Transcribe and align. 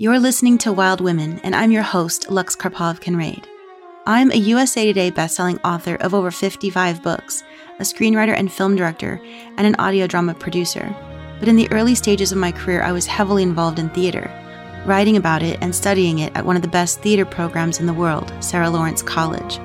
You're 0.00 0.20
listening 0.20 0.58
to 0.58 0.72
Wild 0.72 1.00
Women, 1.00 1.40
and 1.42 1.56
I'm 1.56 1.72
your 1.72 1.82
host, 1.82 2.30
Lux 2.30 2.54
Karpov 2.54 3.00
Kinrade. 3.00 3.46
I'm 4.06 4.30
a 4.30 4.36
USA 4.36 4.86
Today 4.86 5.10
bestselling 5.10 5.58
author 5.64 5.96
of 5.96 6.14
over 6.14 6.30
55 6.30 7.02
books, 7.02 7.42
a 7.80 7.82
screenwriter 7.82 8.32
and 8.32 8.52
film 8.52 8.76
director, 8.76 9.20
and 9.56 9.66
an 9.66 9.74
audio 9.80 10.06
drama 10.06 10.34
producer. 10.34 10.94
But 11.40 11.48
in 11.48 11.56
the 11.56 11.68
early 11.72 11.96
stages 11.96 12.30
of 12.30 12.38
my 12.38 12.52
career, 12.52 12.80
I 12.84 12.92
was 12.92 13.08
heavily 13.08 13.42
involved 13.42 13.80
in 13.80 13.88
theater, 13.90 14.30
writing 14.86 15.16
about 15.16 15.42
it 15.42 15.58
and 15.60 15.74
studying 15.74 16.20
it 16.20 16.30
at 16.36 16.46
one 16.46 16.54
of 16.54 16.62
the 16.62 16.68
best 16.68 17.00
theater 17.00 17.24
programs 17.24 17.80
in 17.80 17.86
the 17.86 17.92
world, 17.92 18.32
Sarah 18.38 18.70
Lawrence 18.70 19.02
College. 19.02 19.58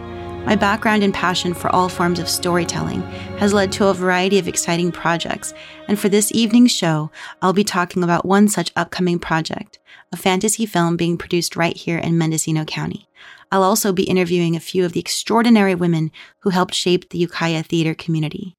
My 0.46 0.58
background 0.58 1.04
and 1.04 1.14
passion 1.14 1.54
for 1.54 1.74
all 1.74 1.88
forms 1.88 2.20
of 2.20 2.28
storytelling 2.28 3.02
has 3.40 3.54
led 3.54 3.72
to 3.74 3.88
a 3.88 3.94
variety 3.94 4.38
of 4.40 4.48
exciting 4.48 4.92
projects, 4.92 5.54
and 5.88 5.98
for 5.98 6.10
this 6.10 6.34
evening's 6.34 6.72
show, 6.72 7.12
I'll 7.42 7.54
be 7.54 7.64
talking 7.64 8.04
about 8.04 8.26
one 8.26 8.50
such 8.50 8.74
upcoming 8.76 9.20
project, 9.20 9.80
a 10.12 10.18
fantasy 10.18 10.66
film 10.66 10.98
being 10.98 11.18
produced 11.18 11.56
right 11.56 11.76
here 11.76 11.98
in 11.98 12.18
Mendocino 12.18 12.66
County. 12.66 13.08
I'll 13.54 13.64
also 13.64 13.94
be 13.94 14.04
interviewing 14.04 14.56
a 14.56 14.60
few 14.60 14.84
of 14.84 14.92
the 14.92 15.00
extraordinary 15.00 15.76
women 15.76 16.12
who 16.40 16.50
helped 16.50 16.76
shape 16.76 17.10
the 17.10 17.20
Ukiah 17.20 17.64
theater 17.64 17.94
community. 17.94 18.58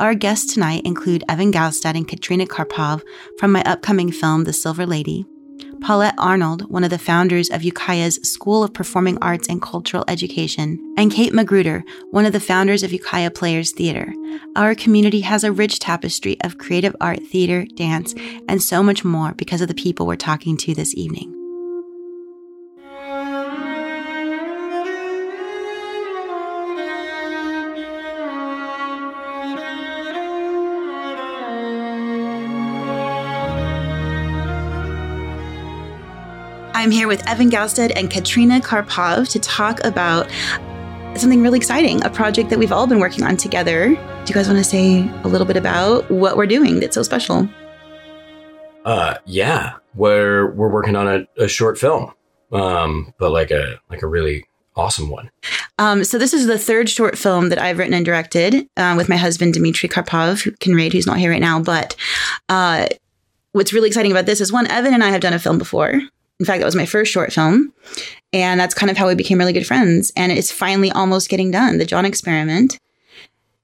Our 0.00 0.14
guests 0.14 0.52
tonight 0.52 0.84
include 0.84 1.24
Evan 1.28 1.52
Gaustad 1.52 1.94
and 1.94 2.08
Catrina 2.08 2.46
Karpov 2.46 3.02
from 3.38 3.52
my 3.52 3.62
upcoming 3.62 4.10
film, 4.10 4.44
The 4.44 4.52
Silver 4.52 4.84
Lady, 4.84 5.26
Paulette 5.82 6.14
Arnold, 6.18 6.70
one 6.70 6.84
of 6.84 6.90
the 6.90 6.98
founders 6.98 7.48
of 7.48 7.62
Ukiah's 7.62 8.16
School 8.16 8.62
of 8.62 8.74
Performing 8.74 9.18
Arts 9.22 9.48
and 9.48 9.62
Cultural 9.62 10.04
Education, 10.08 10.78
and 10.98 11.10
Kate 11.10 11.32
Magruder, 11.32 11.82
one 12.10 12.26
of 12.26 12.32
the 12.32 12.40
founders 12.40 12.82
of 12.82 12.92
Ukiah 12.92 13.30
Players 13.30 13.72
Theater. 13.72 14.12
Our 14.56 14.74
community 14.74 15.20
has 15.20 15.42
a 15.42 15.52
rich 15.52 15.78
tapestry 15.78 16.36
of 16.42 16.58
creative 16.58 16.94
art, 17.00 17.22
theater, 17.26 17.64
dance, 17.74 18.14
and 18.48 18.62
so 18.62 18.82
much 18.82 19.04
more 19.04 19.32
because 19.32 19.62
of 19.62 19.68
the 19.68 19.74
people 19.74 20.06
we're 20.06 20.16
talking 20.16 20.56
to 20.58 20.74
this 20.74 20.94
evening. 20.94 21.39
I'm 36.80 36.90
here 36.90 37.08
with 37.08 37.28
Evan 37.28 37.50
Gaustad 37.50 37.92
and 37.94 38.10
Catrina 38.10 38.58
Karpov 38.58 39.28
to 39.32 39.38
talk 39.38 39.84
about 39.84 40.30
something 41.14 41.42
really 41.42 41.58
exciting, 41.58 42.02
a 42.06 42.08
project 42.08 42.48
that 42.48 42.58
we've 42.58 42.72
all 42.72 42.86
been 42.86 43.00
working 43.00 43.22
on 43.22 43.36
together. 43.36 43.88
Do 43.88 44.24
you 44.26 44.34
guys 44.34 44.48
want 44.48 44.56
to 44.56 44.64
say 44.64 45.06
a 45.22 45.28
little 45.28 45.46
bit 45.46 45.58
about 45.58 46.10
what 46.10 46.38
we're 46.38 46.46
doing 46.46 46.80
that's 46.80 46.94
so 46.94 47.02
special? 47.02 47.46
Uh, 48.86 49.16
yeah, 49.26 49.74
we're 49.94 50.52
we're 50.52 50.70
working 50.70 50.96
on 50.96 51.06
a, 51.06 51.26
a 51.36 51.48
short 51.48 51.76
film, 51.76 52.14
um, 52.50 53.12
but 53.18 53.30
like 53.30 53.50
a 53.50 53.78
like 53.90 54.00
a 54.00 54.06
really 54.06 54.46
awesome 54.74 55.10
one. 55.10 55.30
Um, 55.78 56.02
so 56.02 56.16
this 56.16 56.32
is 56.32 56.46
the 56.46 56.58
third 56.58 56.88
short 56.88 57.18
film 57.18 57.50
that 57.50 57.58
I've 57.58 57.76
written 57.76 57.92
and 57.92 58.06
directed 58.06 58.66
uh, 58.78 58.94
with 58.96 59.10
my 59.10 59.16
husband 59.16 59.52
Dmitry 59.52 59.90
Karpov, 59.90 60.44
who 60.44 60.52
can 60.52 60.74
read, 60.74 60.94
who's 60.94 61.06
not 61.06 61.18
here 61.18 61.30
right 61.30 61.42
now. 61.42 61.60
But 61.60 61.94
uh, 62.48 62.86
what's 63.52 63.74
really 63.74 63.88
exciting 63.88 64.12
about 64.12 64.24
this 64.24 64.40
is 64.40 64.50
one, 64.50 64.66
Evan 64.68 64.94
and 64.94 65.04
I 65.04 65.10
have 65.10 65.20
done 65.20 65.34
a 65.34 65.38
film 65.38 65.58
before. 65.58 66.00
In 66.40 66.46
fact, 66.46 66.60
that 66.60 66.66
was 66.66 66.74
my 66.74 66.86
first 66.86 67.12
short 67.12 67.32
film. 67.32 67.72
And 68.32 68.58
that's 68.58 68.74
kind 68.74 68.90
of 68.90 68.96
how 68.96 69.06
we 69.06 69.14
became 69.14 69.38
really 69.38 69.52
good 69.52 69.66
friends. 69.66 70.12
And 70.16 70.32
it's 70.32 70.50
finally 70.50 70.90
almost 70.90 71.28
getting 71.28 71.50
done, 71.50 71.78
The 71.78 71.84
John 71.84 72.04
Experiment. 72.04 72.78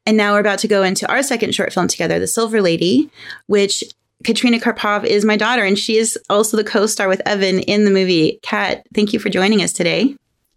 And 0.05 0.17
now 0.17 0.35
we're 0.35 0.41
about 0.41 0.61
to 0.61 0.69
go 0.69 0.83
into 0.83 1.09
our 1.11 1.23
second 1.23 1.55
short 1.55 1.73
film 1.73 1.89
together, 1.89 2.21
The 2.21 2.27
Silver 2.27 2.61
Lady, 2.61 3.11
which 3.47 3.83
Catrina 4.25 4.59
Karpov 4.59 5.05
is 5.05 5.25
my 5.25 5.37
daughter, 5.37 5.65
and 5.65 5.79
she 5.79 5.97
is 5.97 6.19
also 6.31 6.57
the 6.57 6.65
co 6.65 6.87
star 6.87 7.09
with 7.09 7.23
Evan 7.27 7.61
in 7.61 7.85
the 7.85 7.91
movie. 7.91 8.39
Kat, 8.43 8.87
thank 8.95 9.13
you 9.13 9.19
for 9.19 9.31
joining 9.31 9.63
us 9.63 9.73
today. 9.73 10.15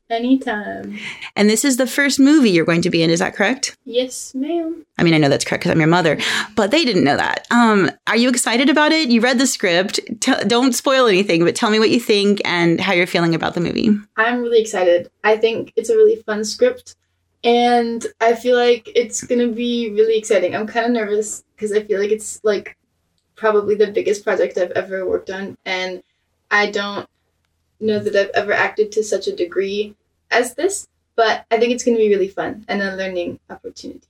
Anytime. 0.10 0.98
And 1.36 1.50
this 1.50 1.64
is 1.64 1.78
the 1.78 1.86
first 1.86 2.20
movie 2.20 2.50
you're 2.50 2.66
going 2.66 2.82
to 2.82 2.90
be 2.90 3.04
in, 3.04 3.12
is 3.12 3.20
that 3.20 3.36
correct? 3.36 3.78
Yes, 3.86 4.34
ma'am. 4.34 4.84
I 4.98 5.04
mean, 5.04 5.14
I 5.14 5.20
know 5.20 5.30
that's 5.30 5.46
correct 5.46 5.62
because 5.62 5.72
I'm 5.72 5.80
your 5.80 5.88
mother, 5.88 6.18
but 6.56 6.72
they 6.72 6.84
didn't 6.84 7.04
know 7.04 7.16
that. 7.16 7.46
Um, 7.52 7.92
are 8.08 8.18
you 8.18 8.28
excited 8.28 8.70
about 8.70 8.92
it? 8.92 9.10
You 9.10 9.22
read 9.22 9.38
the 9.38 9.46
script. 9.46 10.00
T- 10.20 10.34
don't 10.48 10.74
spoil 10.74 11.06
anything, 11.06 11.46
but 11.46 11.56
tell 11.56 11.70
me 11.70 11.78
what 11.78 11.92
you 11.92 12.00
think 12.00 12.42
and 12.44 12.82
how 12.82 12.94
you're 12.94 13.06
feeling 13.06 13.36
about 13.36 13.54
the 13.54 13.62
movie. 13.62 13.92
I'm 14.18 14.42
really 14.42 14.60
excited. 14.62 15.12
I 15.24 15.38
think 15.38 15.74
it's 15.76 15.90
a 15.90 15.96
really 15.96 16.16
fun 16.24 16.44
script, 16.44 16.96
and 17.44 18.06
I 18.20 18.34
feel 18.34 18.58
like 18.58 18.90
it's 18.96 19.24
going 19.24 19.48
to 19.48 19.54
be 19.54 19.92
really 19.92 20.18
exciting. 20.18 20.56
I'm 20.56 20.66
kind 20.66 20.88
of 20.88 20.92
nervous 20.92 21.44
because 21.56 21.72
I 21.72 21.84
feel 21.84 22.00
like 22.00 22.12
it's 22.12 22.44
like 22.44 22.76
probably 23.36 23.76
the 23.76 23.92
biggest 23.92 24.24
project 24.24 24.58
I've 24.58 24.72
ever 24.72 25.08
worked 25.08 25.30
on, 25.30 25.56
and 25.66 26.02
I 26.50 26.72
don't 26.72 27.08
know 27.80 28.00
that 28.00 28.16
I've 28.16 28.32
ever 28.34 28.54
acted 28.54 28.92
to 28.94 29.04
such 29.04 29.28
a 29.28 29.36
degree 29.36 29.96
as 30.32 30.56
this, 30.56 30.88
but 31.16 31.46
I 31.52 31.58
think 31.58 31.74
it's 31.74 31.84
going 31.84 31.98
to 31.98 32.04
be 32.04 32.10
really 32.10 32.28
fun 32.28 32.66
and 32.68 32.82
a 32.82 32.96
learning 32.96 33.40
opportunity. 33.50 34.08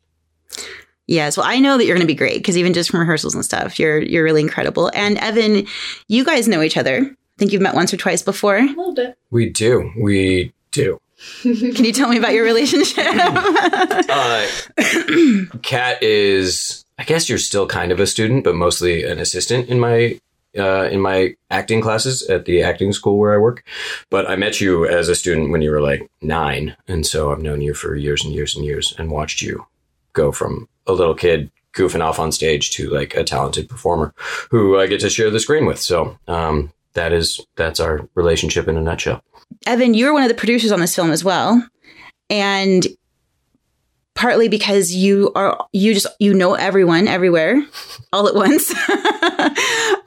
Yes, 1.07 1.37
well, 1.37 1.45
I 1.47 1.57
know 1.57 1.77
that 1.77 1.85
you're 1.85 1.95
going 1.95 2.07
to 2.07 2.13
be 2.13 2.15
great 2.15 2.37
because 2.37 2.55
even 2.55 2.73
just 2.73 2.91
from 2.91 2.99
rehearsals 2.99 3.33
and 3.33 3.43
stuff, 3.43 3.79
you're 3.79 3.99
you're 3.99 4.23
really 4.23 4.41
incredible. 4.41 4.91
And 4.93 5.17
Evan, 5.17 5.65
you 6.07 6.23
guys 6.23 6.47
know 6.47 6.61
each 6.61 6.77
other. 6.77 6.99
I 6.99 7.15
think 7.39 7.51
you've 7.51 7.63
met 7.63 7.73
once 7.73 7.91
or 7.93 7.97
twice 7.97 8.21
before. 8.21 8.57
A 8.57 8.65
little 8.67 8.93
bit. 8.93 9.17
We 9.31 9.49
do, 9.49 9.91
we 9.97 10.53
do. 10.71 11.01
Can 11.41 11.83
you 11.83 11.93
tell 11.93 12.09
me 12.09 12.17
about 12.17 12.33
your 12.33 12.43
relationship? 12.45 13.05
uh, 13.07 14.47
is, 16.01 16.85
I 16.97 17.03
guess 17.03 17.27
you're 17.27 17.37
still 17.37 17.67
kind 17.67 17.91
of 17.91 17.99
a 17.99 18.07
student, 18.07 18.43
but 18.43 18.55
mostly 18.55 19.03
an 19.03 19.19
assistant 19.19 19.67
in 19.67 19.79
my 19.79 20.19
uh, 20.57 20.89
in 20.91 20.99
my 20.99 21.35
acting 21.49 21.81
classes 21.81 22.23
at 22.23 22.45
the 22.45 22.63
acting 22.63 22.93
school 22.93 23.17
where 23.17 23.33
I 23.33 23.37
work. 23.37 23.63
But 24.09 24.29
I 24.29 24.35
met 24.35 24.59
you 24.59 24.85
as 24.85 25.09
a 25.09 25.15
student 25.15 25.51
when 25.51 25.61
you 25.61 25.71
were 25.71 25.81
like 25.81 26.09
nine. 26.21 26.75
And 26.87 27.05
so 27.05 27.31
I've 27.31 27.41
known 27.41 27.61
you 27.61 27.73
for 27.73 27.95
years 27.95 28.23
and 28.23 28.33
years 28.33 28.55
and 28.55 28.65
years 28.65 28.93
and 28.97 29.11
watched 29.11 29.41
you 29.41 29.65
go 30.13 30.31
from 30.31 30.67
a 30.87 30.93
little 30.93 31.15
kid 31.15 31.51
goofing 31.73 32.01
off 32.01 32.19
on 32.19 32.31
stage 32.31 32.71
to 32.71 32.89
like 32.89 33.15
a 33.15 33.23
talented 33.23 33.69
performer 33.69 34.13
who 34.49 34.79
I 34.79 34.87
get 34.87 34.99
to 35.01 35.09
share 35.09 35.29
the 35.29 35.39
screen 35.39 35.65
with. 35.65 35.79
So 35.79 36.17
um, 36.27 36.71
that 36.93 37.13
is 37.13 37.45
that's 37.55 37.79
our 37.79 38.07
relationship 38.15 38.67
in 38.67 38.77
a 38.77 38.81
nutshell. 38.81 39.21
Evan, 39.65 39.93
you're 39.93 40.13
one 40.13 40.23
of 40.23 40.29
the 40.29 40.35
producers 40.35 40.71
on 40.71 40.79
this 40.79 40.95
film 40.95 41.11
as 41.11 41.23
well. 41.23 41.63
And 42.29 42.85
partly 44.19 44.49
because 44.49 44.91
you 44.91 45.31
are 45.33 45.65
you 45.71 45.93
just 45.93 46.07
you 46.19 46.33
know 46.33 46.53
everyone 46.53 47.07
everywhere 47.07 47.65
all 48.13 48.27
at 48.27 48.35
once. 48.35 48.73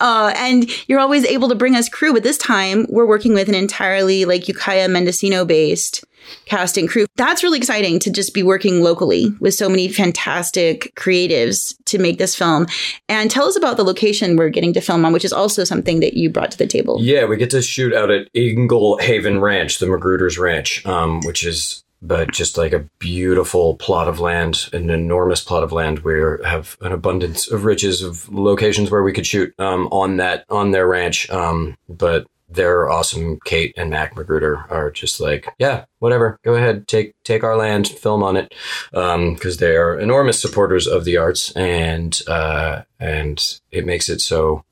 Uh, 0.00 0.34
and 0.36 0.68
you're 0.88 0.98
always 0.98 1.24
able 1.24 1.48
to 1.48 1.54
bring 1.54 1.76
us 1.76 1.88
crew 1.88 2.12
but 2.12 2.24
this 2.24 2.36
time 2.36 2.86
we're 2.88 3.06
working 3.06 3.34
with 3.34 3.48
an 3.48 3.54
entirely 3.54 4.24
like 4.24 4.48
ukiah 4.48 4.88
mendocino 4.88 5.44
based 5.44 6.04
cast 6.44 6.76
and 6.76 6.88
crew. 6.88 7.06
That's 7.14 7.44
really 7.44 7.58
exciting 7.58 8.00
to 8.00 8.10
just 8.10 8.34
be 8.34 8.42
working 8.42 8.82
locally 8.82 9.32
with 9.38 9.54
so 9.54 9.68
many 9.68 9.86
fantastic 9.86 10.92
creatives 10.96 11.76
to 11.84 11.98
make 11.98 12.18
this 12.18 12.34
film. 12.34 12.66
And 13.08 13.30
tell 13.30 13.46
us 13.46 13.56
about 13.56 13.76
the 13.76 13.84
location 13.84 14.36
we're 14.36 14.48
getting 14.48 14.72
to 14.72 14.80
film 14.80 15.04
on 15.04 15.12
which 15.12 15.24
is 15.24 15.32
also 15.32 15.62
something 15.62 16.00
that 16.00 16.14
you 16.14 16.30
brought 16.30 16.50
to 16.50 16.58
the 16.58 16.66
table. 16.66 16.98
Yeah 17.00 17.24
we 17.26 17.36
get 17.36 17.50
to 17.50 17.62
shoot 17.62 17.94
out 17.94 18.10
at 18.10 18.28
eagle 18.34 18.98
haven 18.98 19.40
ranch 19.40 19.78
the 19.78 19.86
magruder's 19.86 20.36
ranch 20.36 20.84
um, 20.84 21.20
which 21.20 21.44
is 21.44 21.84
but 22.02 22.32
just 22.32 22.58
like 22.58 22.72
a 22.72 22.88
beautiful 22.98 23.76
plot 23.76 24.08
of 24.08 24.18
land, 24.18 24.68
an 24.72 24.90
enormous 24.90 25.42
plot 25.42 25.62
of 25.62 25.72
land. 25.72 26.00
We 26.00 26.20
have 26.44 26.76
an 26.80 26.92
abundance 26.92 27.50
of 27.50 27.64
riches 27.64 28.02
of 28.02 28.28
locations 28.28 28.90
where 28.90 29.04
we 29.04 29.12
could 29.12 29.26
shoot 29.26 29.54
um, 29.58 29.86
on 29.92 30.16
that 30.16 30.44
on 30.50 30.72
their 30.72 30.86
ranch. 30.86 31.30
Um, 31.30 31.78
but 31.88 32.26
they're 32.50 32.90
awesome. 32.90 33.38
Kate 33.44 33.72
and 33.76 33.90
Mac 33.90 34.16
Magruder 34.16 34.66
are 34.68 34.90
just 34.90 35.20
like, 35.20 35.48
yeah, 35.58 35.84
whatever, 36.00 36.38
go 36.42 36.54
ahead, 36.54 36.86
take 36.86 37.14
take 37.24 37.44
our 37.44 37.56
land, 37.56 37.88
film 37.88 38.22
on 38.22 38.36
it, 38.36 38.54
because 38.90 39.54
um, 39.54 39.58
they 39.58 39.76
are 39.76 39.98
enormous 39.98 40.40
supporters 40.40 40.86
of 40.86 41.04
the 41.04 41.16
arts, 41.16 41.52
and 41.52 42.20
uh, 42.26 42.82
and 43.00 43.60
it 43.70 43.86
makes 43.86 44.08
it 44.08 44.20
so 44.20 44.64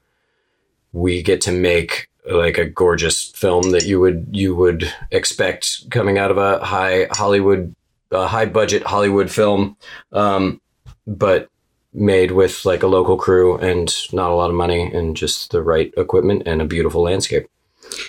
we 0.92 1.22
get 1.22 1.40
to 1.42 1.52
make 1.52 2.09
like 2.26 2.58
a 2.58 2.68
gorgeous 2.68 3.24
film 3.30 3.70
that 3.70 3.86
you 3.86 4.00
would 4.00 4.28
you 4.32 4.54
would 4.54 4.92
expect 5.10 5.90
coming 5.90 6.18
out 6.18 6.30
of 6.30 6.38
a 6.38 6.64
high 6.64 7.06
Hollywood, 7.12 7.74
a 8.10 8.26
high 8.26 8.46
budget 8.46 8.82
Hollywood 8.82 9.30
film, 9.30 9.76
um, 10.12 10.60
but 11.06 11.48
made 11.92 12.30
with 12.30 12.64
like 12.64 12.82
a 12.82 12.86
local 12.86 13.16
crew 13.16 13.56
and 13.58 13.92
not 14.12 14.30
a 14.30 14.34
lot 14.34 14.50
of 14.50 14.56
money 14.56 14.92
and 14.92 15.16
just 15.16 15.50
the 15.50 15.62
right 15.62 15.92
equipment 15.96 16.42
and 16.46 16.62
a 16.62 16.64
beautiful 16.64 17.02
landscape. 17.02 17.48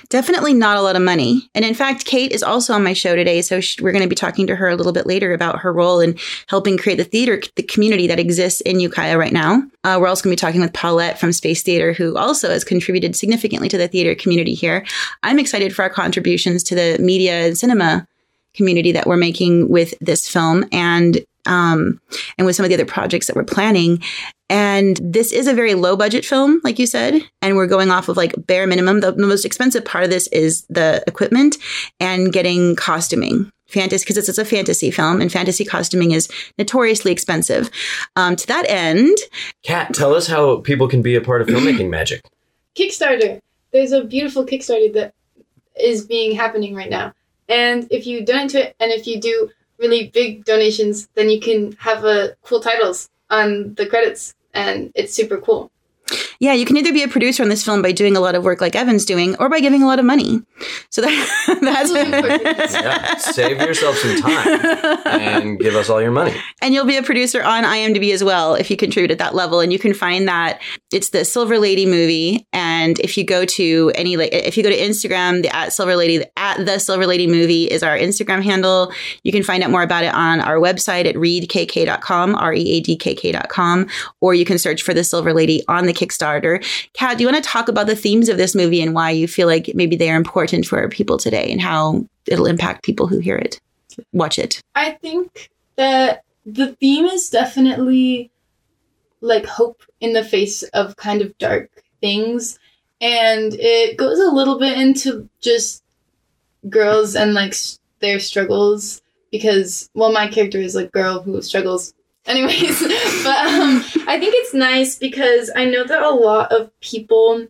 Definitely 0.10 0.54
not 0.54 0.78
a 0.78 0.82
lot 0.82 0.96
of 0.96 1.02
money. 1.02 1.50
And 1.56 1.66
in 1.66 1.74
fact, 1.74 2.06
Kate 2.06 2.32
is 2.32 2.44
also 2.44 2.74
on 2.74 2.84
my 2.84 2.94
show 2.94 3.16
today. 3.16 3.42
So 3.42 3.60
we're 3.82 3.92
going 3.92 4.04
to 4.04 4.10
be 4.10 4.16
talking 4.16 4.48
to 4.48 4.56
her 4.56 4.70
a 4.70 4.76
little 4.76 4.92
bit 4.92 5.06
later 5.06 5.34
about 5.34 5.60
her 5.60 5.72
role 5.72 6.00
in 6.00 6.18
helping 6.48 6.78
create 6.78 6.98
the 6.98 7.04
theater, 7.04 7.42
the 7.56 7.64
community 7.64 8.08
that 8.08 8.20
exists 8.20 8.62
in 8.62 8.80
Ukiah 8.80 9.18
right 9.18 9.34
now. 9.34 9.64
Uh, 9.84 9.98
we're 10.00 10.08
also 10.08 10.24
going 10.24 10.36
to 10.36 10.42
be 10.42 10.46
talking 10.46 10.62
with 10.62 10.74
Paulette 10.74 11.20
from 11.20 11.34
Space 11.34 11.64
Theater, 11.64 11.94
who 11.94 12.18
also 12.18 12.50
has 12.50 12.64
contributed 12.64 13.16
significantly 13.16 13.70
to 13.70 13.78
the 13.78 13.88
theater 13.88 14.16
community 14.16 14.54
here. 14.54 14.86
I'm 15.24 15.40
excited 15.40 15.76
for 15.76 15.84
our 15.84 15.90
contributions 15.90 16.64
to 16.64 16.76
the 16.76 16.98
media 17.00 17.48
and 17.48 17.58
cinema 17.58 18.08
community 18.54 18.92
that 18.92 19.08
we're 19.08 19.18
making 19.18 19.70
with 19.70 19.94
this 20.02 20.28
film. 20.28 20.66
And 20.72 21.26
um, 21.46 22.00
and 22.38 22.46
with 22.46 22.56
some 22.56 22.64
of 22.64 22.70
the 22.70 22.76
other 22.76 22.86
projects 22.86 23.28
that 23.28 23.36
we're 23.36 23.44
planning. 23.44 24.02
And 24.50 25.00
this 25.02 25.32
is 25.32 25.48
a 25.48 25.54
very 25.54 25.76
low 25.76 25.96
budget 25.96 26.26
film, 26.26 26.60
like 26.64 26.78
you 26.78 26.86
said, 26.86 27.22
and 27.42 27.56
we're 27.56 27.68
going 27.68 27.90
off 27.90 28.10
of 28.10 28.18
like 28.18 28.34
bare 28.46 28.68
minimum. 28.68 29.00
The, 29.00 29.14
the 29.14 29.26
most 29.26 29.46
expensive 29.46 29.86
part 29.86 30.04
of 30.04 30.10
this 30.10 30.28
is 30.28 30.66
the 30.70 31.04
equipment 31.08 31.56
and 32.02 32.34
getting 32.34 32.76
costuming 32.76 33.50
fantasy 33.72 34.04
because 34.04 34.18
it's, 34.18 34.28
it's, 34.28 34.38
a 34.38 34.44
fantasy 34.44 34.92
film 34.92 35.22
and 35.22 35.32
fantasy 35.32 35.64
costuming 35.64 36.12
is 36.12 36.28
notoriously 36.58 37.12
expensive. 37.12 37.70
Um, 38.18 38.36
to 38.36 38.48
that 38.48 38.66
end, 38.70 39.18
Kat, 39.64 39.94
tell 39.94 40.14
us 40.14 40.28
how 40.28 40.58
people 40.58 40.88
can 40.88 41.02
be 41.02 41.16
a 41.16 41.22
part 41.22 41.42
of 41.42 41.48
filmmaking 41.48 41.90
magic. 41.90 42.22
Kickstarter. 42.76 43.40
There's 43.72 43.94
a 43.94 44.04
beautiful 44.04 44.46
Kickstarter 44.46 44.94
that 44.94 45.14
is 45.80 46.06
being 46.06 46.36
happening 46.36 46.76
right 46.76 46.90
now, 46.90 47.14
and 47.48 47.88
if 47.90 48.06
you 48.06 48.26
donate 48.26 48.50
to 48.52 48.68
it, 48.68 48.76
and 48.82 48.92
if 48.92 49.08
you 49.08 49.22
do 49.22 49.50
really 49.82 50.08
big 50.08 50.46
donations, 50.46 51.10
then 51.16 51.30
you 51.30 51.40
can 51.40 51.74
have 51.74 52.06
a 52.06 52.36
cool 52.44 52.62
titles 52.62 53.10
on 53.30 53.74
the 53.76 53.86
credits, 53.86 54.34
and 54.54 54.92
it's 54.96 55.14
super 55.14 55.38
cool. 55.38 55.72
Yeah, 56.42 56.54
you 56.54 56.66
can 56.66 56.76
either 56.76 56.92
be 56.92 57.04
a 57.04 57.08
producer 57.08 57.44
on 57.44 57.50
this 57.50 57.64
film 57.64 57.84
by 57.84 57.92
doing 57.92 58.18
a 58.18 58.20
lot 58.20 58.34
of 58.34 58.44
work 58.44 58.62
like 58.62 58.76
Evan's 58.76 59.06
doing, 59.06 59.36
or 59.36 59.48
by 59.48 59.60
giving 59.60 59.84
a 59.84 59.86
lot 59.86 60.00
of 60.00 60.06
money. 60.06 60.42
So 60.90 61.04
that, 61.04 61.60
that's 61.62 61.94
yeah, 62.74 63.16
save 63.18 63.62
yourself 63.62 63.96
some 63.98 64.16
time 64.18 64.60
and 65.06 65.60
give 65.60 65.76
us 65.76 65.88
all 65.88 66.02
your 66.02 66.10
money. 66.10 66.36
And 66.60 66.74
you'll 66.74 66.88
be 66.88 66.98
a 66.98 67.04
producer 67.04 67.44
on 67.44 67.64
IMDb 67.64 68.12
as 68.12 68.24
well 68.24 68.56
if 68.56 68.72
you 68.72 68.76
contribute 68.76 69.12
at 69.12 69.20
that 69.20 69.36
level. 69.36 69.60
And 69.60 69.72
you 69.72 69.78
can 69.78 69.94
find 69.94 70.28
that 70.28 70.60
it's 70.92 71.12
the 71.12 71.26
Silver 71.26 71.60
Lady 71.60 71.86
movie. 71.86 72.48
And 72.52 72.98
if 73.02 73.20
you 73.20 73.24
go 73.24 73.46
to 73.46 73.92
any, 73.94 74.16
if 74.16 74.58
you 74.58 74.64
go 74.64 74.72
to 74.72 74.78
Instagram, 74.78 75.44
the 75.44 75.56
at 75.56 75.74
Silver 75.74 75.96
Lady, 75.96 76.26
at 76.38 76.66
the 76.66 76.80
Silver 76.80 77.06
Lady 77.06 77.28
movie 77.28 77.66
is 77.66 77.84
our 77.84 77.96
Instagram 77.96 78.42
handle. 78.42 78.92
You 79.22 79.32
can 79.32 79.44
find 79.44 79.62
out 79.62 79.70
more 79.70 79.84
about 79.84 80.06
it 80.06 80.14
on 80.16 80.40
our 80.40 80.56
website 80.56 81.06
at 81.06 81.14
readkk.com, 81.14 82.34
R 82.34 82.52
E 82.52 82.78
A 82.78 82.80
D 82.80 82.96
K 82.98 83.14
K.com, 83.14 83.88
or 84.22 84.34
you 84.34 84.44
can 84.44 84.58
search 84.58 84.82
for 84.82 84.96
the 84.96 85.04
Silver 85.04 85.34
Lady 85.34 85.62
on 85.68 85.86
the 85.86 85.94
Kickstarter. 85.94 86.31
Kat, 86.94 87.18
do 87.18 87.24
you 87.24 87.30
want 87.30 87.44
to 87.44 87.50
talk 87.50 87.68
about 87.68 87.88
the 87.88 87.96
themes 87.96 88.30
of 88.30 88.38
this 88.38 88.56
movie 88.56 88.82
and 88.82 88.94
why 88.94 89.10
you 89.12 89.28
feel 89.28 89.48
like 89.48 89.72
maybe 89.76 89.96
they 89.96 90.10
are 90.10 90.18
important 90.18 90.66
for 90.66 90.88
people 90.90 91.18
today 91.18 91.52
and 91.52 91.62
how 91.62 92.06
it'll 92.28 92.46
impact 92.46 92.84
people 92.84 93.08
who 93.08 93.20
hear 93.20 93.38
it, 93.38 93.60
watch 94.14 94.40
it? 94.40 94.62
I 94.76 94.92
think 94.92 95.50
that 95.76 96.24
the 96.46 96.76
theme 96.76 97.06
is 97.06 97.30
definitely 97.30 98.32
like 99.22 99.46
hope 99.46 99.84
in 100.00 100.14
the 100.14 100.24
face 100.24 100.64
of 100.64 100.96
kind 100.96 101.22
of 101.22 101.38
dark 101.38 101.70
things. 102.02 102.60
And 103.00 103.54
it 103.54 103.98
goes 103.98 104.20
a 104.20 104.32
little 104.32 104.60
bit 104.60 104.78
into 104.78 105.30
just 105.40 105.84
girls 106.70 107.16
and 107.16 107.34
like 107.34 107.56
their 108.00 108.20
struggles 108.20 109.02
because, 109.32 109.90
well, 109.94 110.12
my 110.12 110.28
character 110.28 110.60
is 110.60 110.76
a 110.76 110.88
girl 110.88 111.22
who 111.22 111.42
struggles 111.42 111.94
anyways 112.26 112.80
but 113.24 113.38
um, 113.48 113.84
i 114.08 114.18
think 114.20 114.34
it's 114.36 114.54
nice 114.54 114.98
because 114.98 115.50
i 115.56 115.66
know 115.66 115.84
that 115.84 116.02
a 116.02 116.10
lot 116.10 116.52
of 116.52 116.72
people 116.82 117.46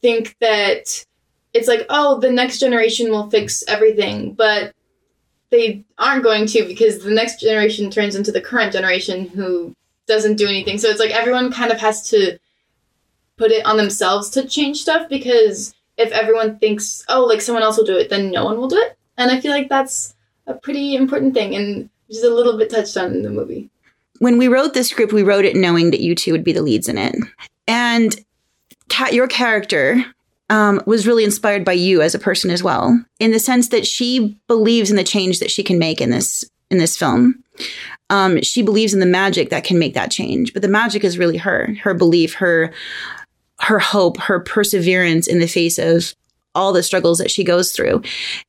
think 0.00 0.36
that 0.40 1.04
it's 1.52 1.68
like 1.68 1.84
oh 1.90 2.18
the 2.20 2.30
next 2.30 2.58
generation 2.58 3.10
will 3.10 3.28
fix 3.30 3.64
everything 3.66 4.32
but 4.32 4.72
they 5.50 5.84
aren't 5.98 6.22
going 6.22 6.46
to 6.46 6.64
because 6.64 7.02
the 7.02 7.10
next 7.10 7.40
generation 7.40 7.90
turns 7.90 8.14
into 8.14 8.30
the 8.30 8.40
current 8.40 8.72
generation 8.72 9.26
who 9.28 9.74
doesn't 10.06 10.36
do 10.36 10.48
anything. 10.48 10.78
So 10.78 10.88
it's 10.88 11.00
like 11.00 11.10
everyone 11.10 11.52
kind 11.52 11.70
of 11.70 11.78
has 11.78 12.08
to 12.10 12.38
put 13.36 13.52
it 13.52 13.64
on 13.64 13.76
themselves 13.76 14.30
to 14.30 14.46
change 14.46 14.78
stuff 14.78 15.08
because 15.08 15.74
if 15.96 16.10
everyone 16.12 16.58
thinks 16.58 17.04
oh 17.08 17.24
like 17.24 17.40
someone 17.40 17.62
else 17.62 17.76
will 17.76 17.84
do 17.84 17.96
it 17.96 18.10
then 18.10 18.30
no 18.30 18.44
one 18.44 18.58
will 18.58 18.68
do 18.68 18.76
it. 18.76 18.96
And 19.16 19.30
i 19.30 19.40
feel 19.40 19.52
like 19.52 19.68
that's 19.68 20.14
a 20.46 20.54
pretty 20.54 20.96
important 20.96 21.34
thing 21.34 21.54
and 21.54 21.88
just 22.10 22.24
a 22.24 22.34
little 22.34 22.56
bit 22.56 22.70
touched 22.70 22.96
on 22.96 23.12
in 23.12 23.22
the 23.22 23.30
movie 23.30 23.70
when 24.18 24.38
we 24.38 24.48
wrote 24.48 24.74
this 24.74 24.88
script, 24.88 25.12
we 25.12 25.22
wrote 25.22 25.44
it 25.44 25.56
knowing 25.56 25.90
that 25.90 26.00
you 26.00 26.14
two 26.14 26.32
would 26.32 26.44
be 26.44 26.52
the 26.52 26.62
leads 26.62 26.88
in 26.88 26.98
it. 26.98 27.14
And 27.66 28.18
Kat, 28.88 29.12
your 29.12 29.28
character 29.28 30.04
um, 30.50 30.80
was 30.86 31.06
really 31.06 31.24
inspired 31.24 31.64
by 31.64 31.72
you 31.72 32.00
as 32.00 32.14
a 32.14 32.18
person 32.18 32.50
as 32.50 32.62
well, 32.62 32.98
in 33.20 33.32
the 33.32 33.38
sense 33.38 33.68
that 33.68 33.86
she 33.86 34.38
believes 34.48 34.90
in 34.90 34.96
the 34.96 35.04
change 35.04 35.40
that 35.40 35.50
she 35.50 35.62
can 35.62 35.78
make 35.78 36.00
in 36.00 36.10
this 36.10 36.44
in 36.70 36.78
this 36.78 36.96
film. 36.96 37.42
Um, 38.10 38.42
she 38.42 38.62
believes 38.62 38.94
in 38.94 39.00
the 39.00 39.06
magic 39.06 39.50
that 39.50 39.64
can 39.64 39.78
make 39.78 39.94
that 39.94 40.10
change, 40.10 40.52
but 40.52 40.62
the 40.62 40.68
magic 40.68 41.04
is 41.04 41.18
really 41.18 41.36
her, 41.36 41.74
her 41.82 41.94
belief, 41.94 42.34
her 42.34 42.72
her 43.60 43.78
hope, 43.78 44.18
her 44.18 44.40
perseverance 44.40 45.26
in 45.26 45.40
the 45.40 45.48
face 45.48 45.78
of 45.78 46.14
all 46.54 46.72
the 46.72 46.82
struggles 46.82 47.18
that 47.18 47.30
she 47.30 47.44
goes 47.44 47.72
through. 47.72 48.02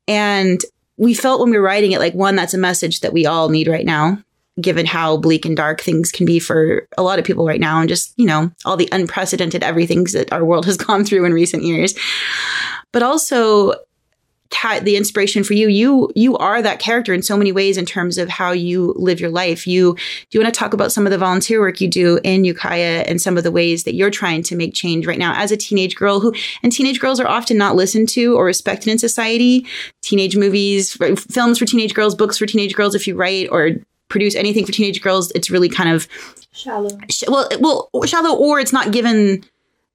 And 0.08 0.62
we 0.98 1.14
felt 1.14 1.40
when 1.40 1.50
we 1.50 1.58
were 1.58 1.64
writing 1.64 1.92
it 1.92 2.00
like 2.00 2.14
one 2.14 2.36
that's 2.36 2.54
a 2.54 2.60
message 2.60 3.00
that 3.00 3.14
we 3.14 3.26
all 3.26 3.50
need 3.50 3.68
right 3.68 3.86
now 3.86 4.24
given 4.62 4.86
how 4.86 5.18
bleak 5.18 5.46
and 5.46 5.56
dark 5.56 5.82
things 5.82 6.12
can 6.12 6.26
be 6.26 6.40
for 6.40 6.88
a 6.98 7.04
lot 7.04 7.20
of 7.20 7.26
people 7.26 7.46
right 7.46 7.60
now 7.60 7.80
and 7.80 7.90
just, 7.90 8.14
you 8.18 8.26
know, 8.26 8.52
all 8.66 8.78
the 8.78 8.90
unprecedented 8.92 9.64
everythings 9.64 10.14
that 10.14 10.32
our 10.32 10.44
world 10.44 10.66
has 10.66 10.78
gone 10.88 11.06
through 11.06 11.26
in 11.26 11.34
recent 11.34 11.64
years. 11.64 11.94
But 12.92 13.04
also 13.04 13.74
the 14.82 14.98
inspiration 14.98 15.44
for 15.44 15.54
you 15.54 15.68
you 15.68 16.12
you 16.16 16.36
are 16.38 16.62
that 16.62 16.80
character 16.80 17.14
in 17.14 17.22
so 17.22 17.38
many 17.38 17.52
ways 17.52 17.78
in 17.78 17.86
terms 17.86 18.18
of 18.18 18.30
how 18.30 18.52
you 18.52 18.94
live 18.98 19.20
your 19.20 19.30
life 19.30 19.66
you 19.66 19.94
do 19.94 20.38
you 20.38 20.42
want 20.42 20.54
to 20.54 20.58
talk 20.58 20.74
about 20.74 20.92
some 20.92 21.06
of 21.06 21.12
the 21.12 21.18
volunteer 21.18 21.60
work 21.60 21.80
you 21.80 21.88
do 21.88 22.20
in 22.24 22.44
Ukiah 22.44 23.06
and 23.08 23.22
some 23.22 23.38
of 23.38 23.44
the 23.44 23.52
ways 23.52 23.84
that 23.84 23.96
you're 23.96 24.10
trying 24.10 24.44
to 24.44 24.56
make 24.56 24.74
change 24.74 25.06
right 25.06 25.20
now 25.20 25.34
as 25.36 25.52
a 25.52 25.58
teenage 25.58 25.96
girl 25.96 26.20
who 26.20 26.34
and 26.62 26.72
teenage 26.72 27.00
girls 27.00 27.20
are 27.20 27.28
often 27.28 27.58
not 27.58 27.76
listened 27.76 28.10
to 28.10 28.36
or 28.36 28.46
respected 28.46 28.90
in 28.90 28.98
society 28.98 29.66
teenage 30.02 30.36
movies 30.36 30.94
films 31.32 31.58
for 31.58 31.66
teenage 31.66 31.94
girls 31.94 32.16
books 32.16 32.38
for 32.38 32.46
teenage 32.46 32.76
girls 32.76 32.96
if 32.96 33.08
you 33.08 33.16
write 33.16 33.48
or 33.52 33.72
produce 34.10 34.36
anything 34.36 34.66
for 34.66 34.72
teenage 34.72 35.02
girls, 35.02 35.32
it's 35.32 35.50
really 35.50 35.70
kind 35.70 35.90
of 35.90 36.08
shallow. 36.52 36.90
Sh- 37.10 37.24
well, 37.28 37.50
well, 37.60 37.90
shallow, 38.06 38.36
or 38.36 38.60
it's 38.60 38.74
not 38.74 38.92
given 38.92 39.44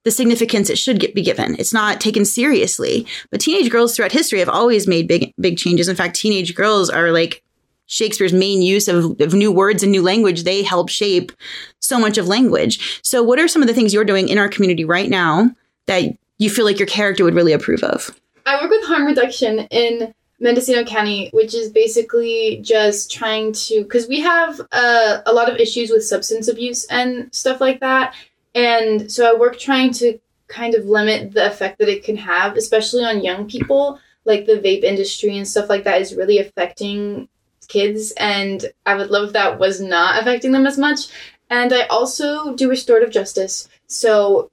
the 0.03 0.11
significance 0.11 0.69
it 0.69 0.77
should 0.77 0.99
get, 0.99 1.15
be 1.15 1.21
given. 1.21 1.55
It's 1.59 1.73
not 1.73 1.99
taken 1.99 2.25
seriously. 2.25 3.05
But 3.31 3.41
teenage 3.41 3.71
girls 3.71 3.95
throughout 3.95 4.11
history 4.11 4.39
have 4.39 4.49
always 4.49 4.87
made 4.87 5.07
big, 5.07 5.33
big 5.39 5.57
changes. 5.57 5.87
In 5.87 5.95
fact, 5.95 6.15
teenage 6.15 6.55
girls 6.55 6.89
are 6.89 7.11
like 7.11 7.43
Shakespeare's 7.87 8.33
main 8.33 8.61
use 8.61 8.87
of, 8.87 9.19
of 9.19 9.33
new 9.33 9.51
words 9.51 9.83
and 9.83 9.91
new 9.91 10.01
language. 10.01 10.43
They 10.43 10.63
help 10.63 10.89
shape 10.89 11.31
so 11.79 11.99
much 11.99 12.17
of 12.17 12.27
language. 12.27 13.01
So, 13.03 13.21
what 13.21 13.39
are 13.39 13.47
some 13.47 13.61
of 13.61 13.67
the 13.67 13.73
things 13.73 13.93
you're 13.93 14.05
doing 14.05 14.29
in 14.29 14.37
our 14.37 14.49
community 14.49 14.85
right 14.85 15.09
now 15.09 15.49
that 15.87 16.03
you 16.37 16.49
feel 16.49 16.65
like 16.65 16.79
your 16.79 16.87
character 16.87 17.23
would 17.23 17.35
really 17.35 17.53
approve 17.53 17.83
of? 17.83 18.17
I 18.45 18.61
work 18.61 18.69
with 18.69 18.85
harm 18.85 19.05
reduction 19.05 19.59
in 19.71 20.13
Mendocino 20.45 20.83
County, 20.83 21.29
which 21.33 21.55
is 21.55 21.69
basically 21.69 22.59
just 22.61 23.11
trying 23.11 23.51
to, 23.51 23.81
because 23.81 24.07
we 24.07 24.19
have 24.19 24.61
uh, 24.71 25.21
a 25.25 25.33
lot 25.33 25.51
of 25.51 25.59
issues 25.59 25.89
with 25.89 26.05
substance 26.05 26.47
abuse 26.47 26.85
and 26.85 27.33
stuff 27.33 27.59
like 27.59 27.79
that. 27.79 28.13
And 28.53 29.11
so 29.11 29.27
I 29.27 29.35
work 29.35 29.57
trying 29.57 29.91
to 29.93 30.19
kind 30.47 30.75
of 30.75 30.85
limit 30.85 31.33
the 31.33 31.47
effect 31.47 31.79
that 31.79 31.89
it 31.89 32.03
can 32.03 32.15
have, 32.17 32.57
especially 32.57 33.03
on 33.03 33.23
young 33.23 33.49
people. 33.49 33.99
Like 34.23 34.45
the 34.45 34.53
vape 34.53 34.83
industry 34.83 35.35
and 35.35 35.47
stuff 35.47 35.67
like 35.67 35.83
that 35.83 35.99
is 35.99 36.15
really 36.15 36.37
affecting 36.37 37.27
kids. 37.67 38.13
And 38.17 38.65
I 38.85 38.95
would 38.95 39.09
love 39.09 39.29
if 39.29 39.33
that 39.33 39.57
was 39.57 39.81
not 39.81 40.21
affecting 40.21 40.51
them 40.51 40.67
as 40.67 40.77
much. 40.77 41.07
And 41.49 41.73
I 41.73 41.87
also 41.87 42.53
do 42.53 42.69
restorative 42.69 43.09
justice. 43.09 43.67
So 43.87 44.51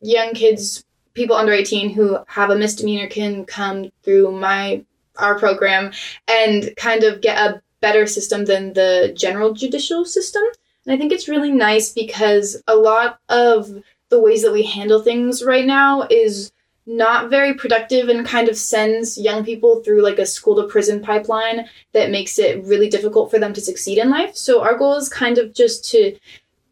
young 0.00 0.34
kids, 0.34 0.84
people 1.14 1.34
under 1.34 1.52
18 1.52 1.90
who 1.90 2.18
have 2.28 2.50
a 2.50 2.56
misdemeanor 2.56 3.08
can 3.08 3.44
come 3.44 3.90
through 4.04 4.30
my 4.32 4.84
our 5.18 5.38
program 5.38 5.92
and 6.28 6.74
kind 6.76 7.04
of 7.04 7.20
get 7.20 7.38
a 7.38 7.62
better 7.80 8.06
system 8.06 8.44
than 8.44 8.72
the 8.72 9.12
general 9.16 9.52
judicial 9.52 10.04
system. 10.04 10.42
And 10.86 10.94
I 10.94 10.98
think 10.98 11.12
it's 11.12 11.28
really 11.28 11.52
nice 11.52 11.92
because 11.92 12.62
a 12.66 12.74
lot 12.74 13.20
of 13.28 13.70
the 14.08 14.20
ways 14.20 14.42
that 14.42 14.52
we 14.52 14.62
handle 14.62 15.02
things 15.02 15.42
right 15.42 15.66
now 15.66 16.06
is 16.10 16.52
not 16.84 17.30
very 17.30 17.54
productive 17.54 18.08
and 18.08 18.26
kind 18.26 18.48
of 18.48 18.56
sends 18.56 19.16
young 19.16 19.44
people 19.44 19.82
through 19.82 20.02
like 20.02 20.18
a 20.18 20.26
school 20.26 20.56
to 20.56 20.66
prison 20.66 21.00
pipeline 21.00 21.68
that 21.92 22.10
makes 22.10 22.38
it 22.38 22.64
really 22.64 22.88
difficult 22.88 23.30
for 23.30 23.38
them 23.38 23.52
to 23.52 23.60
succeed 23.60 23.98
in 23.98 24.10
life. 24.10 24.36
So 24.36 24.62
our 24.62 24.76
goal 24.76 24.96
is 24.96 25.08
kind 25.08 25.38
of 25.38 25.54
just 25.54 25.88
to 25.90 26.16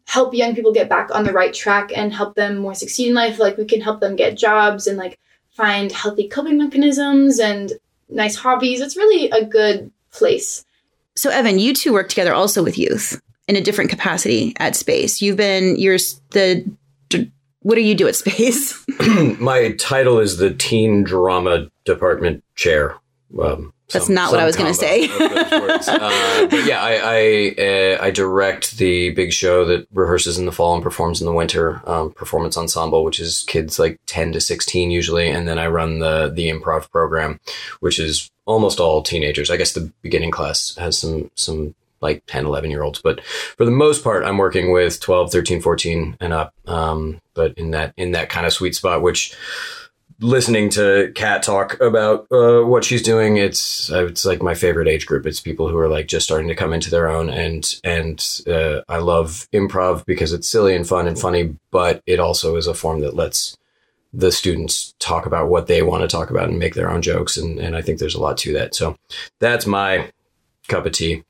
help 0.05 0.33
young 0.33 0.53
people 0.53 0.73
get 0.73 0.89
back 0.89 1.13
on 1.15 1.23
the 1.23 1.31
right 1.31 1.53
track 1.53 1.91
and 1.95 2.13
help 2.13 2.35
them 2.35 2.57
more 2.57 2.75
succeed 2.75 3.07
in 3.07 3.13
life. 3.13 3.39
Like 3.39 3.57
we 3.57 3.65
can 3.65 3.79
help 3.79 4.01
them 4.01 4.17
get 4.17 4.37
jobs 4.37 4.85
and 4.85 4.97
like 4.97 5.17
find 5.51 5.91
healthy 5.91 6.27
coping 6.27 6.57
mechanisms 6.57 7.39
and 7.39 7.71
nice 8.11 8.35
hobbies. 8.35 8.81
It's 8.81 8.97
really 8.97 9.29
a 9.29 9.45
good 9.45 9.91
place. 10.11 10.65
So, 11.15 11.29
Evan, 11.29 11.59
you 11.59 11.73
two 11.73 11.93
work 11.93 12.09
together 12.09 12.33
also 12.33 12.63
with 12.63 12.77
youth 12.77 13.21
in 13.47 13.55
a 13.55 13.61
different 13.61 13.89
capacity 13.89 14.53
at 14.59 14.75
Space. 14.75 15.21
You've 15.21 15.37
been, 15.37 15.75
you're 15.77 15.97
the, 16.31 16.65
what 17.61 17.75
do 17.75 17.81
you 17.81 17.95
do 17.95 18.07
at 18.07 18.15
Space? 18.23 18.83
My 19.39 19.71
title 19.73 20.19
is 20.19 20.37
the 20.37 20.53
Teen 20.53 21.03
Drama 21.03 21.69
Department 21.85 22.43
Chair. 22.55 22.95
Um, 23.41 23.73
that's 23.91 24.05
some, 24.07 24.15
not 24.15 24.31
what 24.31 24.39
I 24.39 24.45
was 24.45 24.55
going 24.55 24.71
to 24.71 24.77
say. 24.77 25.05
uh, 25.09 26.47
but 26.47 26.65
yeah, 26.65 26.81
I 26.81 26.93
I, 26.93 27.55
uh, 27.57 28.03
I, 28.05 28.11
direct 28.11 28.77
the 28.77 29.11
big 29.11 29.33
show 29.33 29.65
that 29.65 29.87
rehearses 29.93 30.37
in 30.37 30.45
the 30.45 30.51
fall 30.51 30.73
and 30.73 30.83
performs 30.83 31.21
in 31.21 31.25
the 31.25 31.33
winter. 31.33 31.81
Um, 31.85 32.11
performance 32.11 32.57
ensemble, 32.57 33.03
which 33.03 33.19
is 33.19 33.43
kids 33.47 33.79
like 33.79 33.99
ten 34.05 34.31
to 34.33 34.41
sixteen 34.41 34.91
usually, 34.91 35.29
and 35.29 35.47
then 35.47 35.59
I 35.59 35.67
run 35.67 35.99
the 35.99 36.31
the 36.33 36.49
improv 36.49 36.89
program, 36.91 37.39
which 37.79 37.99
is 37.99 38.29
almost 38.45 38.79
all 38.79 39.01
teenagers. 39.03 39.49
I 39.49 39.57
guess 39.57 39.73
the 39.73 39.91
beginning 40.01 40.31
class 40.31 40.75
has 40.75 40.97
some 40.97 41.31
some 41.35 41.75
like 42.01 42.23
10, 42.25 42.45
11 42.45 42.71
year 42.71 42.83
olds. 42.83 43.01
But 43.01 43.23
for 43.23 43.65
the 43.65 43.71
most 43.71 44.03
part, 44.03 44.23
I'm 44.23 44.37
working 44.37 44.71
with 44.71 44.99
12, 44.99 45.31
13, 45.31 45.61
14 45.61 46.17
and 46.19 46.33
up. 46.33 46.53
Um, 46.65 47.21
but 47.33 47.53
in 47.57 47.71
that, 47.71 47.93
in 47.95 48.11
that 48.11 48.29
kind 48.29 48.45
of 48.45 48.53
sweet 48.53 48.75
spot, 48.75 49.01
which 49.01 49.35
listening 50.21 50.69
to 50.69 51.11
Kat 51.15 51.43
talk 51.43 51.79
about 51.81 52.27
uh, 52.31 52.61
what 52.61 52.85
she's 52.85 53.01
doing, 53.01 53.37
it's 53.37 53.91
uh, 53.91 54.05
it's 54.05 54.25
like 54.25 54.41
my 54.41 54.53
favorite 54.53 54.87
age 54.87 55.05
group. 55.05 55.25
It's 55.25 55.41
people 55.41 55.67
who 55.67 55.77
are 55.77 55.89
like 55.89 56.07
just 56.07 56.25
starting 56.25 56.47
to 56.47 56.55
come 56.55 56.73
into 56.73 56.89
their 56.89 57.09
own, 57.09 57.29
and 57.29 57.75
and 57.83 58.43
uh, 58.47 58.81
I 58.87 58.97
love 58.97 59.47
improv 59.51 60.05
because 60.05 60.31
it's 60.31 60.47
silly 60.47 60.75
and 60.75 60.87
fun 60.87 61.07
and 61.07 61.19
funny, 61.19 61.55
but 61.71 62.01
it 62.05 62.19
also 62.19 62.55
is 62.55 62.67
a 62.67 62.73
form 62.73 63.01
that 63.01 63.15
lets 63.15 63.57
the 64.13 64.31
students 64.31 64.93
talk 64.99 65.25
about 65.25 65.49
what 65.49 65.67
they 65.67 65.81
want 65.81 66.01
to 66.01 66.07
talk 66.07 66.29
about 66.29 66.49
and 66.49 66.59
make 66.59 66.75
their 66.75 66.91
own 66.91 67.01
jokes, 67.01 67.37
and 67.37 67.59
and 67.59 67.75
I 67.75 67.81
think 67.81 67.99
there's 67.99 68.15
a 68.15 68.21
lot 68.21 68.37
to 68.39 68.53
that. 68.53 68.75
So 68.75 68.97
that's 69.39 69.65
my 69.65 70.11
cup 70.67 70.85
of 70.85 70.93
tea 70.93 71.23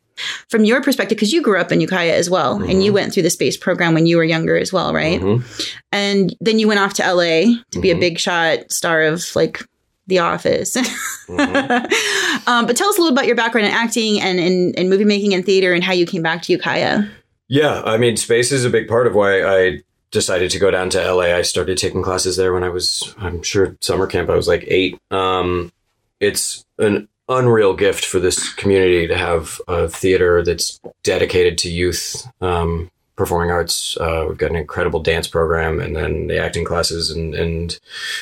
from 0.49 0.63
your 0.63 0.81
perspective, 0.81 1.17
because 1.17 1.31
you 1.31 1.41
grew 1.41 1.59
up 1.59 1.71
in 1.71 1.81
Ukiah 1.81 2.13
as 2.13 2.29
well, 2.29 2.55
mm-hmm. 2.55 2.69
and 2.69 2.83
you 2.83 2.89
mm-hmm. 2.89 2.95
went 2.95 3.13
through 3.13 3.23
the 3.23 3.29
space 3.29 3.57
program 3.57 3.93
when 3.93 4.05
you 4.05 4.17
were 4.17 4.23
younger 4.23 4.57
as 4.57 4.71
well, 4.71 4.93
right? 4.93 5.21
Mm-hmm. 5.21 5.45
And 5.91 6.35
then 6.39 6.59
you 6.59 6.67
went 6.67 6.79
off 6.79 6.93
to 6.95 7.03
LA 7.03 7.61
to 7.71 7.79
be 7.81 7.89
a 7.89 7.93
mm-hmm. 7.93 7.99
big 7.99 8.19
shot 8.19 8.71
star 8.71 9.01
of 9.03 9.23
like 9.35 9.61
The 10.07 10.19
Office. 10.19 10.75
Mm-hmm. 10.75 12.47
um, 12.49 12.65
but 12.65 12.75
tell 12.75 12.89
us 12.89 12.97
a 12.97 13.01
little 13.01 13.13
about 13.13 13.27
your 13.27 13.35
background 13.35 13.67
in 13.67 13.73
acting 13.73 14.19
and 14.21 14.39
in, 14.39 14.73
in 14.75 14.89
movie 14.89 15.05
making 15.05 15.33
and 15.33 15.45
theater 15.45 15.73
and 15.73 15.83
how 15.83 15.93
you 15.93 16.05
came 16.05 16.21
back 16.21 16.41
to 16.43 16.53
Ukiah. 16.53 17.03
Yeah, 17.47 17.81
I 17.83 17.97
mean, 17.97 18.15
space 18.15 18.51
is 18.51 18.63
a 18.63 18.69
big 18.69 18.87
part 18.87 19.07
of 19.07 19.15
why 19.15 19.43
I 19.43 19.81
decided 20.11 20.51
to 20.51 20.59
go 20.59 20.71
down 20.71 20.89
to 20.91 21.13
LA. 21.13 21.35
I 21.35 21.41
started 21.41 21.77
taking 21.77 22.03
classes 22.03 22.37
there 22.37 22.53
when 22.53 22.63
I 22.63 22.69
was, 22.69 23.15
I'm 23.17 23.41
sure, 23.41 23.77
summer 23.81 24.07
camp. 24.07 24.29
I 24.29 24.35
was 24.35 24.47
like 24.47 24.63
eight. 24.67 24.99
Um, 25.09 25.71
it's 26.19 26.65
an 26.77 27.07
unreal 27.31 27.75
gift 27.75 28.05
for 28.05 28.19
this 28.19 28.53
community 28.53 29.07
to 29.07 29.17
have 29.17 29.59
a 29.67 29.87
theater 29.87 30.43
that's 30.43 30.79
dedicated 31.03 31.57
to 31.59 31.69
youth 31.69 32.27
um, 32.41 32.91
performing 33.15 33.51
arts. 33.51 33.97
Uh, 33.97 34.25
we've 34.27 34.37
got 34.37 34.49
an 34.49 34.55
incredible 34.55 34.99
dance 34.99 35.27
program, 35.27 35.79
and 35.79 35.95
then 35.95 36.27
the 36.27 36.37
acting 36.37 36.65
classes 36.65 37.11
and 37.11 37.35
and 37.35 37.79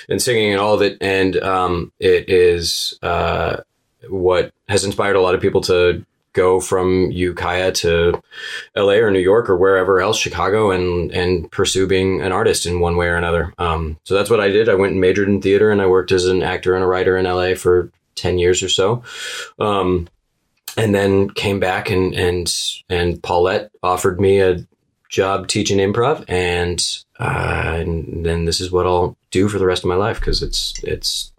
and 0.10 0.22
singing 0.22 0.52
and 0.52 0.62
all 0.62 0.74
of 0.74 0.82
it. 0.82 0.98
And 1.02 1.38
um, 1.38 1.92
it 2.00 2.30
is 2.30 2.98
uh, 3.02 3.58
what 4.10 4.54
has 4.68 4.84
inspired 4.84 5.16
a 5.16 5.22
lot 5.22 5.36
of 5.36 5.42
people 5.42 5.62
to 5.62 6.06
go 6.34 6.60
from 6.60 7.12
Ukiah 7.12 7.72
to 7.72 8.22
LA 8.76 8.94
or 8.94 9.12
New 9.12 9.20
York 9.20 9.50
or 9.50 9.58
wherever 9.58 10.00
else, 10.00 10.18
Chicago, 10.18 10.72
and 10.72 11.12
and 11.12 11.52
pursue 11.52 11.88
being 11.88 12.22
an 12.22 12.32
artist 12.32 12.66
in 12.66 12.80
one 12.80 12.98
way 12.98 13.08
or 13.08 13.16
another. 13.16 13.54
Um, 13.58 13.98
so 14.04 14.16
that's 14.16 14.30
what 14.30 14.40
I 14.40 14.50
did. 14.50 14.70
I 14.70 14.76
went 14.76 14.92
and 14.94 15.02
majored 15.02 15.30
in 15.30 15.42
theater, 15.42 15.72
and 15.72 15.82
I 15.82 15.88
worked 15.88 16.12
as 16.12 16.26
an 16.26 16.44
actor 16.44 16.76
and 16.76 16.84
a 16.84 16.88
writer 16.88 17.18
in 17.18 17.26
LA 17.26 17.56
for 17.56 17.92
10 18.20 18.38
years 18.38 18.62
or 18.62 18.70
so. 18.70 19.04
Um, 19.58 20.08
and 20.78 20.94
then 20.94 21.30
came 21.32 21.60
back 21.60 21.90
and, 21.90 22.14
and, 22.14 22.56
and 22.90 23.22
Paulette 23.22 23.72
offered 23.82 24.20
me 24.20 24.40
a 24.40 24.66
job 25.10 25.48
teaching 25.48 25.80
improv 25.80 26.24
and, 26.28 27.04
uh, 27.20 27.76
and 27.80 28.26
then 28.26 28.46
this 28.46 28.62
is 28.62 28.72
what 28.72 28.86
I'll 28.86 29.18
do 29.32 29.50
for 29.50 29.58
the 29.58 29.66
rest 29.66 29.84
of 29.84 29.90
my 29.90 29.96
life. 29.96 30.22
Cause 30.22 30.44
it's, 30.44 30.82
it's, 30.84 31.34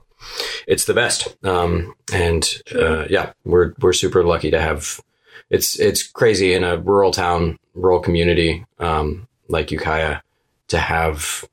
it's 0.66 0.84
the 0.84 0.94
best. 0.94 1.36
Um, 1.44 1.94
and, 2.12 2.46
uh, 2.74 3.06
yeah, 3.08 3.32
we're, 3.44 3.74
we're 3.80 3.92
super 3.92 4.24
lucky 4.24 4.50
to 4.50 4.60
have, 4.60 5.00
it's, 5.48 5.78
it's 5.78 6.02
crazy 6.02 6.52
in 6.52 6.64
a 6.64 6.78
rural 6.78 7.12
town, 7.12 7.58
rural 7.74 8.00
community, 8.00 8.64
um, 8.78 9.28
like 9.48 9.70
Ukiah 9.70 10.20
to 10.68 10.78
have 10.78 11.44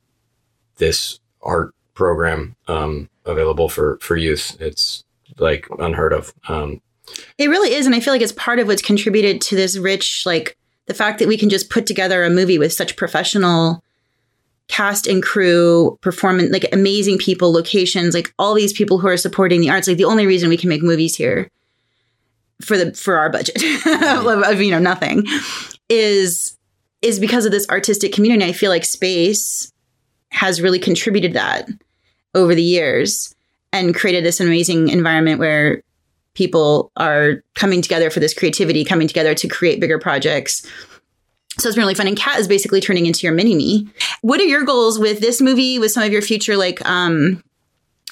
this 0.78 1.20
art 1.42 1.74
program, 1.94 2.56
um, 2.68 3.10
available 3.26 3.70
for, 3.70 3.98
for 4.02 4.16
youth. 4.16 4.58
It's, 4.60 5.04
like 5.38 5.68
unheard 5.80 6.14
of. 6.14 6.34
Um, 6.48 6.82
it 7.38 7.50
really 7.50 7.74
is, 7.74 7.86
and 7.86 7.96
I 7.96 8.00
feel 8.00 8.14
like 8.14 8.22
it's 8.22 8.32
part 8.34 8.60
of 8.60 8.68
what's 8.68 8.82
contributed 8.82 9.42
to 9.42 9.56
this 9.56 9.78
rich, 9.78 10.26
like 10.26 10.58
the 10.88 10.94
fact 10.94 11.20
that 11.20 11.28
we 11.28 11.38
can 11.38 11.50
just 11.50 11.70
put 11.70 11.86
together 11.86 12.24
a 12.24 12.30
movie 12.30 12.58
with 12.58 12.74
such 12.74 12.96
professional 12.96 13.84
cast 14.68 15.08
and 15.08 15.24
crew, 15.24 15.98
performance, 16.02 16.52
like 16.52 16.68
amazing 16.74 17.18
people, 17.18 17.52
locations, 17.52 18.14
like 18.14 18.34
all 18.38 18.54
these 18.54 18.74
people 18.74 18.98
who 18.98 19.08
are 19.08 19.18
supporting 19.18 19.62
the 19.62 19.70
arts. 19.70 19.88
Like 19.88 19.98
the 19.98 20.06
only 20.06 20.28
reason 20.28 20.50
we 20.50 20.58
can 20.58 20.70
make 20.70 20.84
movies 20.84 21.16
here 21.16 21.50
for 22.62 22.78
the 22.78 22.94
for 22.94 23.18
our 23.18 23.30
budget 23.30 23.56
of, 23.86 24.62
you 24.62 24.72
know 24.72 24.80
nothing 24.80 25.24
is 25.90 26.58
is 27.02 27.20
because 27.20 27.46
of 27.46 27.52
this 27.52 27.68
artistic 27.70 28.12
community. 28.12 28.44
I 28.44 28.54
feel 28.54 28.70
like 28.70 28.84
space 28.84 29.72
has 30.30 30.62
really 30.62 30.80
contributed 30.80 31.34
that 31.34 31.70
over 32.36 32.54
the 32.54 32.64
years 32.64 33.36
and 33.84 33.96
created 33.96 34.24
this 34.24 34.40
amazing 34.40 34.90
environment 34.90 35.40
where 35.40 35.82
people 36.34 36.92
are 36.98 37.44
coming 37.56 37.82
together 37.82 38.10
for 38.10 38.20
this 38.20 38.34
creativity, 38.34 38.86
coming 38.86 39.08
together 39.08 39.34
to 39.34 39.48
create 39.48 39.80
bigger 39.80 39.98
projects. 39.98 40.66
So 41.58 41.68
it's 41.68 41.76
been 41.76 41.84
really 41.84 41.96
fun. 41.96 42.08
And 42.08 42.16
Kat 42.16 42.40
is 42.40 42.48
basically 42.48 42.80
turning 42.80 43.08
into 43.08 43.26
your 43.26 43.34
mini 43.34 43.56
me. 43.56 43.88
What 44.22 44.40
are 44.40 44.46
your 44.46 44.64
goals 44.64 45.00
with 45.00 45.20
this 45.20 45.42
movie, 45.42 45.80
with 45.80 45.92
some 45.92 46.04
of 46.04 46.12
your 46.12 46.22
future 46.22 46.56
like 46.56 46.86
um 46.88 47.44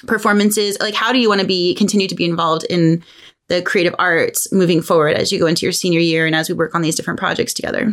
performances? 0.06 0.76
Like 0.80 0.94
how 0.94 1.12
do 1.12 1.18
you 1.18 1.28
want 1.28 1.40
to 1.40 1.46
be 1.46 1.74
continue 1.76 2.08
to 2.08 2.14
be 2.14 2.24
involved 2.24 2.64
in 2.68 3.04
the 3.48 3.62
creative 3.62 3.94
arts 3.98 4.52
moving 4.52 4.82
forward 4.82 5.16
as 5.16 5.30
you 5.30 5.38
go 5.38 5.46
into 5.46 5.64
your 5.64 5.72
senior 5.72 6.00
year 6.00 6.26
and 6.26 6.34
as 6.34 6.48
we 6.48 6.56
work 6.56 6.74
on 6.74 6.82
these 6.82 6.96
different 6.96 7.20
projects 7.20 7.54
together? 7.54 7.92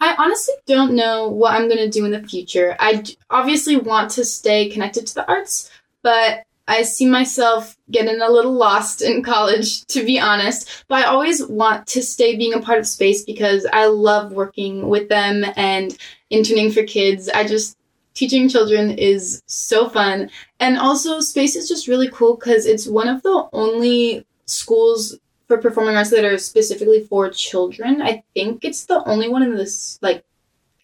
I 0.00 0.16
honestly 0.18 0.54
don't 0.66 0.94
know 0.94 1.28
what 1.28 1.54
I'm 1.54 1.68
going 1.68 1.78
to 1.78 1.88
do 1.88 2.04
in 2.04 2.10
the 2.10 2.26
future. 2.26 2.76
I 2.80 3.04
obviously 3.30 3.76
want 3.76 4.10
to 4.12 4.24
stay 4.24 4.68
connected 4.68 5.06
to 5.06 5.14
the 5.14 5.28
arts, 5.28 5.70
but 6.02 6.42
I 6.66 6.82
see 6.82 7.06
myself 7.06 7.76
getting 7.90 8.20
a 8.20 8.30
little 8.30 8.54
lost 8.54 9.02
in 9.02 9.22
college, 9.22 9.84
to 9.86 10.04
be 10.04 10.18
honest. 10.18 10.84
But 10.88 11.04
I 11.04 11.08
always 11.08 11.46
want 11.46 11.86
to 11.88 12.02
stay 12.02 12.36
being 12.36 12.54
a 12.54 12.60
part 12.60 12.78
of 12.78 12.86
space 12.86 13.22
because 13.24 13.66
I 13.72 13.86
love 13.86 14.32
working 14.32 14.88
with 14.88 15.08
them 15.08 15.44
and 15.56 15.96
interning 16.30 16.70
for 16.70 16.82
kids. 16.84 17.28
I 17.28 17.46
just, 17.46 17.76
teaching 18.14 18.48
children 18.48 18.92
is 18.92 19.42
so 19.46 19.88
fun. 19.88 20.30
And 20.60 20.78
also, 20.78 21.20
space 21.20 21.56
is 21.56 21.68
just 21.68 21.88
really 21.88 22.08
cool 22.08 22.36
because 22.36 22.64
it's 22.64 22.86
one 22.86 23.08
of 23.08 23.22
the 23.22 23.48
only 23.52 24.24
schools 24.46 25.18
for 25.48 25.58
performing 25.58 25.96
arts 25.96 26.10
that 26.10 26.24
are 26.24 26.38
specifically 26.38 27.02
for 27.02 27.28
children. 27.28 28.00
I 28.00 28.22
think 28.32 28.64
it's 28.64 28.86
the 28.86 29.06
only 29.06 29.28
one 29.28 29.42
in 29.42 29.56
this, 29.56 29.98
like, 30.00 30.24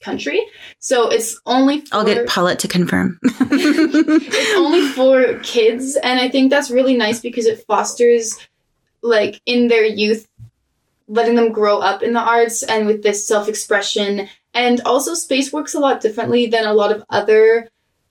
country. 0.00 0.40
So 0.78 1.09
it's 1.11 1.40
only 1.47 1.83
for, 1.83 1.97
I'll 1.97 2.04
get 2.04 2.26
Paulette 2.26 2.59
to 2.61 2.69
confirm. 2.69 3.19
it's 3.23 4.57
only 4.57 4.88
for 4.88 5.38
kids 5.40 5.97
and 5.97 6.19
I 6.19 6.28
think 6.28 6.50
that's 6.50 6.71
really 6.71 6.97
nice 6.97 7.21
because 7.21 7.47
it 7.47 7.64
fosters 7.66 8.37
like 9.02 9.40
in 9.47 9.69
their 9.69 9.85
youth 9.85 10.28
letting 11.09 11.35
them 11.35 11.52
grow 11.52 11.80
up 11.80 12.02
in 12.02 12.12
the 12.12 12.21
arts 12.21 12.62
and 12.62 12.87
with 12.87 13.02
this 13.02 13.26
self-expression 13.26 14.28
and 14.54 14.80
also 14.83 15.14
space 15.14 15.52
works 15.52 15.75
a 15.75 15.80
lot 15.80 16.00
differently 16.00 16.47
than 16.47 16.64
a 16.64 16.75
lot 16.75 16.92
of 16.92 17.04
other 17.11 17.69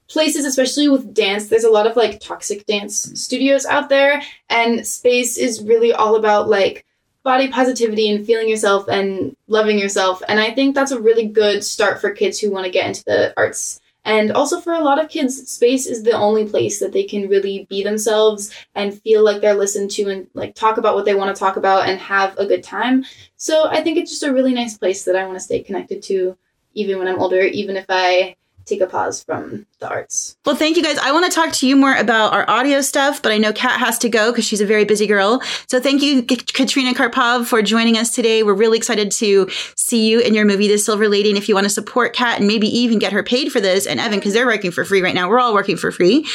places 0.08 0.44
especially 0.44 0.90
with 0.90 1.14
dance 1.14 1.48
there's 1.48 1.64
a 1.64 1.70
lot 1.70 1.88
of 1.88 1.96
like 1.96 2.20
toxic 2.20 2.66
dance 2.66 3.12
studios 3.22 3.66
out 3.66 3.90
there 3.90 4.22
and 4.50 4.86
space 4.86 5.38
is 5.38 5.64
really 5.64 5.94
all 5.94 6.16
about 6.16 6.50
like 6.50 6.86
body 7.30 7.48
positivity 7.48 8.10
and 8.10 8.26
feeling 8.26 8.50
yourself 8.50 8.88
and 8.88 9.36
loving 9.46 9.78
yourself. 9.78 10.24
And 10.28 10.40
I 10.40 10.50
think 10.50 10.74
that's 10.74 10.90
a 10.92 11.00
really 11.00 11.28
good 11.28 11.64
start 11.64 12.02
for 12.02 12.10
kids 12.10 12.40
who 12.40 12.50
want 12.50 12.66
to 12.66 12.72
get 12.72 12.88
into 12.88 13.04
the 13.04 13.36
arts. 13.38 13.80
And 14.04 14.32
also 14.32 14.60
for 14.60 14.74
a 14.74 14.84
lot 14.84 15.00
of 15.00 15.10
kids, 15.10 15.48
space 15.48 15.86
is 15.86 16.02
the 16.02 16.14
only 16.14 16.48
place 16.48 16.80
that 16.80 16.92
they 16.92 17.04
can 17.04 17.30
really 17.30 17.68
be 17.70 17.84
themselves 17.84 18.52
and 18.74 19.00
feel 19.02 19.24
like 19.24 19.42
they're 19.42 19.54
listened 19.54 19.92
to 19.92 20.10
and 20.10 20.28
like 20.34 20.56
talk 20.56 20.78
about 20.78 20.96
what 20.96 21.06
they 21.06 21.14
want 21.14 21.36
to 21.36 21.40
talk 21.40 21.56
about 21.56 21.88
and 21.88 22.00
have 22.00 22.36
a 22.40 22.48
good 22.48 22.64
time. 22.64 23.06
So 23.38 23.68
I 23.70 23.84
think 23.84 24.00
it's 24.00 24.10
just 24.10 24.24
a 24.24 24.34
really 24.34 24.56
nice 24.56 24.76
place 24.76 25.06
that 25.06 25.16
I 25.16 25.28
want 25.28 25.36
to 25.36 25.44
stay 25.44 25.62
connected 25.62 26.02
to 26.04 26.36
even 26.74 26.98
when 26.98 27.08
I'm 27.08 27.20
older, 27.20 27.42
even 27.42 27.78
if 27.78 27.86
I 27.90 28.38
take 28.66 28.82
a 28.82 28.88
pause 28.88 29.24
from 29.24 29.68
the 29.80 29.90
arts. 29.90 30.38
Well, 30.46 30.56
thank 30.56 30.78
you 30.78 30.84
guys. 30.84 30.98
I 30.98 31.12
want 31.12 31.26
to 31.26 31.32
talk 31.32 31.54
to 31.54 31.68
you 31.68 31.76
more 31.76 31.96
about 31.96 32.34
our 32.34 32.50
audio 32.50 32.82
stuff, 32.82 33.22
but 33.22 33.32
I 33.32 33.38
know 33.38 33.54
Kat 33.54 33.80
has 33.80 33.98
to 34.00 34.10
go 34.10 34.32
because 34.32 34.46
she's 34.46 34.62
a 34.62 34.66
very 34.66 34.86
busy 34.86 35.08
girl. 35.08 35.42
So 35.68 35.80
thank 35.80 36.02
you, 36.02 36.24
Catrina 36.24 36.94
Karpov, 36.94 37.46
for 37.46 37.62
joining 37.62 37.98
us 37.98 38.14
today. 38.14 38.44
We're 38.44 38.54
really 38.54 38.78
excited 38.78 39.12
to 39.12 39.50
see 39.76 40.08
you 40.08 40.20
in 40.20 40.34
your 40.34 40.46
movie, 40.46 40.68
The 40.68 40.78
Silver 40.78 41.08
Lady. 41.08 41.30
And 41.30 41.38
if 41.38 41.50
you 41.50 41.56
want 41.56 41.66
to 41.66 41.70
support 41.70 42.14
Kat 42.14 42.40
and 42.40 42.48
maybe 42.48 42.68
even 42.68 43.00
get 43.00 43.14
her 43.14 43.24
paid 43.24 43.52
for 43.52 43.60
this, 43.60 43.88
and 43.88 44.00
Evan, 44.00 44.20
because 44.20 44.34
they're 44.34 44.46
working 44.46 44.72
for 44.72 44.86
free 44.86 45.02
right 45.02 45.16
now, 45.16 45.30
we're 45.30 45.40
all 45.40 45.54
working 45.54 45.78
for 45.78 45.92
free. 45.92 46.28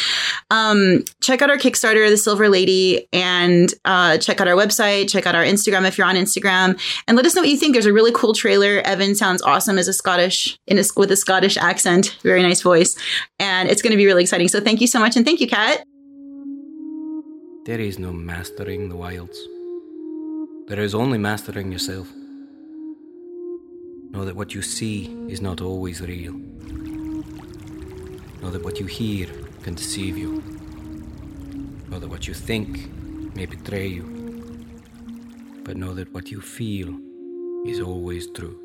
Um, 0.51 1.05
check 1.21 1.43
out 1.43 1.51
our 1.51 1.59
Kickstarter, 1.59 2.09
The 2.09 2.17
Silver 2.17 2.49
Lady, 2.49 3.07
and 3.13 3.73
uh, 3.85 4.19
check 4.19 4.41
out 4.41 4.49
our 4.49 4.57
website. 4.57 5.11
Check 5.11 5.27
out 5.27 5.35
our 5.35 5.45
Instagram 5.45 5.87
if 5.87 5.99
you're 5.99 6.07
on 6.07 6.17
Instagram, 6.17 6.81
and 7.07 7.17
let 7.17 7.27
us 7.27 7.35
know 7.35 7.43
what 7.43 7.51
you 7.51 7.57
think. 7.57 7.75
There's 7.75 7.87
a 7.87 7.93
really 7.93 8.13
cool 8.13 8.35
trailer. 8.35 8.81
Evan 8.85 9.15
sounds 9.15 9.43
awesome 9.43 9.79
as 9.79 9.89
a 9.89 9.93
Scottish 9.93 10.59
in 10.67 10.79
a, 10.79 10.85
with 10.97 11.13
a 11.13 11.17
Scottish 11.17 11.57
accent 11.57 12.17
very 12.23 12.43
nice 12.43 12.63
voice. 12.63 12.97
And 13.39 13.69
it's 13.69 13.83
going 13.83 13.91
to 13.91 13.97
be 13.97 14.07
really 14.07 14.23
exciting. 14.23 14.49
So 14.49 14.61
thank 14.61 14.81
you 14.81 14.87
so 14.87 15.01
much. 15.01 15.17
And 15.17 15.25
thank 15.25 15.41
you, 15.41 15.49
Kat. 15.49 15.85
There 17.67 17.81
is 17.81 17.99
no 17.99 18.13
mastering 18.13 18.89
the 18.89 18.97
wilds. 18.97 19.39
There 20.69 20.81
is 20.81 20.95
only 20.95 21.19
mastering 21.19 21.73
yourself. 21.73 22.13
Know 24.11 24.25
that 24.25 24.37
what 24.37 24.55
you 24.55 24.63
see 24.63 25.07
is 25.29 25.41
not 25.41 25.61
always 25.61 26.01
real. 26.01 26.35
Know 28.43 28.51
that 28.51 28.63
what 28.63 28.79
you 28.79 28.87
hear 28.87 29.27
can 29.63 29.75
deceive 29.75 30.17
you. 30.17 30.43
Know 31.89 31.99
that 31.99 32.09
what 32.09 32.29
you 32.29 32.35
think 32.35 32.91
may 33.35 33.47
betray 33.47 33.87
you. 33.87 34.05
But 35.65 35.77
know 35.77 35.95
that 35.95 36.13
what 36.13 36.31
you 36.31 36.41
feel 36.41 36.97
is 37.67 37.81
always 37.81 38.31
true. 38.31 38.64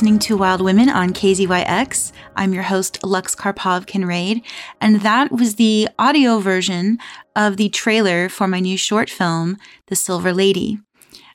Listening 0.00 0.18
to 0.20 0.38
Wild 0.38 0.62
Women 0.62 0.88
on 0.88 1.12
KZYX. 1.12 2.12
I'm 2.34 2.54
your 2.54 2.62
host, 2.62 3.04
Lux 3.04 3.36
Karpov 3.36 3.84
Kinrade, 3.84 4.42
and 4.80 5.02
that 5.02 5.30
was 5.30 5.56
the 5.56 5.90
audio 5.98 6.38
version 6.38 6.96
of 7.36 7.58
the 7.58 7.68
trailer 7.68 8.30
for 8.30 8.48
my 8.48 8.60
new 8.60 8.78
short 8.78 9.10
film, 9.10 9.58
The 9.88 9.96
Silver 9.96 10.32
Lady. 10.32 10.78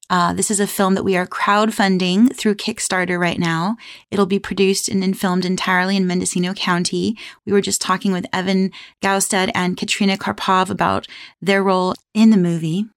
Uh, 0.10 0.34
this 0.34 0.50
is 0.50 0.60
a 0.60 0.66
film 0.66 0.96
that 0.96 1.04
we 1.04 1.16
are 1.16 1.28
crowdfunding 1.28 2.36
through 2.36 2.56
Kickstarter 2.56 3.20
right 3.20 3.38
now. 3.38 3.78
It'll 4.10 4.26
be 4.26 4.40
produced 4.40 4.90
and, 4.90 5.16
filmed 5.16 5.46
entirely 5.46 5.96
in 5.96 6.08
Mendocino 6.08 6.56
County. 6.56 7.16
We 7.46 7.54
were 7.54 7.62
just 7.62 7.82
talking 7.82 8.14
with 8.14 8.26
Evan 8.34 8.72
Gaustad 9.00 9.52
and 9.54 9.78
Catrina 9.78 10.18
Karpov 10.18 10.72
about 10.72 11.06
their 11.40 11.62
role 11.62 11.94
in 12.16 12.32
the 12.32 12.38
movie. 12.38 12.88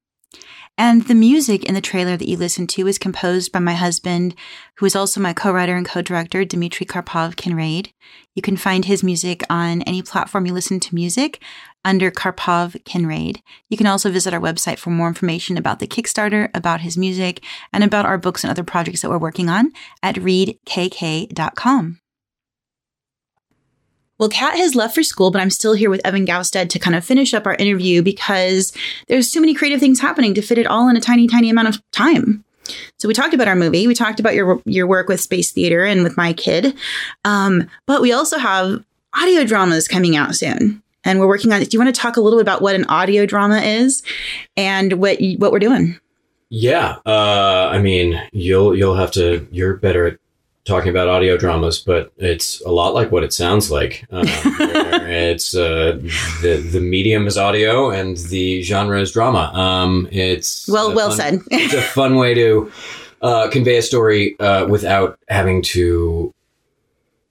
And 0.80 1.04
the 1.06 1.14
music 1.14 1.64
in 1.64 1.74
the 1.74 1.80
trailer 1.80 2.16
that 2.16 2.28
you 2.28 2.36
listened 2.36 2.68
to 2.70 2.86
is 2.86 2.98
composed 2.98 3.50
by 3.50 3.58
my 3.58 3.74
husband, 3.74 4.36
who 4.76 4.86
is 4.86 4.94
also 4.94 5.20
my 5.20 5.32
co-writer 5.32 5.74
and 5.74 5.84
co-director, 5.84 6.44
Dmitry 6.44 6.86
Karpov 6.86 7.34
Kinrade. 7.34 7.90
You 8.36 8.42
can 8.42 8.56
find 8.56 8.84
his 8.84 9.02
music 9.02 9.42
on 9.50 9.82
any 9.82 10.02
platform 10.02 10.46
you 10.46 10.54
listen 10.54 10.78
to 10.78 10.94
music 10.94 11.42
under 11.84 12.12
Karpov 12.12 12.80
Kinrade. 12.84 13.40
You 13.68 13.76
can 13.76 13.88
also 13.88 14.12
visit 14.12 14.32
our 14.32 14.40
website 14.40 14.78
for 14.78 14.90
more 14.90 15.08
information 15.08 15.56
about 15.56 15.80
the 15.80 15.88
Kickstarter, 15.88 16.48
about 16.54 16.82
his 16.82 16.96
music, 16.96 17.42
and 17.72 17.82
about 17.82 18.06
our 18.06 18.16
books 18.16 18.44
and 18.44 18.50
other 18.52 18.62
projects 18.62 19.02
that 19.02 19.10
we're 19.10 19.18
working 19.18 19.48
on 19.48 19.72
at 20.00 20.14
readkk.com. 20.14 21.98
Well, 24.18 24.28
Kat 24.28 24.56
has 24.56 24.74
left 24.74 24.94
for 24.94 25.02
school, 25.02 25.30
but 25.30 25.40
I'm 25.40 25.50
still 25.50 25.74
here 25.74 25.90
with 25.90 26.04
Evan 26.04 26.26
Gaustad 26.26 26.68
to 26.70 26.78
kind 26.78 26.96
of 26.96 27.04
finish 27.04 27.32
up 27.32 27.46
our 27.46 27.54
interview 27.54 28.02
because 28.02 28.72
there's 29.06 29.30
too 29.30 29.40
many 29.40 29.54
creative 29.54 29.78
things 29.78 30.00
happening 30.00 30.34
to 30.34 30.42
fit 30.42 30.58
it 30.58 30.66
all 30.66 30.88
in 30.88 30.96
a 30.96 31.00
tiny, 31.00 31.28
tiny 31.28 31.50
amount 31.50 31.68
of 31.68 31.90
time. 31.92 32.44
So 32.98 33.08
we 33.08 33.14
talked 33.14 33.32
about 33.32 33.48
our 33.48 33.56
movie. 33.56 33.86
We 33.86 33.94
talked 33.94 34.20
about 34.20 34.34
your 34.34 34.60
your 34.66 34.86
work 34.86 35.08
with 35.08 35.20
Space 35.20 35.52
Theater 35.52 35.84
and 35.84 36.02
with 36.02 36.16
my 36.16 36.32
kid, 36.32 36.74
um, 37.24 37.68
but 37.86 38.02
we 38.02 38.12
also 38.12 38.38
have 38.38 38.84
audio 39.14 39.44
dramas 39.44 39.88
coming 39.88 40.16
out 40.16 40.34
soon, 40.34 40.82
and 41.04 41.18
we're 41.18 41.28
working 41.28 41.52
on 41.52 41.62
it. 41.62 41.70
Do 41.70 41.76
you 41.76 41.82
want 41.82 41.94
to 41.94 41.98
talk 41.98 42.16
a 42.16 42.20
little 42.20 42.38
bit 42.38 42.42
about 42.42 42.60
what 42.60 42.74
an 42.74 42.84
audio 42.86 43.24
drama 43.24 43.60
is 43.60 44.02
and 44.56 44.94
what 44.94 45.18
what 45.38 45.50
we're 45.52 45.58
doing? 45.60 45.98
Yeah, 46.50 46.96
uh, 47.06 47.70
I 47.72 47.78
mean, 47.78 48.20
you'll 48.32 48.76
you'll 48.76 48.96
have 48.96 49.12
to. 49.12 49.46
You're 49.50 49.76
better 49.76 50.06
at 50.06 50.18
talking 50.68 50.90
about 50.90 51.08
audio 51.08 51.36
dramas, 51.36 51.80
but 51.80 52.12
it's 52.18 52.60
a 52.60 52.70
lot 52.70 52.94
like 52.94 53.10
what 53.10 53.24
it 53.24 53.32
sounds 53.32 53.70
like. 53.70 54.04
Um, 54.10 54.26
it's 54.28 55.56
uh, 55.56 55.98
the 56.42 56.56
the 56.58 56.80
medium 56.80 57.26
is 57.26 57.36
audio 57.36 57.90
and 57.90 58.16
the 58.16 58.62
genre 58.62 59.00
is 59.00 59.12
drama. 59.12 59.50
Um, 59.54 60.08
it's 60.12 60.68
well, 60.68 60.94
well 60.94 61.08
fun- 61.08 61.40
said. 61.40 61.40
it's 61.50 61.74
a 61.74 61.82
fun 61.82 62.16
way 62.16 62.34
to 62.34 62.70
uh, 63.22 63.48
convey 63.50 63.78
a 63.78 63.82
story 63.82 64.38
uh, 64.38 64.66
without 64.66 65.18
having 65.28 65.62
to 65.62 66.32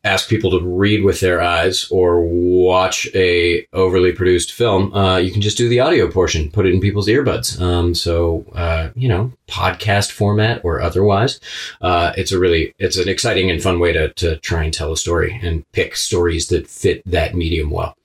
ask 0.07 0.29
people 0.29 0.51
to 0.51 0.65
read 0.65 1.03
with 1.03 1.19
their 1.19 1.41
eyes 1.41 1.87
or 1.91 2.21
watch 2.21 3.07
a 3.13 3.67
overly 3.73 4.11
produced 4.11 4.53
film. 4.53 4.93
Uh, 4.93 5.17
you 5.17 5.31
can 5.31 5.41
just 5.41 5.57
do 5.57 5.67
the 5.67 5.79
audio 5.79 6.09
portion, 6.09 6.49
put 6.51 6.65
it 6.65 6.73
in 6.73 6.79
people's 6.79 7.07
earbuds. 7.07 7.59
Um, 7.61 7.93
so 7.93 8.45
uh, 8.53 8.89
you 8.95 9.09
know, 9.09 9.33
podcast 9.47 10.11
format 10.11 10.61
or 10.63 10.81
otherwise, 10.81 11.39
uh, 11.81 12.13
it's 12.17 12.31
a 12.31 12.39
really 12.39 12.73
it's 12.79 12.97
an 12.97 13.09
exciting 13.09 13.49
and 13.51 13.61
fun 13.61 13.79
way 13.79 13.91
to 13.93 14.13
to 14.13 14.37
try 14.37 14.63
and 14.63 14.73
tell 14.73 14.91
a 14.91 14.97
story 14.97 15.39
and 15.43 15.69
pick 15.71 15.95
stories 15.95 16.47
that 16.47 16.67
fit 16.67 17.01
that 17.05 17.35
medium 17.35 17.69
well. 17.69 17.96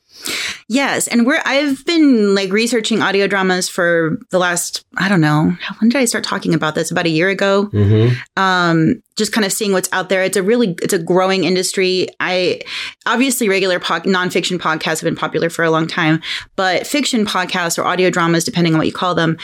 Yes, 0.68 1.06
and 1.08 1.26
we're 1.26 1.42
I've 1.44 1.84
been 1.84 2.34
like 2.34 2.50
researching 2.50 3.02
audio 3.02 3.26
dramas 3.26 3.68
for 3.68 4.18
the 4.30 4.38
last 4.38 4.84
I 4.96 5.08
don't 5.08 5.20
know 5.20 5.56
how 5.60 5.74
when 5.80 5.90
did 5.90 5.98
I 5.98 6.04
start 6.04 6.24
talking 6.24 6.54
about 6.54 6.74
this 6.74 6.90
about 6.90 7.06
a 7.06 7.10
year 7.10 7.28
ago. 7.28 7.66
Mm-hmm. 7.66 8.42
Um, 8.42 9.02
just 9.16 9.32
kind 9.32 9.44
of 9.44 9.52
seeing 9.52 9.72
what's 9.72 9.88
out 9.92 10.08
there. 10.08 10.22
It's 10.22 10.36
a 10.36 10.42
really 10.42 10.76
it's 10.82 10.94
a 10.94 10.98
growing 10.98 11.44
industry. 11.44 12.08
I 12.20 12.62
obviously 13.06 13.48
regular 13.48 13.78
pod, 13.80 14.04
nonfiction 14.04 14.58
podcasts 14.58 15.00
have 15.00 15.02
been 15.02 15.16
popular 15.16 15.50
for 15.50 15.64
a 15.64 15.70
long 15.70 15.86
time, 15.86 16.22
but 16.56 16.86
fiction 16.86 17.26
podcasts 17.26 17.78
or 17.78 17.84
audio 17.84 18.10
dramas, 18.10 18.44
depending 18.44 18.74
on 18.74 18.78
what 18.78 18.86
you 18.86 18.92
call 18.92 19.14
them, 19.14 19.38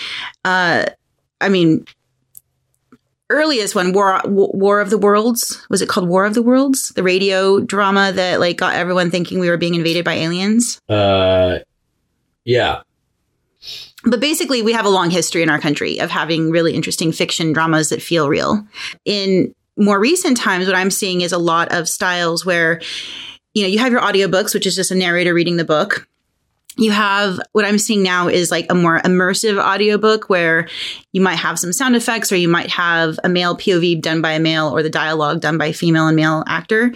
uh, 0.44 0.86
I 1.40 1.48
mean. 1.48 1.84
Earliest 3.30 3.74
one, 3.74 3.92
War 3.92 4.20
War 4.24 4.80
of 4.80 4.90
the 4.90 4.98
Worlds, 4.98 5.64
was 5.68 5.82
it 5.82 5.88
called 5.88 6.08
War 6.08 6.24
of 6.24 6.34
the 6.34 6.42
Worlds? 6.42 6.88
The 6.90 7.02
radio 7.02 7.60
drama 7.60 8.10
that 8.12 8.40
like 8.40 8.56
got 8.56 8.74
everyone 8.74 9.10
thinking 9.10 9.38
we 9.38 9.50
were 9.50 9.58
being 9.58 9.74
invaded 9.74 10.04
by 10.04 10.14
aliens. 10.14 10.80
Uh, 10.88 11.58
yeah, 12.44 12.80
But 14.04 14.20
basically, 14.20 14.62
we 14.62 14.72
have 14.72 14.86
a 14.86 14.90
long 14.90 15.10
history 15.10 15.42
in 15.42 15.50
our 15.50 15.58
country 15.58 15.98
of 15.98 16.10
having 16.10 16.50
really 16.50 16.72
interesting 16.74 17.12
fiction 17.12 17.52
dramas 17.52 17.90
that 17.90 18.00
feel 18.00 18.28
real. 18.28 18.66
In 19.04 19.54
more 19.76 20.00
recent 20.00 20.36
times, 20.38 20.66
what 20.66 20.74
I'm 20.74 20.90
seeing 20.90 21.20
is 21.20 21.32
a 21.32 21.38
lot 21.38 21.72
of 21.72 21.88
styles 21.88 22.46
where, 22.46 22.80
you 23.52 23.62
know, 23.62 23.68
you 23.68 23.78
have 23.78 23.92
your 23.92 24.00
audiobooks, 24.00 24.54
which 24.54 24.66
is 24.66 24.74
just 24.74 24.90
a 24.90 24.94
narrator 24.94 25.34
reading 25.34 25.56
the 25.56 25.64
book. 25.64 26.08
You 26.78 26.92
have 26.92 27.40
what 27.52 27.64
I'm 27.64 27.76
seeing 27.76 28.04
now 28.04 28.28
is 28.28 28.52
like 28.52 28.66
a 28.70 28.74
more 28.74 29.00
immersive 29.00 29.60
audiobook 29.60 30.30
where 30.30 30.68
you 31.12 31.20
might 31.20 31.34
have 31.34 31.58
some 31.58 31.72
sound 31.72 31.96
effects 31.96 32.30
or 32.30 32.36
you 32.36 32.48
might 32.48 32.70
have 32.70 33.18
a 33.24 33.28
male 33.28 33.56
POV 33.56 34.00
done 34.00 34.22
by 34.22 34.32
a 34.32 34.40
male 34.40 34.68
or 34.68 34.84
the 34.84 34.88
dialogue 34.88 35.40
done 35.40 35.58
by 35.58 35.72
female 35.72 36.06
and 36.06 36.14
male 36.14 36.44
actor. 36.46 36.94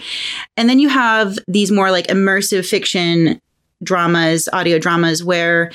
And 0.55 0.69
then 0.69 0.79
you 0.79 0.87
have 0.87 1.37
these 1.49 1.69
more 1.69 1.91
like 1.91 2.07
immersive 2.07 2.65
fiction 2.65 3.41
dramas, 3.83 4.47
audio 4.53 4.79
dramas 4.79 5.21
where 5.21 5.69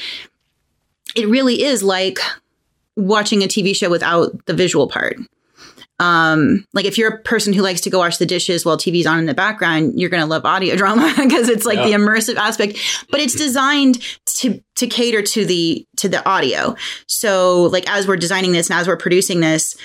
it 1.14 1.28
really 1.28 1.62
is 1.62 1.82
like 1.82 2.18
watching 2.96 3.42
a 3.42 3.46
TV 3.46 3.76
show 3.76 3.90
without 3.90 4.46
the 4.46 4.54
visual 4.54 4.88
part. 4.88 5.18
Um, 6.00 6.64
like 6.72 6.84
if 6.84 6.96
you're 6.96 7.14
a 7.14 7.22
person 7.22 7.52
who 7.52 7.62
likes 7.62 7.80
to 7.82 7.90
go 7.90 7.98
wash 7.98 8.18
the 8.18 8.26
dishes 8.26 8.64
while 8.64 8.76
TV's 8.76 9.06
on 9.06 9.18
in 9.18 9.26
the 9.26 9.34
background, 9.34 9.98
you're 9.98 10.10
going 10.10 10.22
to 10.22 10.28
love 10.28 10.44
audio 10.44 10.76
drama 10.82 11.12
because 11.16 11.48
it's 11.48 11.66
like 11.66 11.78
the 11.78 11.92
immersive 11.92 12.36
aspect, 12.36 12.78
but 13.10 13.20
it's 13.20 13.34
designed 13.34 13.98
to 14.26 14.62
to 14.76 14.86
cater 14.86 15.22
to 15.22 15.44
the 15.44 15.86
to 15.96 16.08
the 16.08 16.26
audio. 16.28 16.76
So 17.06 17.64
like 17.64 17.90
as 17.90 18.06
we're 18.06 18.16
designing 18.16 18.52
this 18.52 18.70
and 18.70 18.78
as 18.78 18.86
we're 18.86 18.96
producing 18.96 19.40
this, 19.40 19.76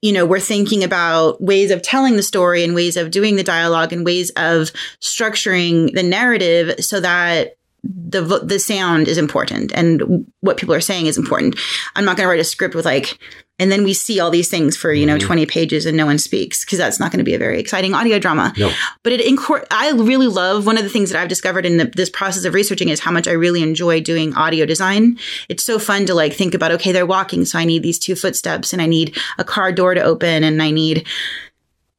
you 0.00 0.12
know, 0.12 0.24
we're 0.24 0.38
thinking 0.38 0.84
about 0.84 1.42
ways 1.42 1.70
of 1.70 1.82
telling 1.82 2.16
the 2.16 2.22
story 2.22 2.62
and 2.62 2.74
ways 2.74 2.96
of 2.96 3.10
doing 3.10 3.34
the 3.36 3.42
dialogue 3.42 3.92
and 3.92 4.04
ways 4.04 4.30
of 4.36 4.70
structuring 5.00 5.92
the 5.92 6.04
narrative 6.04 6.84
so 6.84 7.00
that 7.00 7.54
the 7.84 8.22
vo- 8.22 8.38
the 8.44 8.58
sound 8.58 9.06
is 9.08 9.18
important 9.18 9.72
and 9.74 10.26
what 10.40 10.56
people 10.56 10.74
are 10.74 10.80
saying 10.80 11.06
is 11.06 11.16
important. 11.16 11.56
I'm 11.94 12.04
not 12.04 12.16
going 12.16 12.24
to 12.26 12.30
write 12.30 12.40
a 12.40 12.44
script 12.44 12.74
with 12.74 12.84
like 12.84 13.18
and 13.60 13.72
then 13.72 13.82
we 13.82 13.92
see 13.92 14.20
all 14.20 14.30
these 14.30 14.48
things 14.48 14.76
for 14.76 14.92
you 14.92 15.04
know 15.06 15.16
Mhm. 15.16 15.20
20 15.26 15.46
pages 15.46 15.86
and 15.86 15.96
no 15.96 16.06
one 16.06 16.18
speaks 16.18 16.64
because 16.64 16.78
that's 16.78 16.98
not 17.00 17.10
going 17.12 17.18
to 17.18 17.24
be 17.24 17.34
a 17.34 17.38
very 17.38 17.58
exciting 17.60 17.94
audio 17.94 18.18
drama. 18.18 18.52
no, 18.56 18.70
But 19.02 19.12
it 19.14 19.20
incor- 19.20 19.64
I 19.70 19.90
really 19.92 20.26
love 20.28 20.66
one 20.66 20.76
of 20.76 20.84
the 20.84 20.90
things 20.90 21.10
that 21.10 21.20
I've 21.20 21.28
discovered 21.28 21.64
in 21.66 21.76
the, 21.76 21.84
this 21.86 22.10
process 22.10 22.44
of 22.44 22.54
researching 22.54 22.88
is 22.88 23.00
how 23.00 23.10
much 23.12 23.26
I 23.28 23.32
really 23.32 23.62
enjoy 23.62 24.00
doing 24.00 24.34
audio 24.34 24.64
design. 24.66 25.18
It's 25.48 25.64
so 25.64 25.78
fun 25.78 26.04
to 26.06 26.14
like 26.14 26.34
think 26.34 26.54
about 26.54 26.72
okay, 26.72 26.92
they're 26.92 27.06
walking, 27.06 27.44
so 27.44 27.58
I 27.58 27.64
need 27.64 27.82
these 27.82 27.98
two 27.98 28.14
footsteps, 28.16 28.72
and 28.72 28.80
I 28.82 28.86
need 28.86 29.16
a 29.38 29.44
car 29.44 29.72
door 29.72 29.94
to 29.94 30.02
open, 30.02 30.42
and 30.44 30.62
I 30.62 30.70
need 30.72 31.06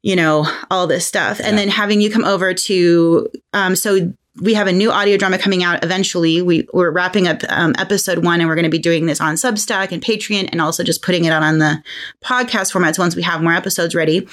you 0.02 0.15
know 0.15 0.48
all 0.72 0.88
this 0.88 1.06
stuff, 1.06 1.39
and 1.44 1.58
then 1.58 1.68
having 1.68 2.00
you 2.02 2.10
come 2.10 2.26
over 2.26 2.54
to 2.54 3.28
um, 3.54 3.76
so. 3.76 4.13
We 4.41 4.54
have 4.54 4.67
a 4.67 4.71
new 4.71 4.91
audio 4.91 5.17
drama 5.17 5.38
coming 5.38 5.63
out 5.63 5.84
eventually. 5.84 6.41
We, 6.41 6.67
we're 6.73 6.91
wrapping 6.91 7.28
up 7.28 7.41
um, 7.49 7.75
episode 7.78 8.23
one, 8.23 8.39
and 8.39 8.47
we're 8.47 8.56
going 8.56 8.63
to 8.63 8.69
be 8.69 8.80
doing 8.80 9.06
this 9.06 9.19
on 9.19 9.36
Substack 9.36 9.91
and 9.91 10.02
Patreon, 10.02 10.49
and 10.52 10.62
also 10.62 10.84
just 10.84 11.02
putting 11.02 11.25
it 11.25 11.32
out 11.32 11.43
on 11.43 11.60
the 11.60 11.84
podcast 12.23 12.71
formats 12.71 12.97
once 12.97 13.15
we 13.15 13.21
have 13.23 13.41
more 13.41 13.54
episodes 13.54 13.95
ready. 13.95 14.28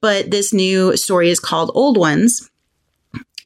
But 0.00 0.30
this 0.30 0.52
new 0.52 0.96
story 0.96 1.30
is 1.30 1.40
called 1.40 1.70
Old 1.74 1.96
Ones. 1.96 2.50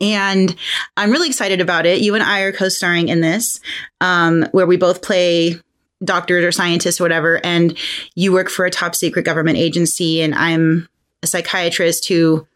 And 0.01 0.57
I'm 0.97 1.11
really 1.11 1.29
excited 1.29 1.61
about 1.61 1.85
it. 1.87 2.01
You 2.01 2.15
and 2.15 2.25
I 2.25 2.41
are 2.41 2.53
co 2.53 2.69
starring 2.69 3.09
in 3.09 3.21
this, 3.21 3.61
um, 4.01 4.49
where 4.53 4.67
we 4.67 4.77
both 4.77 5.03
play 5.03 5.57
doctors 6.03 6.45
or 6.45 6.53
scientists 6.53 7.01
or 7.01 7.05
whatever. 7.05 7.45
And 7.45 7.77
you 8.15 8.33
work 8.33 8.49
for 8.49 8.65
a 8.65 8.71
top 8.71 8.95
secret 8.95 9.25
government 9.25 9.59
agency, 9.59 10.23
and 10.23 10.35
I'm 10.35 10.89
a 11.23 11.27
psychiatrist 11.27 12.09
who 12.09 12.47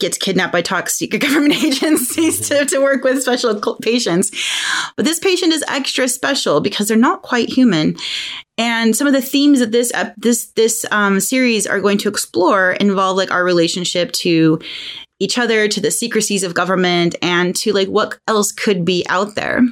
gets 0.00 0.18
kidnapped 0.18 0.52
by 0.52 0.62
toxic 0.62 1.10
government 1.20 1.62
agencies 1.62 2.48
to, 2.48 2.64
to 2.66 2.78
work 2.80 3.04
with 3.04 3.22
special 3.22 3.60
patients. 3.82 4.30
But 4.96 5.04
this 5.04 5.18
patient 5.18 5.52
is 5.52 5.64
extra 5.68 6.08
special 6.08 6.60
because 6.60 6.88
they're 6.88 6.96
not 6.96 7.22
quite 7.22 7.48
human. 7.48 7.96
And 8.56 8.94
some 8.94 9.06
of 9.06 9.12
the 9.12 9.22
themes 9.22 9.58
that 9.58 9.72
this 9.72 9.92
ep- 9.94 10.14
this 10.16 10.46
this 10.52 10.86
um, 10.92 11.18
series 11.18 11.66
are 11.66 11.80
going 11.80 11.98
to 11.98 12.08
explore 12.08 12.72
involve 12.72 13.16
like 13.16 13.32
our 13.32 13.44
relationship 13.44 14.12
to 14.12 14.60
each 15.18 15.38
other, 15.38 15.68
to 15.68 15.80
the 15.80 15.90
secrecies 15.90 16.42
of 16.42 16.54
government, 16.54 17.16
and 17.22 17.56
to 17.56 17.72
like 17.72 17.88
what 17.88 18.18
else 18.28 18.52
could 18.52 18.84
be 18.84 19.04
out 19.08 19.34
there. 19.34 19.62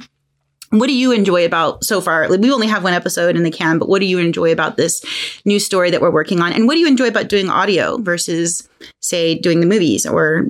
What 0.73 0.87
do 0.87 0.93
you 0.93 1.11
enjoy 1.11 1.45
about 1.45 1.83
so 1.83 2.01
far? 2.01 2.27
Like, 2.27 2.39
we 2.39 2.51
only 2.51 2.67
have 2.67 2.83
one 2.83 2.93
episode 2.93 3.35
in 3.35 3.43
the 3.43 3.51
can, 3.51 3.77
but 3.77 3.87
what 3.87 3.99
do 3.99 4.07
you 4.07 4.17
enjoy 4.17 4.51
about 4.51 4.75
this 4.75 5.05
new 5.45 5.59
story 5.59 5.91
that 5.91 6.01
we're 6.01 6.11
working 6.11 6.41
on? 6.41 6.51
And 6.51 6.65
what 6.65 6.73
do 6.73 6.79
you 6.79 6.87
enjoy 6.87 7.07
about 7.07 7.27
doing 7.27 7.47
audio 7.47 7.97
versus, 7.97 8.67
say, 8.99 9.37
doing 9.37 9.59
the 9.59 9.67
movies 9.67 10.05
or 10.05 10.47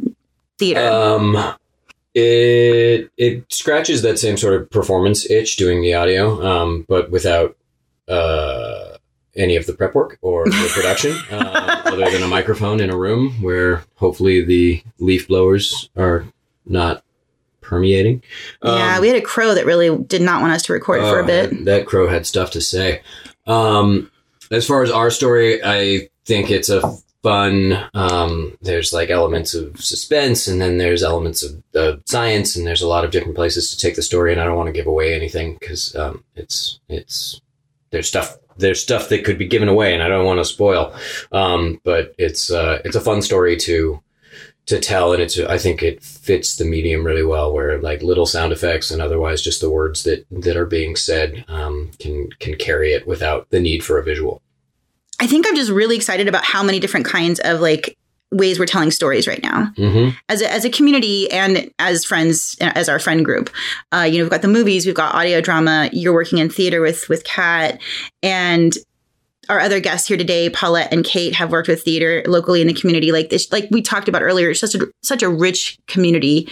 theater? 0.57 0.87
Um, 0.87 1.55
it 2.13 3.11
it 3.17 3.51
scratches 3.51 4.01
that 4.03 4.17
same 4.17 4.37
sort 4.37 4.53
of 4.53 4.69
performance 4.69 5.29
itch 5.29 5.57
doing 5.57 5.81
the 5.81 5.93
audio, 5.93 6.41
um, 6.45 6.85
but 6.87 7.11
without 7.11 7.57
uh, 8.07 8.97
any 9.35 9.57
of 9.57 9.65
the 9.65 9.73
prep 9.73 9.93
work 9.93 10.19
or 10.21 10.45
the 10.45 10.71
production, 10.73 11.17
uh, 11.31 11.81
other 11.85 12.09
than 12.09 12.23
a 12.23 12.27
microphone 12.27 12.79
in 12.79 12.89
a 12.89 12.97
room 12.97 13.41
where 13.41 13.83
hopefully 13.95 14.41
the 14.41 14.83
leaf 14.99 15.27
blowers 15.27 15.89
are 15.97 16.25
not 16.65 17.03
permeating. 17.63 18.21
yeah, 18.63 18.95
Um, 18.97 19.01
we 19.01 19.07
had 19.07 19.17
a 19.17 19.21
crow 19.21 19.55
that 19.55 19.65
really 19.65 19.97
did 19.97 20.21
not 20.21 20.41
want 20.41 20.53
us 20.53 20.61
to 20.63 20.73
record 20.73 21.01
for 21.01 21.19
a 21.19 21.23
Oh, 21.23 21.25
bit. 21.27 21.49
That, 21.49 21.65
that 21.65 21.85
crow 21.87 22.07
had 22.07 22.25
stuff 22.27 22.51
to 22.51 22.61
say. 22.61 23.01
Um, 23.47 24.11
as 24.51 24.67
far 24.67 24.83
as 24.83 24.91
our 24.91 25.09
story, 25.09 25.61
I 25.63 26.09
think 26.25 26.51
it's 26.51 26.69
a 26.69 26.81
fun. 27.23 27.83
Um, 27.93 28.57
there's 28.61 28.93
like 28.93 29.09
elements 29.09 29.53
of 29.53 29.79
suspense, 29.83 30.47
and 30.47 30.61
then 30.61 30.77
there's 30.77 31.01
elements 31.03 31.41
of, 31.43 31.63
of 31.73 32.01
science, 32.05 32.55
and 32.55 32.67
there's 32.67 32.81
a 32.81 32.87
lot 32.87 33.05
of 33.05 33.11
different 33.11 33.35
places 33.35 33.71
to 33.71 33.77
take 33.77 33.95
the 33.95 34.01
story. 34.01 34.31
And 34.31 34.41
I 34.41 34.45
don't 34.45 34.57
want 34.57 34.67
to 34.67 34.73
give 34.73 34.87
away 34.87 35.13
anything 35.15 35.57
because 35.59 35.95
um, 35.95 36.23
it's 36.35 36.79
it's 36.89 37.41
there's 37.91 38.07
stuff 38.07 38.37
there's 38.57 38.81
stuff 38.83 39.09
that 39.09 39.25
could 39.25 39.39
be 39.39 39.47
given 39.47 39.67
away, 39.69 39.93
and 39.93 40.03
I 40.03 40.07
don't 40.07 40.25
want 40.25 40.39
to 40.39 40.45
spoil. 40.45 40.93
Um, 41.31 41.79
but 41.83 42.13
it's 42.17 42.51
uh, 42.51 42.81
it's 42.85 42.95
a 42.95 43.01
fun 43.01 43.21
story 43.21 43.57
to 43.57 43.99
to 44.65 44.79
tell 44.79 45.13
and 45.13 45.21
it's 45.21 45.37
i 45.39 45.57
think 45.57 45.83
it 45.83 46.01
fits 46.01 46.55
the 46.55 46.65
medium 46.65 47.05
really 47.05 47.23
well 47.23 47.51
where 47.51 47.79
like 47.81 48.01
little 48.01 48.25
sound 48.25 48.53
effects 48.53 48.91
and 48.91 49.01
otherwise 49.01 49.41
just 49.41 49.59
the 49.61 49.69
words 49.69 50.03
that 50.03 50.25
that 50.31 50.55
are 50.55 50.65
being 50.65 50.95
said 50.95 51.43
um, 51.47 51.91
can 51.99 52.29
can 52.39 52.55
carry 52.55 52.93
it 52.93 53.05
without 53.05 53.49
the 53.49 53.59
need 53.59 53.83
for 53.83 53.97
a 53.97 54.03
visual 54.03 54.41
I 55.19 55.27
think 55.27 55.47
I'm 55.47 55.55
just 55.55 55.71
really 55.71 55.95
excited 55.95 56.27
about 56.27 56.43
how 56.43 56.63
many 56.63 56.79
different 56.79 57.05
kinds 57.05 57.39
of 57.39 57.61
like 57.61 57.97
ways 58.31 58.59
we're 58.59 58.65
telling 58.65 58.91
stories 58.91 59.27
right 59.27 59.41
now. 59.43 59.71
mm-hmm. 59.77 60.09
as 60.27 60.41
a, 60.41 60.51
as 60.51 60.65
a 60.65 60.69
community 60.69 61.31
and 61.31 61.71
as 61.79 62.03
friends 62.03 62.57
as 62.59 62.89
our 62.89 62.99
friend 62.99 63.23
group 63.23 63.49
uh, 63.93 64.01
you 64.01 64.17
know 64.17 64.23
we've 64.23 64.31
got 64.31 64.41
the 64.41 64.47
movies 64.47 64.85
we've 64.85 64.95
got 64.95 65.13
audio 65.15 65.39
drama 65.39 65.89
you're 65.93 66.13
working 66.13 66.39
in 66.39 66.49
theater 66.49 66.81
with 66.81 67.07
with 67.09 67.23
kat 67.23 67.79
and 68.21 68.73
our 69.49 69.59
other 69.59 69.79
guests 69.79 70.07
here 70.07 70.17
today 70.17 70.49
paulette 70.49 70.91
and 70.93 71.03
kate 71.03 71.33
have 71.33 71.51
worked 71.51 71.67
with 71.67 71.83
theater 71.83 72.23
locally 72.27 72.61
in 72.61 72.67
the 72.67 72.73
community. 72.73 73.11
Like 73.11 73.29
this 73.29 73.51
like 73.51 73.67
we 73.71 73.81
talked 73.81 74.07
about 74.07 74.21
earlier 74.21 74.49
it's 74.49 74.59
such 74.59 74.75
a 74.75 74.87
such 75.01 75.23
a 75.23 75.29
rich 75.29 75.77
community 75.87 76.47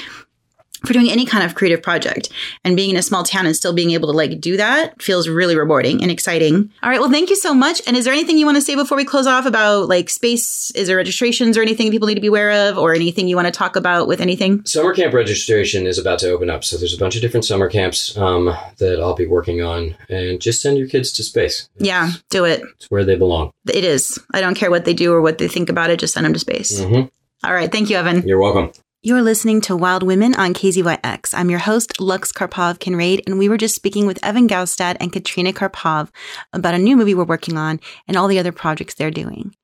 for 0.85 0.93
doing 0.93 1.09
any 1.09 1.25
kind 1.25 1.43
of 1.43 1.55
creative 1.55 1.81
project 1.83 2.29
and 2.63 2.75
being 2.75 2.89
in 2.89 2.95
a 2.95 3.01
small 3.03 3.23
town 3.23 3.45
and 3.45 3.55
still 3.55 3.73
being 3.73 3.91
able 3.91 4.09
to 4.11 4.17
like 4.17 4.39
do 4.41 4.57
that 4.57 5.01
feels 5.01 5.27
really 5.27 5.55
rewarding 5.55 6.01
and 6.01 6.09
exciting. 6.11 6.71
All 6.83 6.89
right, 6.89 6.99
well 6.99 7.09
thank 7.11 7.29
you 7.29 7.35
so 7.35 7.53
much. 7.53 7.81
And 7.87 7.95
is 7.95 8.05
there 8.05 8.13
anything 8.13 8.37
you 8.37 8.45
want 8.45 8.55
to 8.57 8.61
say 8.61 8.75
before 8.75 8.97
we 8.97 9.05
close 9.05 9.27
off 9.27 9.45
about 9.45 9.87
like 9.89 10.09
space? 10.09 10.71
Is 10.71 10.87
there 10.87 10.97
registrations 10.97 11.57
or 11.57 11.61
anything 11.61 11.91
people 11.91 12.07
need 12.07 12.15
to 12.15 12.21
be 12.21 12.27
aware 12.27 12.69
of 12.69 12.77
or 12.77 12.93
anything 12.93 13.27
you 13.27 13.35
want 13.35 13.45
to 13.47 13.51
talk 13.51 13.75
about 13.75 14.07
with 14.07 14.21
anything? 14.21 14.65
summer 14.65 14.93
camp 14.93 15.13
registration 15.13 15.85
is 15.85 15.97
about 15.97 16.19
to 16.19 16.29
open 16.31 16.49
up 16.49 16.63
so 16.63 16.77
there's 16.77 16.93
a 16.93 16.97
bunch 16.97 17.15
of 17.15 17.21
different 17.21 17.45
summer 17.45 17.69
camps 17.69 18.17
um, 18.17 18.45
that 18.77 18.99
i'll 19.01 19.15
be 19.15 19.25
working 19.27 19.61
on 19.61 19.95
and 20.09 20.41
just 20.41 20.61
send 20.61 20.77
your 20.77 20.87
kids 20.87 21.11
to 21.11 21.23
space 21.23 21.69
Yeah, 21.77 22.11
do 22.29 22.45
it. 22.45 22.61
it's 22.75 22.89
where 22.89 23.03
they 23.03 23.15
belong 23.15 23.51
It 23.71 23.83
is. 23.83 24.19
I 24.33 24.41
don't 24.41 24.55
care 24.55 24.69
what 24.71 24.85
they 24.85 24.93
do 24.93 25.13
or 25.13 25.21
what 25.21 25.37
they 25.37 25.47
think 25.47 25.69
about 25.69 25.89
it, 25.89 25.99
just 25.99 26.13
send 26.13 26.25
them 26.25 26.33
to 26.33 26.39
space. 26.39 26.81
hmm 26.83 27.01
All 27.43 27.53
right, 27.53 27.71
thank 27.71 27.89
you 27.89 27.97
Evan. 27.97 28.27
you're 28.27 28.39
welcome 28.41 28.71
You're 29.03 29.23
listening 29.23 29.61
to 29.61 29.75
Wild 29.75 30.03
Women 30.03 30.35
on 30.35 30.53
KZYX. 30.53 31.33
I'm 31.33 31.49
your 31.49 31.57
host, 31.57 31.99
Lux 31.99 32.31
Karpov 32.31 32.77
Kinrade, 32.77 33.23
and 33.25 33.39
we 33.39 33.49
were 33.49 33.57
just 33.57 33.73
speaking 33.73 34.05
with 34.05 34.23
Evan 34.23 34.47
Gaustad 34.47 34.95
and 34.99 35.11
Catrina 35.11 35.51
Karpov 35.53 36.11
about 36.53 36.75
a 36.75 36.77
new 36.77 36.95
movie 36.95 37.15
we're 37.15 37.23
working 37.23 37.57
on 37.57 37.79
and 38.07 38.15
all 38.15 38.27
the 38.27 38.37
other 38.37 38.51
projects 38.51 38.93
they're 38.93 39.09
doing. 39.09 39.55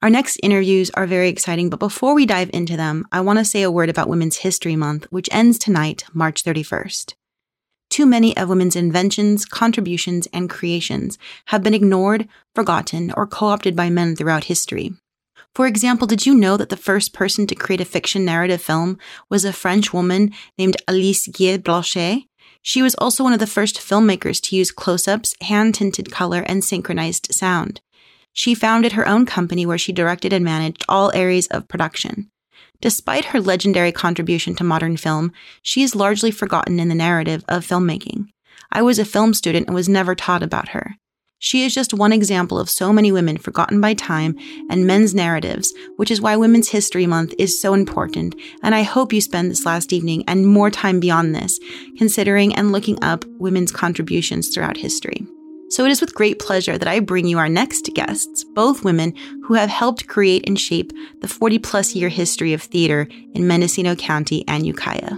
Our 0.00 0.08
next 0.08 0.38
interviews 0.42 0.90
are 0.94 1.06
very 1.06 1.28
exciting, 1.28 1.68
but 1.68 1.80
before 1.80 2.14
we 2.14 2.24
dive 2.24 2.48
into 2.54 2.78
them, 2.78 3.04
I 3.12 3.20
want 3.20 3.38
to 3.38 3.44
say 3.44 3.60
a 3.60 3.70
word 3.70 3.90
about 3.90 4.08
Women's 4.08 4.38
History 4.38 4.74
Month, 4.74 5.06
which 5.10 5.28
ends 5.30 5.58
tonight, 5.58 6.04
March 6.14 6.42
31st. 6.42 7.12
Too 7.90 8.06
many 8.06 8.34
of 8.38 8.48
women's 8.48 8.74
inventions, 8.74 9.44
contributions, 9.44 10.28
and 10.32 10.48
creations 10.48 11.18
have 11.48 11.62
been 11.62 11.74
ignored, 11.74 12.26
forgotten, 12.54 13.12
or 13.14 13.26
co 13.26 13.48
opted 13.48 13.76
by 13.76 13.90
men 13.90 14.16
throughout 14.16 14.44
history. 14.44 14.94
For 15.58 15.66
example, 15.66 16.06
did 16.06 16.24
you 16.24 16.36
know 16.36 16.56
that 16.56 16.68
the 16.68 16.76
first 16.76 17.12
person 17.12 17.44
to 17.48 17.54
create 17.56 17.80
a 17.80 17.84
fiction 17.84 18.24
narrative 18.24 18.62
film 18.62 18.96
was 19.28 19.44
a 19.44 19.52
French 19.52 19.92
woman 19.92 20.30
named 20.56 20.76
Alice 20.86 21.26
Guy 21.26 21.58
Blaché? 21.58 22.26
She 22.62 22.80
was 22.80 22.94
also 22.94 23.24
one 23.24 23.32
of 23.32 23.40
the 23.40 23.46
first 23.48 23.74
filmmakers 23.74 24.40
to 24.42 24.54
use 24.54 24.70
close 24.70 25.08
ups, 25.08 25.34
hand 25.40 25.74
tinted 25.74 26.12
color, 26.12 26.44
and 26.46 26.62
synchronized 26.62 27.34
sound. 27.34 27.80
She 28.32 28.54
founded 28.54 28.92
her 28.92 29.08
own 29.08 29.26
company 29.26 29.66
where 29.66 29.78
she 29.78 29.90
directed 29.92 30.32
and 30.32 30.44
managed 30.44 30.84
all 30.88 31.10
areas 31.12 31.48
of 31.48 31.66
production. 31.66 32.30
Despite 32.80 33.24
her 33.32 33.40
legendary 33.40 33.90
contribution 33.90 34.54
to 34.54 34.62
modern 34.62 34.96
film, 34.96 35.32
she 35.60 35.82
is 35.82 35.96
largely 35.96 36.30
forgotten 36.30 36.78
in 36.78 36.88
the 36.88 36.94
narrative 36.94 37.44
of 37.48 37.66
filmmaking. 37.66 38.26
I 38.70 38.82
was 38.82 39.00
a 39.00 39.04
film 39.04 39.34
student 39.34 39.66
and 39.66 39.74
was 39.74 39.88
never 39.88 40.14
taught 40.14 40.44
about 40.44 40.68
her. 40.68 40.94
She 41.40 41.64
is 41.64 41.72
just 41.72 41.94
one 41.94 42.12
example 42.12 42.58
of 42.58 42.68
so 42.68 42.92
many 42.92 43.12
women 43.12 43.38
forgotten 43.38 43.80
by 43.80 43.94
time 43.94 44.36
and 44.70 44.86
men's 44.86 45.14
narratives, 45.14 45.72
which 45.96 46.10
is 46.10 46.20
why 46.20 46.36
Women's 46.36 46.70
History 46.70 47.06
Month 47.06 47.32
is 47.38 47.60
so 47.60 47.74
important. 47.74 48.34
And 48.62 48.74
I 48.74 48.82
hope 48.82 49.12
you 49.12 49.20
spend 49.20 49.50
this 49.50 49.64
last 49.64 49.92
evening 49.92 50.24
and 50.26 50.46
more 50.46 50.70
time 50.70 50.98
beyond 50.98 51.34
this 51.34 51.60
considering 51.96 52.54
and 52.56 52.72
looking 52.72 53.02
up 53.04 53.24
women's 53.38 53.70
contributions 53.70 54.48
throughout 54.48 54.76
history. 54.76 55.24
So 55.70 55.84
it 55.84 55.92
is 55.92 56.00
with 56.00 56.14
great 56.14 56.40
pleasure 56.40 56.78
that 56.78 56.88
I 56.88 56.98
bring 56.98 57.26
you 57.26 57.38
our 57.38 57.48
next 57.48 57.90
guests, 57.94 58.42
both 58.54 58.84
women 58.84 59.14
who 59.44 59.54
have 59.54 59.68
helped 59.68 60.08
create 60.08 60.48
and 60.48 60.58
shape 60.58 60.92
the 61.20 61.28
40 61.28 61.58
plus 61.58 61.94
year 61.94 62.08
history 62.08 62.52
of 62.52 62.62
theater 62.62 63.06
in 63.34 63.46
Mendocino 63.46 63.94
County 63.94 64.44
and 64.48 64.66
Ukiah. 64.66 65.16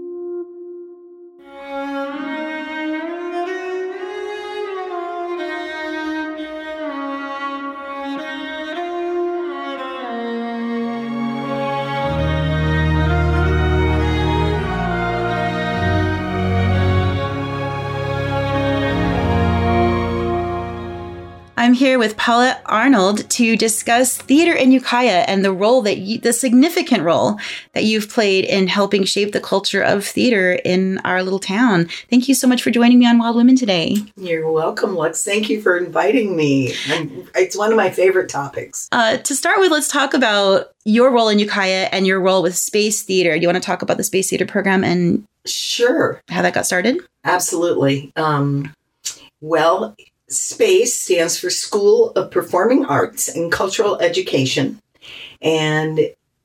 With 22.00 22.16
Paula 22.16 22.60
Arnold 22.66 23.28
to 23.30 23.56
discuss 23.56 24.16
theater 24.16 24.52
in 24.52 24.72
Ukiah 24.72 25.24
and 25.28 25.44
the 25.44 25.52
role 25.52 25.82
that 25.82 25.98
you, 25.98 26.18
the 26.18 26.32
significant 26.32 27.02
role 27.04 27.38
that 27.74 27.84
you've 27.84 28.08
played 28.08 28.44
in 28.46 28.66
helping 28.66 29.04
shape 29.04 29.32
the 29.32 29.40
culture 29.40 29.82
of 29.82 30.04
theater 30.04 30.54
in 30.64 30.98
our 31.04 31.22
little 31.22 31.38
town. 31.38 31.88
Thank 32.08 32.26
you 32.26 32.34
so 32.34 32.48
much 32.48 32.62
for 32.62 32.70
joining 32.70 32.98
me 32.98 33.06
on 33.06 33.18
Wild 33.18 33.36
Women 33.36 33.54
today. 33.54 33.96
You're 34.16 34.50
welcome, 34.50 34.96
Lux. 34.96 35.22
Thank 35.24 35.48
you 35.50 35.60
for 35.60 35.76
inviting 35.76 36.34
me. 36.34 36.74
I'm, 36.88 37.28
it's 37.36 37.56
one 37.56 37.70
of 37.70 37.76
my 37.76 37.90
favorite 37.90 38.30
topics. 38.30 38.88
Uh, 38.90 39.18
to 39.18 39.36
start 39.36 39.60
with, 39.60 39.70
let's 39.70 39.88
talk 39.88 40.14
about 40.14 40.72
your 40.84 41.12
role 41.12 41.28
in 41.28 41.38
Ukiah 41.38 41.90
and 41.92 42.06
your 42.06 42.20
role 42.20 42.42
with 42.42 42.56
Space 42.56 43.02
Theater. 43.02 43.34
Do 43.36 43.42
you 43.42 43.48
want 43.48 43.62
to 43.62 43.66
talk 43.66 43.82
about 43.82 43.98
the 43.98 44.04
Space 44.04 44.30
Theater 44.30 44.46
program 44.46 44.82
and 44.82 45.24
Sure, 45.46 46.20
how 46.28 46.42
that 46.42 46.54
got 46.54 46.66
started? 46.66 46.98
absolutely. 47.24 48.10
Um, 48.16 48.74
well, 49.42 49.94
SPACE 50.30 50.98
stands 50.98 51.38
for 51.38 51.50
School 51.50 52.10
of 52.12 52.30
Performing 52.30 52.84
Arts 52.84 53.28
and 53.28 53.50
Cultural 53.50 53.98
Education, 53.98 54.80
and 55.42 56.00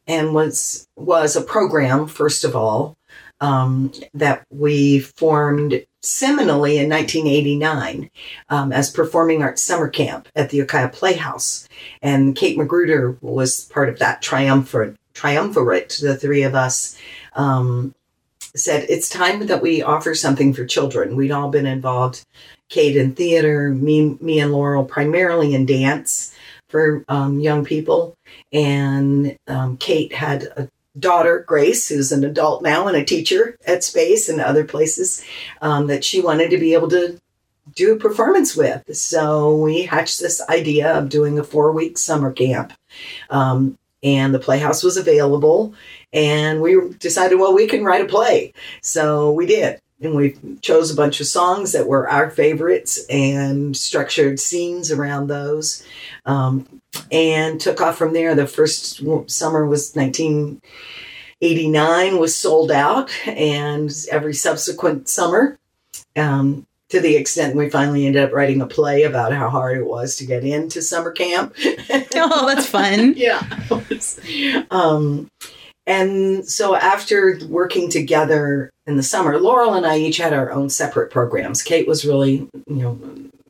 and 0.07 0.33
was 0.33 0.87
was 0.95 1.35
a 1.35 1.41
program 1.41 2.07
first 2.07 2.43
of 2.43 2.55
all 2.55 2.97
um, 3.41 3.91
that 4.13 4.45
we 4.49 4.99
formed 4.99 5.85
seminally 6.01 6.75
in 6.81 6.89
1989 6.89 8.09
um, 8.49 8.71
as 8.71 8.91
Performing 8.91 9.41
Arts 9.41 9.63
Summer 9.63 9.89
Camp 9.89 10.27
at 10.35 10.49
the 10.49 10.57
Ukiah 10.57 10.89
Playhouse, 10.89 11.67
and 12.01 12.35
Kate 12.35 12.57
Magruder 12.57 13.17
was 13.21 13.65
part 13.65 13.89
of 13.89 13.99
that 13.99 14.21
triumvirate. 14.21 14.95
Triumvirate, 15.13 15.97
the 16.01 16.17
three 16.17 16.43
of 16.43 16.55
us. 16.55 16.97
Um, 17.35 17.95
said 18.55 18.85
it's 18.89 19.09
time 19.09 19.47
that 19.47 19.61
we 19.61 19.81
offer 19.81 20.15
something 20.15 20.53
for 20.53 20.65
children. 20.65 21.15
We'd 21.15 21.31
all 21.31 21.49
been 21.49 21.65
involved, 21.65 22.23
Kate 22.69 22.95
in 22.95 23.13
theater, 23.13 23.69
me, 23.69 24.17
me 24.21 24.39
and 24.39 24.51
Laurel 24.51 24.85
primarily 24.85 25.53
in 25.53 25.65
dance 25.65 26.35
for 26.69 27.03
um, 27.07 27.39
young 27.39 27.63
people, 27.63 28.15
and 28.51 29.37
um, 29.47 29.77
Kate 29.77 30.13
had 30.13 30.43
a 30.57 30.69
daughter, 30.97 31.43
Grace, 31.47 31.89
who's 31.89 32.11
an 32.11 32.23
adult 32.23 32.63
now 32.63 32.87
and 32.87 32.97
a 32.97 33.03
teacher 33.03 33.57
at 33.67 33.83
Space 33.83 34.29
and 34.29 34.41
other 34.41 34.63
places, 34.63 35.23
um, 35.61 35.87
that 35.87 36.03
she 36.03 36.21
wanted 36.21 36.49
to 36.49 36.57
be 36.57 36.73
able 36.73 36.89
to 36.89 37.19
do 37.73 37.93
a 37.93 37.99
performance 37.99 38.55
with. 38.55 38.95
So 38.95 39.55
we 39.57 39.83
hatched 39.83 40.19
this 40.19 40.41
idea 40.49 40.93
of 40.97 41.09
doing 41.09 41.37
a 41.39 41.43
four 41.43 41.71
week 41.71 41.97
summer 41.97 42.31
camp. 42.31 42.73
Um, 43.29 43.77
and 44.05 44.33
the 44.33 44.39
Playhouse 44.39 44.81
was 44.83 44.95
available. 44.95 45.73
And 46.13 46.61
we 46.61 46.77
decided, 46.99 47.39
well, 47.39 47.53
we 47.55 47.67
can 47.67 47.83
write 47.83 48.01
a 48.01 48.05
play. 48.05 48.53
So 48.81 49.31
we 49.31 49.47
did. 49.47 49.81
And 49.99 50.15
we 50.15 50.37
chose 50.61 50.91
a 50.91 50.95
bunch 50.95 51.19
of 51.19 51.27
songs 51.27 51.71
that 51.71 51.87
were 51.87 52.07
our 52.07 52.29
favorites 52.29 53.03
and 53.09 53.75
structured 53.75 54.39
scenes 54.39 54.91
around 54.91 55.25
those 55.27 55.83
um, 56.25 56.81
and 57.11 57.59
took 57.59 57.81
off 57.81 57.97
from 57.97 58.13
there. 58.13 58.35
The 58.35 58.45
first 58.45 59.01
summer 59.27 59.65
was 59.65 59.95
1989, 59.95 62.19
was 62.19 62.37
sold 62.37 62.69
out, 62.71 63.09
and 63.25 63.91
every 64.11 64.33
subsequent 64.33 65.09
summer 65.09 65.57
um, 66.15 66.67
to 66.95 67.01
the 67.01 67.17
extent 67.17 67.57
we 67.57 67.69
finally 67.69 68.07
ended 68.07 68.23
up 68.23 68.31
writing 68.31 68.61
a 68.61 68.65
play 68.65 69.03
about 69.03 69.33
how 69.33 69.49
hard 69.49 69.77
it 69.77 69.85
was 69.85 70.15
to 70.15 70.25
get 70.25 70.45
into 70.45 70.81
summer 70.81 71.11
camp. 71.11 71.53
oh, 72.15 72.47
that's 72.47 72.67
fun. 72.67 73.13
yeah. 73.17 73.43
um, 74.71 75.27
and 75.85 76.47
so 76.47 76.73
after 76.73 77.37
working 77.49 77.89
together 77.89 78.69
in 78.87 78.95
the 78.95 79.03
summer, 79.03 79.37
Laurel 79.37 79.73
and 79.73 79.85
I 79.85 79.97
each 79.97 80.15
had 80.15 80.31
our 80.31 80.53
own 80.53 80.69
separate 80.69 81.11
programs. 81.11 81.61
Kate 81.61 81.85
was 81.85 82.05
really, 82.05 82.47
you 82.65 82.75
know, 82.75 82.97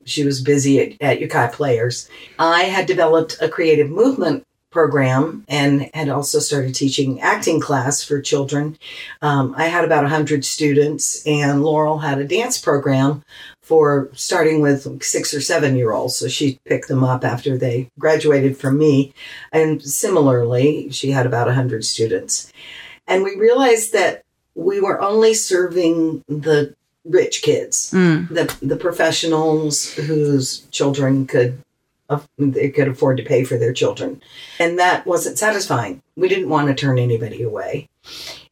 she 0.05 0.23
was 0.23 0.41
busy 0.41 0.97
at, 0.99 1.23
at 1.23 1.53
Players. 1.53 2.10
I 2.39 2.63
had 2.63 2.88
developed 2.88 3.38
a 3.41 3.47
creative 3.47 3.91
movement 3.91 4.43
program 4.76 5.46
and 5.48 5.90
had 5.94 6.10
also 6.10 6.38
started 6.40 6.76
teaching 6.76 7.22
acting 7.22 7.62
class 7.62 8.04
for 8.04 8.20
children. 8.22 8.78
Um, 9.22 9.56
I 9.58 9.68
had 9.68 9.86
about 9.86 10.04
100 10.04 10.44
students, 10.44 11.26
and 11.26 11.64
Laurel 11.64 12.00
had 12.00 12.20
a 12.20 12.28
dance 12.28 12.60
program 12.60 13.24
for 13.62 14.10
starting 14.14 14.62
with 14.62 15.02
six 15.02 15.34
or 15.34 15.40
seven 15.42 15.76
year 15.78 15.92
olds. 15.94 16.18
So 16.18 16.28
she 16.28 16.60
picked 16.66 16.90
them 16.90 17.04
up 17.04 17.24
after 17.24 17.58
they 17.58 17.90
graduated 17.98 18.58
from 18.58 18.78
me. 18.78 19.14
And 19.52 19.82
similarly, 19.82 20.92
she 20.92 21.10
had 21.12 21.26
about 21.26 21.48
100 21.48 21.86
students. 21.86 22.52
And 23.08 23.24
we 23.24 23.36
realized 23.36 23.94
that 23.94 24.24
we 24.56 24.80
were 24.82 25.02
only 25.02 25.34
serving 25.34 26.22
the 26.28 26.76
rich 27.06 27.42
kids, 27.44 27.92
Mm. 27.92 28.28
the, 28.30 28.46
the 28.66 28.76
professionals 28.76 29.94
whose 29.94 30.62
children 30.72 31.26
could 31.28 31.62
they 32.38 32.70
could 32.70 32.88
afford 32.88 33.18
to 33.18 33.24
pay 33.24 33.44
for 33.44 33.58
their 33.58 33.74
children. 33.74 34.22
And 34.60 34.80
that 34.80 35.06
wasn't 35.06 35.38
satisfying. 35.38 36.02
We 36.15 36.30
didn't 36.30 36.50
want 36.50 36.68
to 36.68 36.76
turn 36.76 37.00
anybody 37.00 37.44
away. 37.44 37.89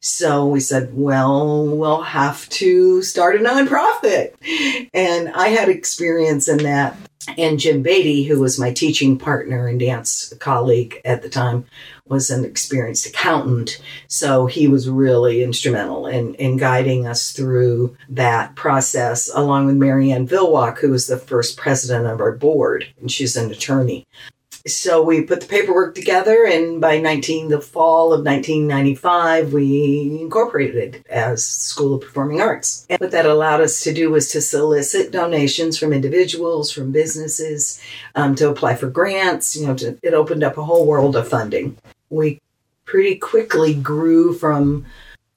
So 0.00 0.46
we 0.46 0.60
said, 0.60 0.90
well, 0.94 1.66
we'll 1.66 2.02
have 2.02 2.48
to 2.50 3.02
start 3.02 3.36
a 3.36 3.38
nonprofit. 3.38 4.34
And 4.92 5.30
I 5.30 5.48
had 5.48 5.68
experience 5.68 6.48
in 6.48 6.58
that. 6.58 6.96
And 7.38 7.58
Jim 7.58 7.82
Beatty, 7.82 8.24
who 8.24 8.40
was 8.40 8.58
my 8.58 8.72
teaching 8.72 9.18
partner 9.18 9.66
and 9.66 9.80
dance 9.80 10.32
colleague 10.38 11.00
at 11.04 11.22
the 11.22 11.28
time, 11.28 11.64
was 12.06 12.28
an 12.30 12.44
experienced 12.44 13.06
accountant. 13.06 13.80
So 14.08 14.46
he 14.46 14.68
was 14.68 14.90
really 14.90 15.42
instrumental 15.42 16.06
in, 16.06 16.34
in 16.34 16.58
guiding 16.58 17.06
us 17.06 17.32
through 17.32 17.96
that 18.10 18.54
process, 18.56 19.30
along 19.34 19.66
with 19.66 19.76
Marianne 19.76 20.28
Vilwalk, 20.28 20.78
who 20.78 20.90
was 20.90 21.06
the 21.06 21.16
first 21.16 21.56
president 21.56 22.06
of 22.06 22.20
our 22.20 22.32
board, 22.32 22.86
and 23.00 23.10
she's 23.10 23.36
an 23.36 23.50
attorney. 23.50 24.06
So 24.66 25.02
we 25.02 25.20
put 25.20 25.42
the 25.42 25.46
paperwork 25.46 25.94
together, 25.94 26.46
and 26.46 26.80
by 26.80 26.98
19, 26.98 27.48
the 27.48 27.60
fall 27.60 28.14
of 28.14 28.24
1995, 28.24 29.52
we 29.52 30.18
incorporated 30.22 31.04
as 31.10 31.44
School 31.44 31.96
of 31.96 32.00
Performing 32.00 32.40
Arts. 32.40 32.86
And 32.88 32.98
what 32.98 33.10
that 33.10 33.26
allowed 33.26 33.60
us 33.60 33.82
to 33.82 33.92
do 33.92 34.10
was 34.10 34.32
to 34.32 34.40
solicit 34.40 35.12
donations 35.12 35.78
from 35.78 35.92
individuals, 35.92 36.72
from 36.72 36.92
businesses, 36.92 37.78
um, 38.14 38.34
to 38.36 38.48
apply 38.48 38.76
for 38.76 38.88
grants. 38.88 39.54
You 39.54 39.66
know, 39.66 39.74
to, 39.74 39.98
it 40.02 40.14
opened 40.14 40.42
up 40.42 40.56
a 40.56 40.64
whole 40.64 40.86
world 40.86 41.14
of 41.14 41.28
funding. 41.28 41.76
We 42.08 42.40
pretty 42.86 43.16
quickly 43.16 43.74
grew 43.74 44.32
from 44.32 44.86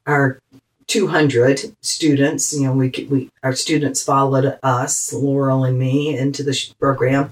our 0.05 0.39
200 0.88 1.76
students. 1.82 2.54
You 2.54 2.67
know, 2.67 2.73
we, 2.73 2.89
we 3.10 3.30
our 3.43 3.54
students 3.54 4.04
followed 4.04 4.58
us, 4.63 5.13
Laurel 5.13 5.65
and 5.65 5.78
me, 5.78 6.17
into 6.17 6.43
the 6.43 6.73
program, 6.80 7.32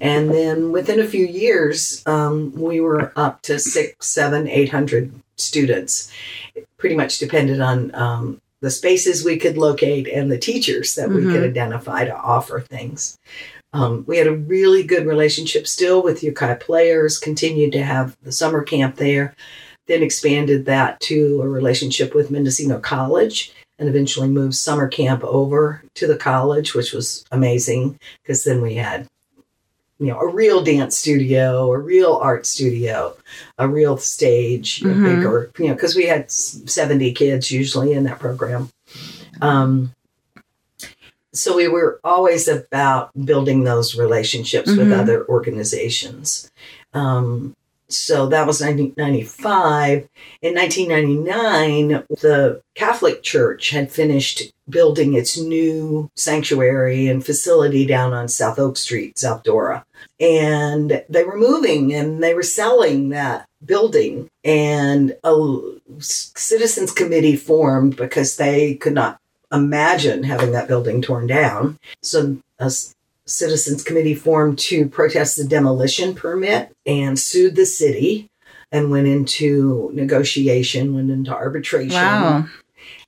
and 0.00 0.30
then 0.30 0.72
within 0.72 1.00
a 1.00 1.06
few 1.06 1.26
years, 1.26 2.02
um, 2.06 2.52
we 2.52 2.80
were 2.80 3.12
up 3.16 3.42
to 3.42 3.58
six, 3.58 4.06
seven, 4.06 4.48
eight 4.48 4.70
hundred 4.70 5.12
students. 5.36 6.12
It 6.54 6.66
pretty 6.78 6.96
much 6.96 7.18
depended 7.18 7.60
on 7.60 7.94
um, 7.94 8.40
the 8.60 8.70
spaces 8.70 9.24
we 9.24 9.38
could 9.38 9.56
locate 9.56 10.08
and 10.08 10.30
the 10.30 10.38
teachers 10.38 10.94
that 10.94 11.10
we 11.10 11.22
could 11.24 11.44
identify 11.44 12.04
to 12.04 12.16
offer 12.16 12.60
things. 12.60 13.18
Um, 13.72 14.04
we 14.06 14.16
had 14.16 14.26
a 14.26 14.34
really 14.34 14.82
good 14.82 15.06
relationship 15.06 15.66
still 15.66 16.02
with 16.02 16.22
Ukiah 16.22 16.56
players. 16.56 17.18
Continued 17.18 17.72
to 17.72 17.82
have 17.82 18.16
the 18.22 18.32
summer 18.32 18.62
camp 18.62 18.96
there 18.96 19.34
then 19.86 20.02
expanded 20.02 20.66
that 20.66 21.00
to 21.00 21.40
a 21.42 21.48
relationship 21.48 22.14
with 22.14 22.30
Mendocino 22.30 22.78
College 22.80 23.52
and 23.78 23.88
eventually 23.88 24.28
moved 24.28 24.54
summer 24.54 24.88
camp 24.88 25.22
over 25.24 25.82
to 25.94 26.06
the 26.06 26.16
college, 26.16 26.74
which 26.74 26.92
was 26.92 27.24
amazing 27.30 27.98
because 28.22 28.44
then 28.44 28.62
we 28.62 28.74
had 28.74 29.06
you 29.98 30.08
know 30.08 30.18
a 30.18 30.28
real 30.28 30.62
dance 30.62 30.96
studio, 30.96 31.72
a 31.72 31.78
real 31.78 32.16
art 32.16 32.46
studio, 32.46 33.16
a 33.58 33.66
real 33.68 33.96
stage, 33.96 34.82
a 34.82 34.86
Mhm. 34.86 35.04
bigger 35.04 35.50
you 35.58 35.68
know 35.68 35.74
because 35.74 35.94
we 35.94 36.06
had 36.06 36.30
70 36.30 37.12
kids 37.12 37.50
usually 37.50 37.92
in 37.92 38.04
that 38.04 38.18
program. 38.18 38.70
Um, 39.40 39.94
so 41.32 41.54
we 41.54 41.68
were 41.68 42.00
always 42.02 42.48
about 42.48 43.10
building 43.26 43.64
those 43.64 43.94
relationships 43.96 44.68
with 44.68 44.88
Mhm. 44.88 44.98
other 45.00 45.26
organizations. 45.28 46.50
Um, 46.94 47.54
so 47.88 48.26
that 48.28 48.46
was 48.46 48.60
1995. 48.60 50.08
In 50.42 50.54
1999, 50.54 52.04
the 52.20 52.62
Catholic 52.74 53.22
Church 53.22 53.70
had 53.70 53.92
finished 53.92 54.52
building 54.68 55.14
its 55.14 55.38
new 55.38 56.10
sanctuary 56.16 57.06
and 57.06 57.24
facility 57.24 57.86
down 57.86 58.12
on 58.12 58.28
South 58.28 58.58
Oak 58.58 58.76
Street, 58.76 59.18
South 59.18 59.44
Dora. 59.44 59.84
And 60.18 61.04
they 61.08 61.24
were 61.24 61.36
moving 61.36 61.94
and 61.94 62.22
they 62.22 62.34
were 62.34 62.42
selling 62.42 63.10
that 63.10 63.46
building. 63.64 64.28
And 64.44 65.16
a 65.22 65.60
citizens 65.98 66.92
committee 66.92 67.36
formed 67.36 67.96
because 67.96 68.36
they 68.36 68.74
could 68.74 68.94
not 68.94 69.20
imagine 69.52 70.24
having 70.24 70.52
that 70.52 70.68
building 70.68 71.02
torn 71.02 71.28
down. 71.28 71.78
So 72.02 72.38
a 72.58 72.72
citizens 73.26 73.82
committee 73.82 74.14
formed 74.14 74.58
to 74.58 74.88
protest 74.88 75.36
the 75.36 75.44
demolition 75.44 76.14
permit 76.14 76.74
and 76.86 77.18
sued 77.18 77.56
the 77.56 77.66
city 77.66 78.28
and 78.72 78.90
went 78.90 79.06
into 79.06 79.90
negotiation, 79.92 80.94
went 80.94 81.10
into 81.10 81.34
arbitration. 81.34 81.94
Wow. 81.94 82.46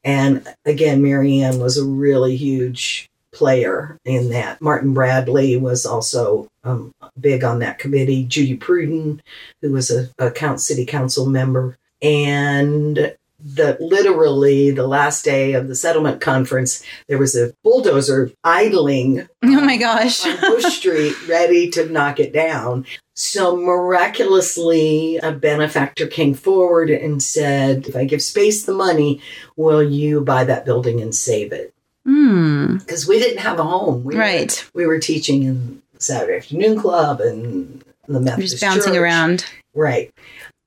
And 0.04 0.46
again, 0.64 1.02
Marianne 1.02 1.58
was 1.58 1.76
a 1.76 1.84
really 1.84 2.36
huge 2.36 3.10
player 3.32 3.98
in 4.04 4.30
that. 4.30 4.60
Martin 4.60 4.94
Bradley 4.94 5.56
was 5.56 5.84
also 5.84 6.48
um, 6.64 6.92
big 7.18 7.44
on 7.44 7.58
that 7.60 7.78
committee. 7.78 8.24
Judy 8.24 8.56
Pruden, 8.56 9.20
who 9.60 9.72
was 9.72 9.90
a, 9.90 10.08
a 10.18 10.30
count 10.30 10.60
city 10.60 10.86
council 10.86 11.26
member, 11.26 11.76
and 12.00 13.16
the 13.54 13.76
literally 13.80 14.70
the 14.70 14.86
last 14.86 15.24
day 15.24 15.52
of 15.54 15.68
the 15.68 15.74
settlement 15.74 16.20
conference, 16.20 16.82
there 17.08 17.18
was 17.18 17.34
a 17.36 17.52
bulldozer 17.64 18.30
idling 18.44 19.28
Oh 19.44 19.60
my 19.60 19.76
gosh. 19.76 20.26
on 20.26 20.38
Bush 20.40 20.64
Street, 20.64 21.14
ready 21.28 21.70
to 21.70 21.86
knock 21.90 22.20
it 22.20 22.32
down. 22.32 22.84
So 23.14 23.56
miraculously, 23.56 25.16
a 25.18 25.32
benefactor 25.32 26.06
came 26.06 26.34
forward 26.34 26.90
and 26.90 27.22
said, 27.22 27.86
"If 27.88 27.96
I 27.96 28.04
give 28.04 28.22
Space 28.22 28.64
the 28.64 28.74
money, 28.74 29.20
will 29.56 29.82
you 29.82 30.20
buy 30.20 30.44
that 30.44 30.64
building 30.64 31.00
and 31.00 31.14
save 31.14 31.52
it?" 31.52 31.72
Hmm. 32.04 32.76
Because 32.78 33.06
we 33.06 33.18
didn't 33.18 33.38
have 33.40 33.58
a 33.58 33.64
home. 33.64 34.04
We 34.04 34.16
Right. 34.16 34.64
Were, 34.74 34.80
we 34.82 34.86
were 34.86 34.98
teaching 34.98 35.42
in 35.42 35.82
Saturday 35.98 36.36
afternoon 36.38 36.80
club 36.80 37.20
and 37.20 37.82
the 38.06 38.20
Methodist 38.20 38.52
just 38.54 38.62
bouncing 38.62 38.92
Church. 38.94 39.00
around. 39.02 39.44
right? 39.74 40.12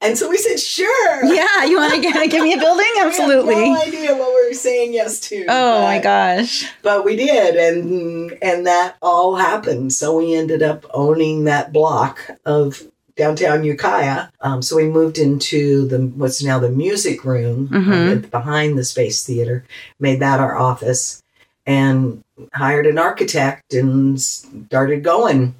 And 0.01 0.17
so 0.17 0.29
we 0.29 0.37
said, 0.37 0.59
"Sure." 0.59 1.25
Yeah, 1.25 1.63
you 1.65 1.77
want 1.77 1.93
to 1.93 2.01
give 2.27 2.43
me 2.43 2.53
a 2.53 2.57
building? 2.57 2.85
We 2.93 2.99
had 2.99 3.07
Absolutely. 3.07 3.69
no 3.69 3.81
idea 3.81 4.15
what 4.15 4.33
we 4.35 4.47
were 4.49 4.53
saying 4.53 4.93
yes 4.93 5.19
to. 5.29 5.45
Oh 5.47 5.81
my 5.83 5.99
gosh. 5.99 6.71
but 6.81 7.05
we 7.05 7.15
did 7.15 7.55
and 7.55 8.37
and 8.41 8.65
that 8.65 8.95
all 9.01 9.35
happened 9.35 9.93
so 9.93 10.17
we 10.17 10.33
ended 10.35 10.61
up 10.63 10.85
owning 10.93 11.43
that 11.45 11.71
block 11.71 12.19
of 12.45 12.83
downtown 13.15 13.63
ukiah 13.63 14.27
um, 14.41 14.61
so 14.61 14.75
we 14.75 14.85
moved 14.85 15.17
into 15.17 15.87
the 15.87 15.99
what's 15.99 16.41
now 16.43 16.57
the 16.59 16.69
music 16.69 17.23
room 17.23 17.69
uh, 17.73 18.15
behind 18.29 18.77
the 18.77 18.83
space 18.83 19.23
theater 19.25 19.63
made 19.99 20.19
that 20.19 20.39
our 20.39 20.57
office 20.57 21.21
and 21.65 22.23
hired 22.53 22.87
an 22.87 22.97
architect 22.97 23.73
and 23.73 24.19
started 24.21 25.03
going 25.03 25.53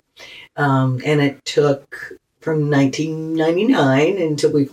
um, 0.55 1.01
and 1.05 1.21
it 1.21 1.43
took 1.45 2.13
from 2.41 2.69
1999 2.69 4.17
until 4.17 4.51
we 4.51 4.65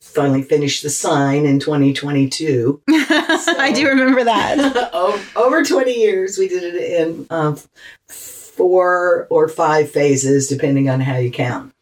finally 0.00 0.42
finished 0.42 0.82
the 0.82 0.90
sign 0.90 1.46
in 1.46 1.58
2022. 1.58 2.80
I 2.88 3.72
do 3.74 3.88
remember 3.88 4.24
that. 4.24 4.90
Over 5.36 5.64
20 5.64 5.92
years, 5.92 6.36
we 6.38 6.48
did 6.48 6.74
it 6.74 7.00
in 7.00 7.26
um, 7.30 7.58
four 8.06 9.26
or 9.30 9.48
five 9.48 9.90
phases, 9.90 10.48
depending 10.48 10.88
on 10.90 11.00
how 11.00 11.16
you 11.16 11.30
count. 11.30 11.72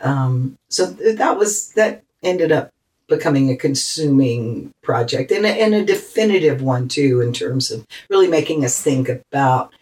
Um, 0.00 0.58
so 0.68 0.86
that 0.86 1.36
was 1.36 1.72
that 1.72 2.04
ended 2.22 2.52
up 2.52 2.70
becoming 3.08 3.50
a 3.50 3.56
consuming 3.56 4.72
project 4.82 5.32
and 5.32 5.46
a, 5.46 5.48
and 5.48 5.74
a 5.74 5.84
definitive 5.84 6.60
one 6.60 6.88
too, 6.88 7.20
in 7.20 7.32
terms 7.32 7.70
of 7.70 7.86
really 8.10 8.28
making 8.28 8.64
us 8.64 8.80
think 8.80 9.08
about 9.08 9.72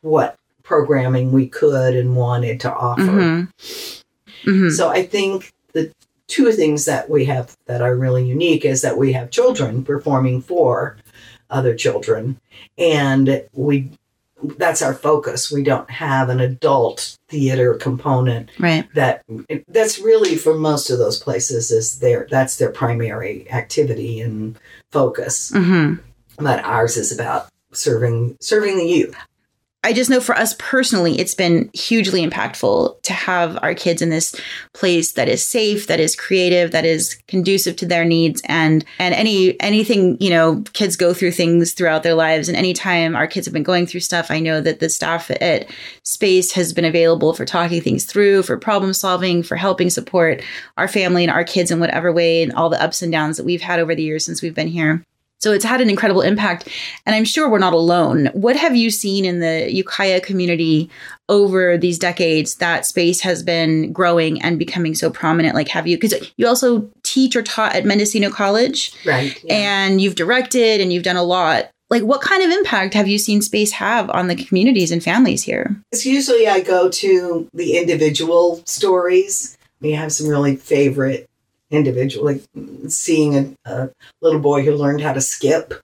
what 0.00 0.38
programming 0.62 1.32
we 1.32 1.46
could 1.46 1.94
and 1.94 2.16
wanted 2.16 2.60
to 2.60 2.72
offer. 2.72 3.02
Mhm. 3.02 4.01
Mhm. 4.44 4.70
So 4.72 4.88
I 4.88 5.04
think 5.04 5.52
the 5.72 5.90
two 6.28 6.52
things 6.52 6.84
that 6.86 7.10
we 7.10 7.24
have 7.26 7.56
that 7.66 7.82
are 7.82 7.94
really 7.96 8.24
unique 8.24 8.64
is 8.64 8.82
that 8.82 8.96
we 8.98 9.12
have 9.12 9.30
children 9.30 9.84
performing 9.84 10.40
for 10.40 10.96
other 11.50 11.74
children 11.74 12.38
and 12.78 13.44
we 13.52 13.90
that's 14.58 14.82
our 14.82 14.92
focus. 14.94 15.52
We 15.52 15.62
don't 15.62 15.88
have 15.88 16.28
an 16.28 16.40
adult 16.40 17.16
theater 17.28 17.74
component 17.74 18.50
Right. 18.58 18.88
that 18.94 19.22
that's 19.68 20.00
really 20.00 20.34
for 20.36 20.54
most 20.54 20.90
of 20.90 20.98
those 20.98 21.20
places 21.20 21.70
is 21.70 22.00
their 22.00 22.26
that's 22.28 22.56
their 22.56 22.70
primary 22.70 23.46
activity 23.52 24.20
and 24.20 24.58
focus. 24.90 25.52
hmm 25.54 25.94
But 26.38 26.64
ours 26.64 26.96
is 26.96 27.12
about 27.12 27.48
serving 27.72 28.36
serving 28.40 28.78
the 28.78 28.86
youth. 28.86 29.14
I 29.84 29.92
just 29.92 30.10
know 30.10 30.20
for 30.20 30.36
us 30.36 30.54
personally, 30.60 31.18
it's 31.18 31.34
been 31.34 31.68
hugely 31.74 32.24
impactful 32.24 33.02
to 33.02 33.12
have 33.12 33.58
our 33.62 33.74
kids 33.74 34.00
in 34.00 34.10
this 34.10 34.40
place 34.74 35.12
that 35.12 35.28
is 35.28 35.44
safe, 35.44 35.88
that 35.88 35.98
is 35.98 36.14
creative, 36.14 36.70
that 36.70 36.84
is 36.84 37.20
conducive 37.26 37.74
to 37.76 37.86
their 37.86 38.04
needs, 38.04 38.40
and 38.44 38.84
and 39.00 39.12
any 39.12 39.60
anything 39.60 40.16
you 40.20 40.30
know, 40.30 40.62
kids 40.72 40.94
go 40.94 41.12
through 41.12 41.32
things 41.32 41.72
throughout 41.72 42.04
their 42.04 42.14
lives, 42.14 42.48
and 42.48 42.56
anytime 42.56 43.16
our 43.16 43.26
kids 43.26 43.44
have 43.44 43.52
been 43.52 43.64
going 43.64 43.86
through 43.86 44.00
stuff, 44.00 44.30
I 44.30 44.38
know 44.38 44.60
that 44.60 44.78
the 44.78 44.88
staff 44.88 45.32
at 45.40 45.68
Space 46.04 46.52
has 46.52 46.72
been 46.72 46.84
available 46.84 47.32
for 47.32 47.44
talking 47.44 47.80
things 47.80 48.04
through, 48.04 48.44
for 48.44 48.56
problem 48.56 48.92
solving, 48.92 49.42
for 49.42 49.56
helping 49.56 49.90
support 49.90 50.42
our 50.76 50.86
family 50.86 51.24
and 51.24 51.32
our 51.32 51.44
kids 51.44 51.72
in 51.72 51.80
whatever 51.80 52.12
way, 52.12 52.44
and 52.44 52.52
all 52.52 52.70
the 52.70 52.80
ups 52.80 53.02
and 53.02 53.10
downs 53.10 53.36
that 53.36 53.44
we've 53.44 53.62
had 53.62 53.80
over 53.80 53.96
the 53.96 54.04
years 54.04 54.24
since 54.24 54.42
we've 54.42 54.54
been 54.54 54.68
here. 54.68 55.04
So 55.42 55.52
it's 55.52 55.64
had 55.64 55.80
an 55.80 55.90
incredible 55.90 56.22
impact. 56.22 56.68
And 57.04 57.16
I'm 57.16 57.24
sure 57.24 57.50
we're 57.50 57.58
not 57.58 57.72
alone. 57.72 58.26
What 58.32 58.54
have 58.56 58.76
you 58.76 58.90
seen 58.90 59.24
in 59.24 59.40
the 59.40 59.68
Ukiah 59.72 60.20
community 60.20 60.88
over 61.28 61.76
these 61.76 61.98
decades 61.98 62.56
that 62.56 62.86
space 62.86 63.20
has 63.22 63.42
been 63.42 63.92
growing 63.92 64.40
and 64.40 64.56
becoming 64.58 64.94
so 64.94 65.10
prominent? 65.10 65.56
Like, 65.56 65.68
have 65.68 65.86
you, 65.88 65.96
because 65.96 66.30
you 66.36 66.46
also 66.46 66.88
teach 67.02 67.34
or 67.34 67.42
taught 67.42 67.74
at 67.74 67.84
Mendocino 67.84 68.30
College 68.30 68.94
Right. 69.04 69.36
and 69.50 70.00
you've 70.00 70.14
directed 70.14 70.80
and 70.80 70.92
you've 70.92 71.02
done 71.02 71.16
a 71.16 71.24
lot. 71.24 71.70
Like, 71.90 72.04
what 72.04 72.22
kind 72.22 72.42
of 72.42 72.50
impact 72.50 72.94
have 72.94 73.08
you 73.08 73.18
seen 73.18 73.42
space 73.42 73.72
have 73.72 74.08
on 74.10 74.28
the 74.28 74.36
communities 74.36 74.90
and 74.92 75.02
families 75.02 75.42
here? 75.42 75.76
It's 75.90 76.06
usually 76.06 76.48
I 76.48 76.60
go 76.60 76.88
to 76.88 77.48
the 77.52 77.76
individual 77.76 78.62
stories. 78.64 79.58
We 79.80 79.90
have 79.92 80.12
some 80.12 80.28
really 80.28 80.56
favorite 80.56 81.28
individual, 81.72 82.24
like 82.24 82.42
seeing 82.88 83.36
a, 83.36 83.70
a 83.70 83.90
little 84.20 84.40
boy 84.40 84.62
who 84.64 84.72
learned 84.72 85.00
how 85.00 85.12
to 85.12 85.20
skip, 85.20 85.74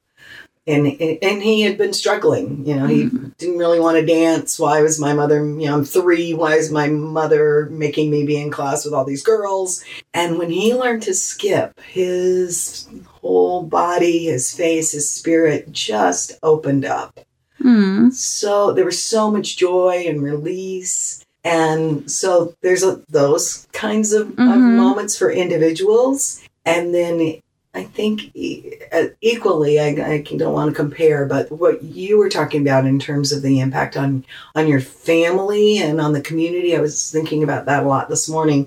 and 0.66 0.86
and 0.86 1.42
he 1.42 1.62
had 1.62 1.78
been 1.78 1.92
struggling. 1.92 2.64
You 2.66 2.76
know, 2.76 2.86
he 2.86 3.08
didn't 3.38 3.58
really 3.58 3.80
want 3.80 3.98
to 3.98 4.06
dance. 4.06 4.58
Why 4.58 4.82
was 4.82 5.00
my 5.00 5.14
mother? 5.14 5.38
You 5.38 5.66
know, 5.66 5.74
I'm 5.78 5.84
three. 5.84 6.34
Why 6.34 6.54
is 6.54 6.70
my 6.70 6.88
mother 6.88 7.68
making 7.70 8.10
me 8.10 8.26
be 8.26 8.36
in 8.36 8.50
class 8.50 8.84
with 8.84 8.94
all 8.94 9.04
these 9.04 9.24
girls? 9.24 9.82
And 10.12 10.38
when 10.38 10.50
he 10.50 10.74
learned 10.74 11.02
to 11.04 11.14
skip, 11.14 11.80
his 11.80 12.86
whole 13.06 13.62
body, 13.62 14.26
his 14.26 14.52
face, 14.52 14.92
his 14.92 15.10
spirit 15.10 15.72
just 15.72 16.38
opened 16.42 16.84
up. 16.84 17.18
Hmm. 17.58 18.10
So 18.10 18.72
there 18.72 18.84
was 18.84 19.02
so 19.02 19.30
much 19.30 19.56
joy 19.56 20.04
and 20.06 20.22
release. 20.22 21.24
And 21.44 22.10
so 22.10 22.54
there's 22.62 22.82
a, 22.82 23.00
those 23.08 23.66
kinds 23.72 24.12
of, 24.12 24.28
of 24.30 24.34
Mhm. 24.36 24.76
moments 24.76 25.16
for 25.16 25.30
individuals. 25.30 26.42
And 26.64 26.94
then 26.94 27.40
I 27.74 27.84
think 27.84 28.30
e- 28.34 28.74
uh, 28.92 29.08
equally, 29.20 29.78
I, 29.78 29.88
I 29.88 30.22
don't 30.36 30.52
want 30.52 30.70
to 30.70 30.74
compare, 30.76 31.26
but 31.26 31.50
what 31.52 31.82
you 31.82 32.18
were 32.18 32.28
talking 32.28 32.62
about 32.62 32.86
in 32.86 32.98
terms 32.98 33.30
of 33.32 33.42
the 33.42 33.60
impact 33.60 33.96
on, 33.96 34.24
on 34.54 34.66
your 34.66 34.80
family 34.80 35.78
and 35.78 36.00
on 36.00 36.12
the 36.12 36.20
community, 36.20 36.76
I 36.76 36.80
was 36.80 37.10
thinking 37.10 37.42
about 37.42 37.66
that 37.66 37.84
a 37.84 37.86
lot 37.86 38.08
this 38.08 38.28
morning. 38.28 38.66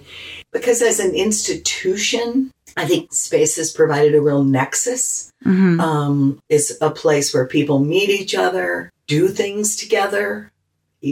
Because 0.52 0.82
as 0.82 1.00
an 1.00 1.14
institution, 1.16 2.52
I 2.78 2.86
think 2.86 3.14
space 3.14 3.58
has 3.58 3.72
provided 3.72 4.16
a 4.16 4.22
real 4.22 4.44
nexus 4.44 5.30
hmm 5.44 5.80
um, 5.82 6.40
is 6.50 6.78
a 6.82 6.92
place 6.92 7.34
where 7.34 7.48
people 7.48 7.80
meet 7.80 8.10
each 8.10 8.36
other, 8.36 8.92
do 9.08 9.28
things 9.28 9.76
together, 9.76 10.51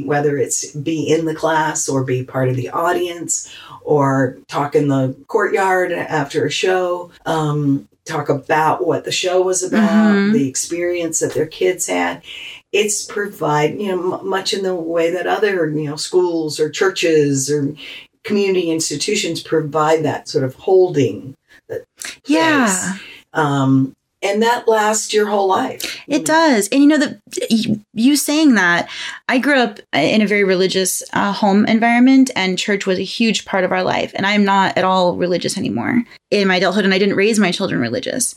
whether 0.03 0.37
it's 0.37 0.71
be 0.71 1.01
in 1.11 1.25
the 1.25 1.35
class 1.35 1.89
or 1.89 2.03
be 2.03 2.23
part 2.23 2.49
of 2.49 2.55
the 2.55 2.69
audience 2.69 3.49
or 3.81 4.37
talk 4.47 4.75
in 4.75 4.87
the 4.87 5.15
courtyard 5.27 5.91
after 5.91 6.45
a 6.45 6.51
show, 6.51 7.11
um, 7.25 7.87
talk 8.05 8.29
about 8.29 8.85
what 8.85 9.03
the 9.03 9.11
show 9.11 9.41
was 9.41 9.63
about, 9.63 10.13
Mhm. 10.15 10.33
the 10.33 10.47
experience 10.47 11.19
that 11.19 11.33
their 11.33 11.45
kids 11.47 11.87
had. 11.87 12.21
It's 12.71 13.03
provide, 13.03 13.79
you 13.79 13.87
know, 13.95 14.19
m- 14.19 14.27
much 14.27 14.53
in 14.53 14.63
the 14.63 14.75
way 14.75 15.09
that 15.11 15.27
other, 15.27 15.67
you 15.69 15.89
know, 15.89 15.95
schools 15.95 16.59
or 16.59 16.69
churches 16.69 17.49
or 17.51 17.73
community 18.23 18.69
institutions 18.69 19.41
provide 19.41 20.03
that 20.03 20.27
sort 20.27 20.43
of 20.43 20.55
holding. 20.55 21.33
that 21.67 21.83
Yeah. 22.25 22.93
um, 23.33 23.95
and 24.21 24.41
that 24.41 24.67
lasts 24.67 25.13
your 25.13 25.27
whole 25.27 25.47
life. 25.47 26.01
It 26.07 26.25
does. 26.25 26.67
And 26.69 26.81
you 26.81 26.87
know 26.87 27.15
you, 27.49 27.81
you 27.93 28.15
saying 28.15 28.55
that, 28.55 28.89
I 29.27 29.37
grew 29.37 29.59
up 29.59 29.79
in 29.93 30.21
a 30.21 30.27
very 30.27 30.43
religious 30.43 31.03
uh, 31.13 31.31
home 31.31 31.65
environment 31.65 32.31
and 32.35 32.57
church 32.57 32.85
was 32.85 32.99
a 32.99 33.03
huge 33.03 33.45
part 33.45 33.63
of 33.63 33.71
our 33.71 33.83
life. 33.83 34.11
And 34.15 34.25
I'm 34.25 34.43
not 34.43 34.77
at 34.77 34.83
all 34.83 35.15
religious 35.15 35.57
anymore 35.57 36.03
in 36.31 36.47
my 36.47 36.57
adulthood 36.57 36.85
and 36.85 36.93
I 36.93 36.99
didn't 36.99 37.15
raise 37.15 37.39
my 37.39 37.51
children 37.51 37.79
religious. 37.79 38.35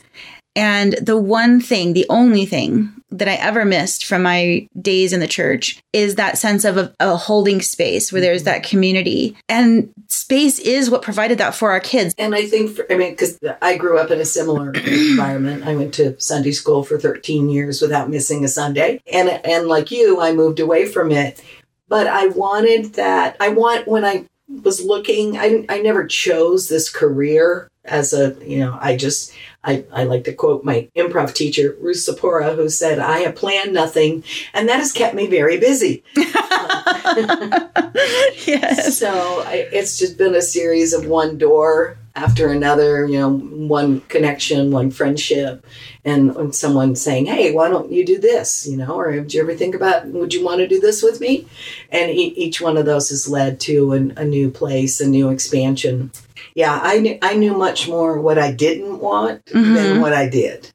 And 0.54 0.94
the 0.94 1.16
one 1.16 1.60
thing, 1.60 1.92
the 1.92 2.06
only 2.08 2.44
thing 2.46 2.92
that 3.10 3.28
I 3.28 3.34
ever 3.34 3.64
missed 3.64 4.06
from 4.06 4.22
my 4.22 4.66
days 4.80 5.12
in 5.12 5.20
the 5.20 5.28
church 5.28 5.82
is 5.92 6.14
that 6.16 6.38
sense 6.38 6.64
of 6.64 6.76
a, 6.78 6.94
a 6.98 7.16
holding 7.16 7.60
space 7.60 8.10
where 8.10 8.20
there's 8.20 8.42
mm-hmm. 8.42 8.50
that 8.50 8.62
community. 8.62 9.36
And 9.48 9.92
space 10.08 10.58
is 10.58 10.90
what 10.90 11.02
provided 11.02 11.38
that 11.38 11.54
for 11.54 11.70
our 11.70 11.80
kids. 11.80 12.14
And 12.18 12.34
I 12.34 12.46
think, 12.46 12.76
for, 12.76 12.90
I 12.90 12.96
mean, 12.96 13.10
because 13.10 13.38
I 13.60 13.76
grew 13.76 13.98
up 13.98 14.10
in 14.10 14.20
a 14.20 14.24
similar 14.24 14.72
environment. 14.86 15.64
I 15.66 15.74
went 15.76 15.94
to 15.94 16.18
Sunday 16.20 16.52
school 16.52 16.82
for 16.82 16.98
13 16.98 17.48
years 17.48 17.80
without 17.80 18.10
missing 18.10 18.44
a 18.44 18.48
Sunday. 18.48 19.02
And, 19.12 19.28
and 19.28 19.68
like 19.68 19.90
you, 19.90 20.20
I 20.20 20.32
moved 20.32 20.60
away 20.60 20.86
from 20.86 21.10
it. 21.10 21.42
But 21.88 22.06
I 22.06 22.28
wanted 22.28 22.94
that. 22.94 23.36
I 23.38 23.50
want, 23.50 23.86
when 23.86 24.04
I 24.04 24.26
was 24.48 24.84
looking, 24.84 25.38
I, 25.38 25.64
I 25.68 25.80
never 25.80 26.06
chose 26.06 26.68
this 26.68 26.90
career 26.90 27.70
as 27.84 28.12
a, 28.12 28.36
you 28.44 28.58
know, 28.58 28.78
I 28.80 28.96
just, 28.96 29.32
I, 29.64 29.84
I 29.92 30.04
like 30.04 30.24
to 30.24 30.32
quote 30.32 30.64
my 30.64 30.88
improv 30.96 31.34
teacher, 31.34 31.76
Ruth 31.80 31.96
Zaporah, 31.96 32.54
who 32.54 32.68
said, 32.68 32.98
I 32.98 33.20
have 33.20 33.34
planned 33.34 33.72
nothing. 33.72 34.24
And 34.54 34.68
that 34.68 34.78
has 34.78 34.92
kept 34.92 35.14
me 35.14 35.26
very 35.26 35.58
busy. 35.58 36.04
Um, 36.52 37.50
yes. 38.46 38.98
So 38.98 39.42
I, 39.46 39.68
it's 39.72 39.98
just 39.98 40.18
been 40.18 40.34
a 40.34 40.42
series 40.42 40.92
of 40.92 41.06
one 41.06 41.38
door 41.38 41.98
after 42.14 42.48
another, 42.48 43.06
you 43.06 43.18
know, 43.18 43.30
one 43.38 44.00
connection, 44.02 44.70
one 44.70 44.90
friendship, 44.90 45.64
and, 46.04 46.54
someone 46.54 46.94
saying, 46.96 47.26
"Hey, 47.26 47.52
why 47.52 47.68
don't 47.70 47.90
you 47.90 48.04
do 48.04 48.18
this?" 48.18 48.66
You 48.66 48.76
know, 48.76 48.98
or 48.98 49.12
did 49.12 49.32
you 49.32 49.40
ever 49.42 49.54
think 49.54 49.74
about, 49.74 50.06
would 50.08 50.34
you 50.34 50.44
want 50.44 50.58
to 50.58 50.68
do 50.68 50.80
this 50.80 51.02
with 51.02 51.20
me? 51.20 51.46
And 51.90 52.10
e- 52.10 52.34
each 52.36 52.60
one 52.60 52.76
of 52.76 52.84
those 52.86 53.08
has 53.10 53.28
led 53.28 53.60
to 53.60 53.92
an, 53.92 54.12
a 54.16 54.24
new 54.24 54.50
place, 54.50 55.00
a 55.00 55.08
new 55.08 55.30
expansion. 55.30 56.10
Yeah, 56.54 56.78
I 56.82 56.98
knew, 56.98 57.18
I 57.22 57.34
knew 57.34 57.54
much 57.56 57.88
more 57.88 58.20
what 58.20 58.38
I 58.38 58.52
didn't 58.52 58.98
want 58.98 59.44
Mhm. 59.46 59.74
than 59.74 60.00
what 60.00 60.12
I 60.12 60.28
did. 60.28 60.68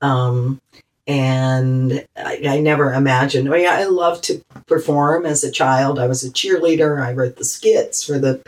Um, 0.00 0.60
and 1.08 2.04
I, 2.16 2.40
I 2.46 2.60
never 2.60 2.92
imagined. 2.92 3.48
I 3.48 3.56
mean, 3.56 3.66
I 3.68 3.84
loved 3.84 4.24
to 4.24 4.42
perform 4.66 5.24
as 5.24 5.44
a 5.44 5.50
child. 5.50 5.98
I 5.98 6.06
was 6.06 6.24
a 6.24 6.30
cheerleader. 6.30 7.00
I 7.02 7.12
wrote 7.12 7.36
the 7.36 7.44
skits 7.44 8.04
for 8.04 8.18
the 8.18 8.40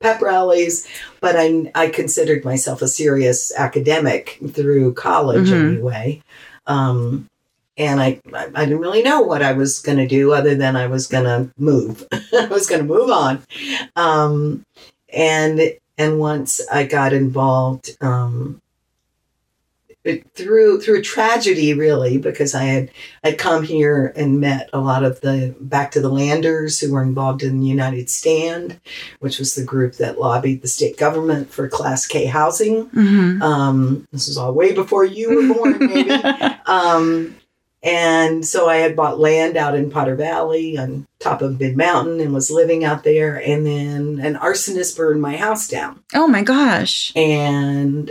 pep 0.00 0.20
rallies, 0.22 0.86
but 1.20 1.36
I, 1.36 1.70
I 1.74 1.88
considered 1.88 2.44
myself 2.44 2.82
a 2.82 2.88
serious 2.88 3.52
academic 3.56 4.38
through 4.52 4.94
college 4.94 5.48
Mhm. 5.48 5.68
anyway. 5.68 6.22
Um, 6.66 7.28
and 7.76 8.00
I, 8.00 8.20
I, 8.32 8.48
I 8.54 8.64
didn't 8.64 8.78
really 8.80 9.02
know 9.02 9.20
what 9.22 9.42
I 9.42 9.52
was 9.52 9.80
going 9.80 9.98
to 9.98 10.06
do 10.06 10.32
other 10.32 10.54
than 10.54 10.76
I 10.76 10.86
was 10.86 11.06
going 11.08 11.24
to 11.24 11.50
move. 11.58 12.06
I 12.12 12.46
was 12.46 12.66
going 12.66 12.82
to 12.82 12.86
move 12.88 13.10
on. 13.10 13.42
Um, 13.96 14.64
and 15.12 15.60
and 15.98 16.18
once 16.18 16.60
I 16.72 16.84
got 16.84 17.12
involved, 17.12 17.96
um, 18.00 18.60
through 20.34 20.80
through 20.80 20.98
a 20.98 21.02
tragedy 21.02 21.72
really 21.72 22.18
because 22.18 22.54
I 22.54 22.64
had 22.64 22.90
I'd 23.22 23.38
come 23.38 23.62
here 23.62 24.12
and 24.16 24.38
met 24.38 24.68
a 24.72 24.78
lot 24.78 25.02
of 25.02 25.20
the 25.22 25.54
back 25.60 25.92
to 25.92 26.00
the 26.00 26.10
landers 26.10 26.78
who 26.78 26.92
were 26.92 27.02
involved 27.02 27.42
in 27.42 27.60
the 27.60 27.66
United 27.66 28.10
Stand, 28.10 28.80
which 29.20 29.38
was 29.38 29.54
the 29.54 29.64
group 29.64 29.94
that 29.94 30.20
lobbied 30.20 30.60
the 30.60 30.68
state 30.68 30.98
government 30.98 31.50
for 31.50 31.68
Class 31.68 32.06
K 32.06 32.26
housing. 32.26 32.86
Mm-hmm. 32.90 33.42
Um, 33.42 34.06
this 34.12 34.28
was 34.28 34.36
all 34.36 34.52
way 34.52 34.74
before 34.74 35.04
you 35.04 35.48
were 35.48 35.54
born, 35.54 35.78
maybe. 35.78 36.10
um, 36.66 37.34
and 37.82 38.46
so 38.46 38.68
I 38.68 38.76
had 38.76 38.96
bought 38.96 39.18
land 39.18 39.56
out 39.56 39.74
in 39.74 39.90
Potter 39.90 40.16
Valley 40.16 40.78
on 40.78 41.06
top 41.18 41.42
of 41.42 41.60
Mid 41.60 41.76
Mountain 41.76 42.20
and 42.20 42.32
was 42.32 42.50
living 42.50 42.82
out 42.82 43.04
there. 43.04 43.36
And 43.36 43.66
then 43.66 44.20
an 44.20 44.36
arsonist 44.36 44.96
burned 44.96 45.20
my 45.20 45.36
house 45.36 45.68
down. 45.68 46.02
oh 46.14 46.26
my 46.26 46.42
gosh. 46.42 47.14
And 47.14 48.10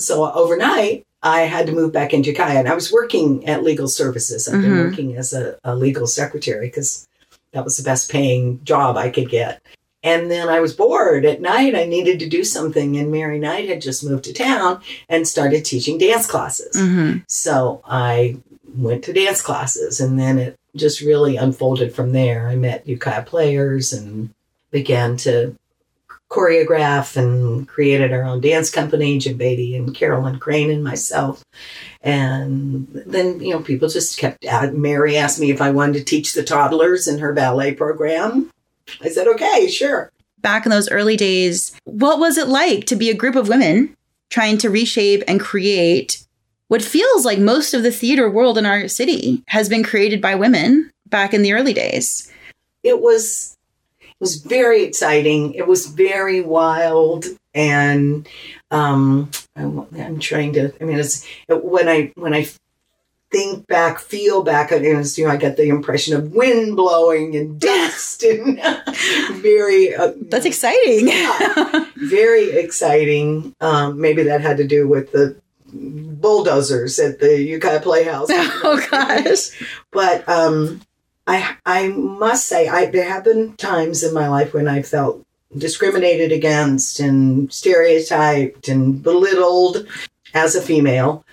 so 0.00 0.30
overnight, 0.32 1.06
I 1.22 1.42
had 1.42 1.66
to 1.66 1.72
move 1.72 1.92
back 1.92 2.14
into 2.14 2.30
Ukiah. 2.30 2.58
And 2.58 2.68
I 2.68 2.74
was 2.74 2.92
working 2.92 3.46
at 3.46 3.62
legal 3.62 3.88
services. 3.88 4.48
I've 4.48 4.62
been 4.62 4.72
Mhm. 4.72 4.90
working 4.90 5.16
as 5.16 5.32
a, 5.32 5.58
a 5.64 5.76
legal 5.76 6.06
secretary 6.06 6.66
because 6.68 7.06
that 7.52 7.64
was 7.64 7.76
the 7.76 7.82
best 7.82 8.10
paying 8.10 8.60
job 8.64 8.96
I 8.96 9.10
could 9.10 9.28
get. 9.28 9.60
And 10.02 10.30
then 10.30 10.48
I 10.48 10.60
was 10.60 10.72
bored 10.72 11.26
at 11.26 11.42
night. 11.42 11.74
I 11.74 11.84
needed 11.84 12.20
to 12.20 12.28
do 12.28 12.42
something. 12.42 12.96
And 12.96 13.12
Mary 13.12 13.38
Knight 13.38 13.68
had 13.68 13.82
just 13.82 14.02
moved 14.02 14.24
to 14.24 14.32
town 14.32 14.80
and 15.10 15.28
started 15.28 15.64
teaching 15.64 15.98
dance 15.98 16.26
classes. 16.26 16.74
Mm-hmm. 16.74 17.18
So 17.26 17.82
I 17.84 18.38
went 18.76 19.04
to 19.04 19.12
dance 19.12 19.42
classes 19.42 20.00
and 20.00 20.18
then 20.18 20.38
it 20.38 20.56
just 20.74 21.00
really 21.02 21.36
unfolded 21.36 21.94
from 21.94 22.12
there. 22.12 22.48
I 22.48 22.54
met 22.56 22.86
Ukiah 22.88 23.24
players 23.24 23.92
and 23.92 24.30
began 24.70 25.16
to 25.18 25.54
choreograph 26.30 27.16
and 27.16 27.66
created 27.66 28.12
our 28.12 28.22
own 28.22 28.40
dance 28.40 28.70
company, 28.70 29.18
Jim 29.18 29.36
Beatty 29.36 29.76
and 29.76 29.94
Carolyn 29.94 30.38
Crane 30.38 30.70
and 30.70 30.84
myself. 30.84 31.44
And 32.02 32.86
then, 32.92 33.40
you 33.40 33.50
know, 33.50 33.60
people 33.60 33.88
just 33.88 34.18
kept 34.18 34.44
out. 34.46 34.72
Mary 34.74 35.16
asked 35.16 35.40
me 35.40 35.50
if 35.50 35.60
I 35.60 35.70
wanted 35.70 35.98
to 35.98 36.04
teach 36.04 36.32
the 36.32 36.44
toddlers 36.44 37.08
in 37.08 37.18
her 37.18 37.32
ballet 37.32 37.74
program. 37.74 38.50
I 39.02 39.08
said, 39.08 39.26
okay, 39.26 39.68
sure. 39.68 40.10
Back 40.38 40.64
in 40.64 40.70
those 40.70 40.90
early 40.90 41.16
days, 41.16 41.76
what 41.84 42.18
was 42.18 42.38
it 42.38 42.48
like 42.48 42.86
to 42.86 42.96
be 42.96 43.10
a 43.10 43.14
group 43.14 43.36
of 43.36 43.48
women 43.48 43.96
trying 44.30 44.56
to 44.58 44.70
reshape 44.70 45.22
and 45.26 45.40
create 45.40 46.24
what 46.68 46.82
feels 46.82 47.24
like 47.24 47.40
most 47.40 47.74
of 47.74 47.82
the 47.82 47.90
theater 47.90 48.30
world 48.30 48.56
in 48.56 48.64
our 48.64 48.86
city 48.86 49.42
has 49.48 49.68
been 49.68 49.82
created 49.82 50.22
by 50.22 50.36
women 50.36 50.90
back 51.06 51.34
in 51.34 51.42
the 51.42 51.52
early 51.52 51.74
days? 51.74 52.30
it 52.82 53.00
was 53.00 53.56
was 54.20 54.36
very 54.36 54.82
exciting. 54.84 55.54
It 55.54 55.66
was 55.66 55.86
very 55.86 56.40
wild, 56.40 57.24
and 57.54 58.28
um, 58.70 59.30
I'm, 59.56 59.86
I'm 59.98 60.20
trying 60.20 60.52
to. 60.54 60.72
I 60.80 60.84
mean, 60.84 60.98
it's 60.98 61.26
when 61.48 61.88
I 61.88 62.12
when 62.16 62.34
I 62.34 62.48
think 63.30 63.66
back, 63.66 64.00
feel 64.00 64.42
back, 64.42 64.72
and 64.72 64.84
it's, 64.84 65.16
you 65.16 65.24
know, 65.26 65.30
I 65.32 65.36
get 65.36 65.56
the 65.56 65.68
impression 65.68 66.16
of 66.16 66.32
wind 66.32 66.76
blowing 66.76 67.36
and 67.36 67.60
dust 67.60 68.22
and 68.22 68.60
very. 69.42 69.94
Uh, 69.94 70.12
That's 70.28 70.46
exciting. 70.46 71.08
Yeah. 71.08 71.86
very 71.96 72.50
exciting. 72.52 73.54
Um, 73.60 74.00
maybe 74.00 74.24
that 74.24 74.40
had 74.40 74.58
to 74.58 74.66
do 74.66 74.88
with 74.88 75.12
the 75.12 75.36
bulldozers 75.72 76.98
at 76.98 77.20
the 77.20 77.40
Ukiah 77.40 77.80
Playhouse. 77.80 78.28
oh 78.30 78.86
gosh. 78.90 79.50
but 79.90 80.28
um, 80.28 80.80
I 81.30 81.56
I 81.64 81.88
must 81.88 82.46
say 82.48 82.68
I 82.68 82.86
there 82.86 83.08
have 83.08 83.24
been 83.24 83.56
times 83.56 84.02
in 84.02 84.12
my 84.12 84.28
life 84.28 84.52
when 84.52 84.66
I 84.66 84.82
felt 84.82 85.24
discriminated 85.56 86.32
against 86.32 86.98
and 87.00 87.52
stereotyped 87.52 88.68
and 88.68 89.02
belittled 89.02 89.86
as 90.34 90.54
a 90.54 90.62
female, 90.62 91.24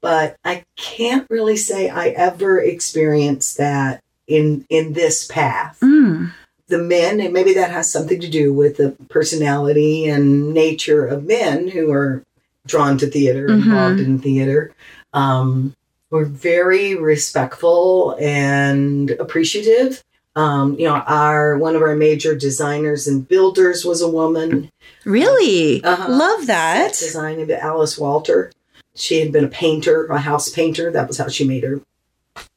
but 0.00 0.36
I 0.44 0.64
can't 0.76 1.26
really 1.30 1.56
say 1.56 1.90
I 1.90 2.08
ever 2.08 2.60
experienced 2.60 3.58
that 3.58 4.02
in 4.26 4.64
in 4.70 4.94
this 4.94 5.26
path. 5.26 5.78
Mm. 5.82 6.32
The 6.68 6.78
men, 6.78 7.20
and 7.20 7.34
maybe 7.34 7.52
that 7.54 7.70
has 7.70 7.92
something 7.92 8.20
to 8.20 8.28
do 8.28 8.54
with 8.54 8.78
the 8.78 8.96
personality 9.10 10.06
and 10.08 10.54
nature 10.54 11.06
of 11.06 11.24
men 11.24 11.68
who 11.68 11.92
are 11.92 12.22
drawn 12.66 12.96
to 12.98 13.06
theater, 13.06 13.48
Mhm. 13.48 13.62
involved 13.64 14.00
in 14.00 14.18
theater. 14.18 14.72
Um, 15.12 15.74
were 16.12 16.26
very 16.26 16.94
respectful 16.94 18.14
and 18.20 19.10
appreciative. 19.12 20.04
Um, 20.36 20.78
you 20.78 20.86
know, 20.86 20.96
our 21.06 21.58
one 21.58 21.74
of 21.74 21.82
our 21.82 21.96
major 21.96 22.34
designers 22.34 23.08
and 23.08 23.26
builders 23.26 23.84
was 23.84 24.00
a 24.02 24.08
woman. 24.08 24.70
Really? 25.04 25.82
Uh-huh. 25.82 26.12
Love 26.12 26.46
that. 26.46 26.90
Design 26.90 27.40
of 27.40 27.50
Alice 27.50 27.98
Walter. 27.98 28.52
She 28.94 29.20
had 29.20 29.32
been 29.32 29.44
a 29.44 29.48
painter, 29.48 30.06
a 30.06 30.18
house 30.18 30.50
painter. 30.50 30.92
That 30.92 31.08
was 31.08 31.18
how 31.18 31.28
she 31.28 31.48
made 31.48 31.64
her 31.64 31.80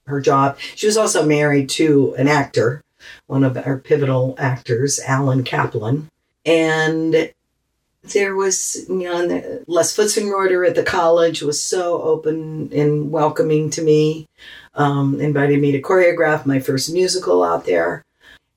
her 0.06 0.22
job. 0.22 0.60
She 0.76 0.86
was 0.86 0.98
also 0.98 1.26
married 1.26 1.70
to 1.72 2.14
an 2.18 2.28
actor, 2.28 2.82
one 3.28 3.44
of 3.44 3.58
our 3.58 3.78
pivotal 3.78 4.36
actors, 4.38 5.00
Alan 5.00 5.44
Kaplan. 5.44 6.10
And 6.46 7.34
there 8.14 8.36
was, 8.36 8.86
you 8.88 9.04
know, 9.04 9.28
the- 9.28 9.64
Les 9.68 9.96
Futzenreuter 9.96 10.68
at 10.68 10.76
the 10.76 10.84
college 10.84 11.42
was 11.42 11.60
so 11.60 12.02
open 12.02 12.70
and 12.74 13.12
welcoming 13.12 13.70
to 13.72 13.82
me, 13.82 14.28
um, 14.76 15.20
invited 15.20 15.60
me 15.60 15.72
to 15.72 15.82
choreograph 15.82 16.46
my 16.46 16.60
first 16.60 16.92
musical 16.94 17.44
out 17.44 17.66
there. 17.66 18.04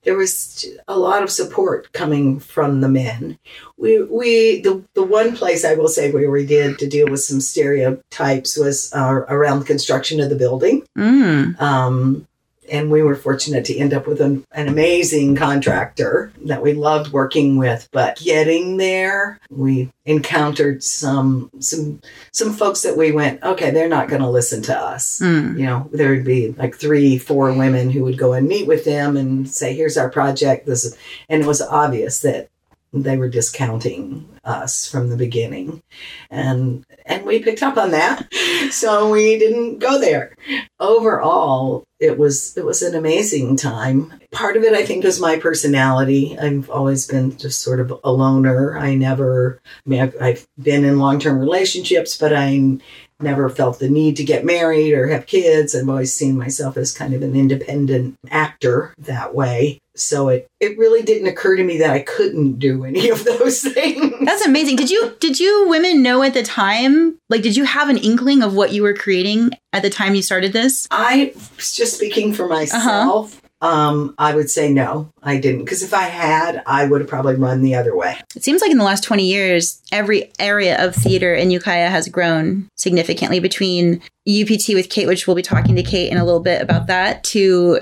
There 0.04 0.16
was 0.16 0.64
a 0.86 0.96
lot 0.96 1.22
of 1.22 1.30
support 1.30 1.92
coming 1.92 2.38
from 2.38 2.80
the 2.80 2.88
men. 2.88 3.38
We, 3.76 4.00
we 4.02 4.60
the, 4.62 4.82
the 4.94 5.02
one 5.02 5.36
place 5.36 5.64
I 5.64 5.74
will 5.74 5.88
say 5.88 6.12
where 6.12 6.30
we 6.30 6.46
did 6.46 6.78
to 6.78 6.86
deal 6.86 7.08
with 7.10 7.20
some 7.20 7.40
stereotypes 7.40 8.56
was 8.56 8.92
uh, 8.94 9.24
around 9.28 9.58
the 9.58 9.66
construction 9.66 10.20
of 10.20 10.30
the 10.30 10.36
building. 10.36 10.86
Mm. 10.96 11.60
Um, 11.60 12.27
and 12.70 12.90
we 12.90 13.02
were 13.02 13.16
fortunate 13.16 13.64
to 13.66 13.76
end 13.76 13.94
up 13.94 14.06
with 14.06 14.20
an, 14.20 14.44
an 14.52 14.68
amazing 14.68 15.36
contractor 15.36 16.32
that 16.46 16.62
we 16.62 16.72
loved 16.72 17.12
working 17.12 17.56
with. 17.56 17.88
But 17.92 18.18
getting 18.18 18.76
there, 18.76 19.40
we 19.50 19.90
encountered 20.04 20.82
some 20.82 21.50
some 21.60 22.00
some 22.32 22.52
folks 22.52 22.82
that 22.82 22.96
we 22.96 23.12
went, 23.12 23.42
okay, 23.42 23.70
they're 23.70 23.88
not 23.88 24.08
going 24.08 24.22
to 24.22 24.30
listen 24.30 24.62
to 24.62 24.76
us. 24.76 25.20
Mm. 25.20 25.58
You 25.58 25.66
know, 25.66 25.90
there 25.92 26.10
would 26.10 26.24
be 26.24 26.52
like 26.52 26.76
three, 26.76 27.18
four 27.18 27.52
women 27.52 27.90
who 27.90 28.04
would 28.04 28.18
go 28.18 28.32
and 28.32 28.48
meet 28.48 28.66
with 28.66 28.84
them 28.84 29.16
and 29.16 29.48
say, 29.48 29.74
"Here's 29.74 29.96
our 29.96 30.10
project." 30.10 30.66
This, 30.66 30.84
is, 30.84 30.96
and 31.28 31.42
it 31.42 31.46
was 31.46 31.62
obvious 31.62 32.20
that 32.20 32.48
they 32.92 33.16
were 33.16 33.28
discounting 33.28 34.28
us 34.44 34.90
from 34.90 35.10
the 35.10 35.16
beginning, 35.16 35.82
and 36.30 36.84
and 37.06 37.24
we 37.24 37.40
picked 37.40 37.62
up 37.62 37.76
on 37.76 37.90
that, 37.90 38.32
so 38.70 39.10
we 39.10 39.38
didn't 39.38 39.78
go 39.78 39.98
there. 40.00 40.34
Overall, 40.80 41.84
it 42.00 42.18
was 42.18 42.56
it 42.56 42.64
was 42.64 42.82
an 42.82 42.94
amazing 42.94 43.56
time. 43.56 44.12
Part 44.30 44.56
of 44.56 44.62
it, 44.62 44.72
I 44.72 44.84
think, 44.84 45.04
was 45.04 45.20
my 45.20 45.36
personality. 45.36 46.38
I've 46.38 46.70
always 46.70 47.06
been 47.06 47.36
just 47.36 47.60
sort 47.60 47.80
of 47.80 47.98
a 48.04 48.12
loner. 48.12 48.78
I 48.78 48.94
never, 48.94 49.60
I 49.64 49.88
mean, 49.88 50.00
I've, 50.00 50.16
I've 50.20 50.46
been 50.60 50.84
in 50.84 50.98
long 50.98 51.18
term 51.18 51.38
relationships, 51.38 52.16
but 52.16 52.32
I 52.32 52.78
never 53.20 53.48
felt 53.48 53.78
the 53.78 53.88
need 53.88 54.16
to 54.16 54.24
get 54.24 54.44
married 54.44 54.92
or 54.92 55.08
have 55.08 55.26
kids. 55.26 55.74
I've 55.74 55.88
always 55.88 56.14
seen 56.14 56.38
myself 56.38 56.76
as 56.76 56.96
kind 56.96 57.14
of 57.14 57.22
an 57.22 57.34
independent 57.34 58.16
actor 58.30 58.94
that 58.98 59.34
way. 59.34 59.80
So 60.00 60.28
it, 60.28 60.48
it 60.60 60.78
really 60.78 61.02
didn't 61.02 61.28
occur 61.28 61.56
to 61.56 61.64
me 61.64 61.78
that 61.78 61.90
I 61.90 62.00
couldn't 62.00 62.58
do 62.58 62.84
any 62.84 63.08
of 63.10 63.24
those 63.24 63.60
things. 63.72 64.14
That's 64.24 64.46
amazing. 64.46 64.76
Did 64.76 64.90
you 64.90 65.16
did 65.20 65.40
you 65.40 65.66
women 65.68 66.02
know 66.02 66.22
at 66.22 66.34
the 66.34 66.42
time? 66.42 67.18
Like 67.28 67.42
did 67.42 67.56
you 67.56 67.64
have 67.64 67.88
an 67.88 67.98
inkling 67.98 68.42
of 68.42 68.54
what 68.54 68.72
you 68.72 68.82
were 68.82 68.94
creating 68.94 69.50
at 69.72 69.82
the 69.82 69.90
time 69.90 70.14
you 70.14 70.22
started 70.22 70.52
this? 70.52 70.86
I 70.90 71.32
was 71.56 71.72
just 71.72 71.96
speaking 71.96 72.32
for 72.32 72.48
myself. 72.48 73.40
Um, 73.60 74.14
I 74.18 74.34
would 74.34 74.50
say 74.50 74.72
no, 74.72 75.10
I 75.22 75.38
didn't. 75.38 75.64
Because 75.64 75.82
if 75.82 75.92
I 75.92 76.02
had, 76.02 76.62
I 76.66 76.86
would 76.86 77.00
have 77.00 77.10
probably 77.10 77.34
run 77.34 77.62
the 77.62 77.74
other 77.74 77.96
way. 77.96 78.16
It 78.36 78.44
seems 78.44 78.62
like 78.62 78.70
in 78.70 78.78
the 78.78 78.84
last 78.84 79.02
20 79.02 79.24
years, 79.24 79.82
every 79.90 80.30
area 80.38 80.84
of 80.84 80.94
theater 80.94 81.34
in 81.34 81.50
Ukiah 81.50 81.90
has 81.90 82.08
grown 82.08 82.68
significantly 82.76 83.40
between 83.40 84.00
UPT 84.28 84.68
with 84.74 84.90
Kate, 84.90 85.08
which 85.08 85.26
we'll 85.26 85.36
be 85.36 85.42
talking 85.42 85.74
to 85.76 85.82
Kate 85.82 86.12
in 86.12 86.18
a 86.18 86.24
little 86.24 86.40
bit 86.40 86.62
about 86.62 86.86
that, 86.86 87.24
to 87.24 87.80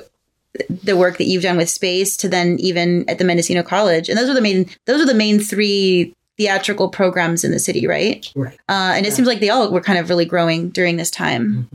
the 0.85 0.97
work 0.97 1.19
that 1.19 1.25
you've 1.25 1.43
done 1.43 1.57
with 1.57 1.71
space 1.71 2.17
to 2.19 2.29
then 2.29 2.57
even 2.61 3.09
at 3.09 3.19
the 3.19 3.25
Mendocino 3.25 3.63
College. 3.63 4.09
And 4.09 4.19
those 4.19 4.29
are 4.29 4.35
the 4.35 4.41
main 4.41 4.69
those 4.87 5.01
are 5.01 5.07
the 5.07 5.15
main 5.15 5.39
three 5.41 6.13
theatrical 6.39 6.91
programs 6.91 7.45
in 7.45 7.51
the 7.51 7.59
city, 7.59 7.87
right? 7.87 8.31
Right. 8.37 8.53
Uh, 8.69 8.93
and 8.95 9.07
it 9.07 9.09
Yeah. 9.09 9.15
seems 9.15 9.27
like 9.27 9.41
they 9.41 9.49
all 9.49 9.71
were 9.71 9.81
kind 9.81 9.99
of 9.99 10.11
really 10.11 10.27
growing 10.27 10.69
during 10.69 10.97
this 10.99 11.11
time. 11.11 11.67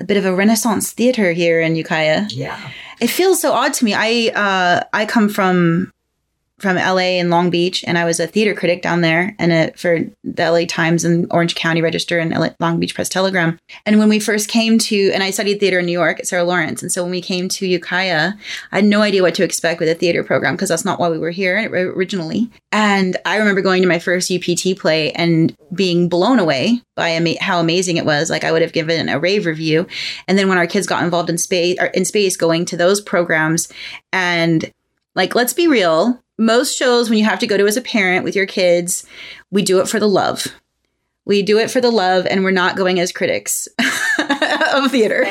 A 0.00 0.04
bit 0.04 0.16
of 0.16 0.24
a 0.24 0.34
renaissance 0.34 0.90
theater 0.92 1.32
here 1.32 1.60
in 1.60 1.76
Ukiah. 1.76 2.26
Yeah. 2.30 2.58
It 3.00 3.06
feels 3.10 3.40
so 3.40 3.52
odd 3.52 3.74
to 3.74 3.84
me. 3.84 3.94
I 3.94 4.32
uh, 4.34 4.82
I 4.92 5.06
come 5.06 5.28
from 5.28 5.92
from 6.58 6.76
LA 6.76 7.18
and 7.18 7.28
Long 7.28 7.50
Beach, 7.50 7.84
and 7.86 7.98
I 7.98 8.04
was 8.04 8.18
a 8.18 8.26
theater 8.26 8.54
critic 8.54 8.80
down 8.80 9.02
there 9.02 9.36
and 9.38 9.52
a, 9.52 9.72
for 9.76 10.00
the 10.24 10.50
LA 10.50 10.64
Times 10.66 11.04
and 11.04 11.26
Orange 11.30 11.54
County 11.54 11.82
Register 11.82 12.18
and 12.18 12.32
LA, 12.32 12.48
Long 12.60 12.80
Beach 12.80 12.94
Press 12.94 13.10
Telegram. 13.10 13.58
And 13.84 13.98
when 13.98 14.08
we 14.08 14.18
first 14.18 14.48
came 14.48 14.78
to, 14.78 15.10
and 15.12 15.22
I 15.22 15.30
studied 15.30 15.60
theater 15.60 15.80
in 15.80 15.86
New 15.86 15.92
York 15.92 16.18
at 16.18 16.26
Sarah 16.26 16.44
Lawrence, 16.44 16.80
and 16.80 16.90
so 16.90 17.02
when 17.02 17.10
we 17.10 17.20
came 17.20 17.48
to 17.50 17.66
Ukiah, 17.66 18.32
I 18.72 18.76
had 18.76 18.84
no 18.86 19.02
idea 19.02 19.22
what 19.22 19.34
to 19.34 19.44
expect 19.44 19.80
with 19.80 19.88
a 19.90 19.94
theater 19.94 20.24
program 20.24 20.54
because 20.54 20.70
that's 20.70 20.84
not 20.84 20.98
why 20.98 21.10
we 21.10 21.18
were 21.18 21.30
here 21.30 21.68
originally. 21.70 22.50
And 22.72 23.16
I 23.26 23.36
remember 23.36 23.60
going 23.60 23.82
to 23.82 23.88
my 23.88 23.98
first 23.98 24.30
UPT 24.30 24.78
play 24.78 25.12
and 25.12 25.54
being 25.74 26.08
blown 26.08 26.38
away 26.38 26.80
by 26.94 27.10
ama- 27.10 27.40
how 27.40 27.60
amazing 27.60 27.98
it 27.98 28.06
was. 28.06 28.30
Like 28.30 28.44
I 28.44 28.52
would 28.52 28.62
have 28.62 28.72
given 28.72 29.08
a 29.08 29.18
rave 29.18 29.44
review. 29.44 29.86
And 30.26 30.38
then 30.38 30.48
when 30.48 30.58
our 30.58 30.66
kids 30.66 30.86
got 30.86 31.04
involved 31.04 31.28
in 31.28 31.38
space, 31.38 31.78
in 31.92 32.04
space, 32.04 32.36
going 32.36 32.64
to 32.66 32.76
those 32.76 33.00
programs 33.00 33.70
and 34.12 34.70
like, 35.14 35.34
let's 35.34 35.52
be 35.52 35.66
real. 35.66 36.22
Most 36.38 36.76
shows, 36.76 37.08
when 37.08 37.18
you 37.18 37.24
have 37.24 37.38
to 37.38 37.46
go 37.46 37.56
to 37.56 37.66
as 37.66 37.76
a 37.76 37.82
parent 37.82 38.24
with 38.24 38.36
your 38.36 38.46
kids, 38.46 39.06
we 39.50 39.62
do 39.62 39.80
it 39.80 39.88
for 39.88 39.98
the 39.98 40.08
love. 40.08 40.46
We 41.24 41.42
do 41.42 41.58
it 41.58 41.70
for 41.70 41.80
the 41.80 41.90
love, 41.90 42.26
and 42.26 42.44
we're 42.44 42.50
not 42.50 42.76
going 42.76 43.00
as 43.00 43.10
critics 43.10 43.66
of 43.78 44.90
theater. 44.90 45.24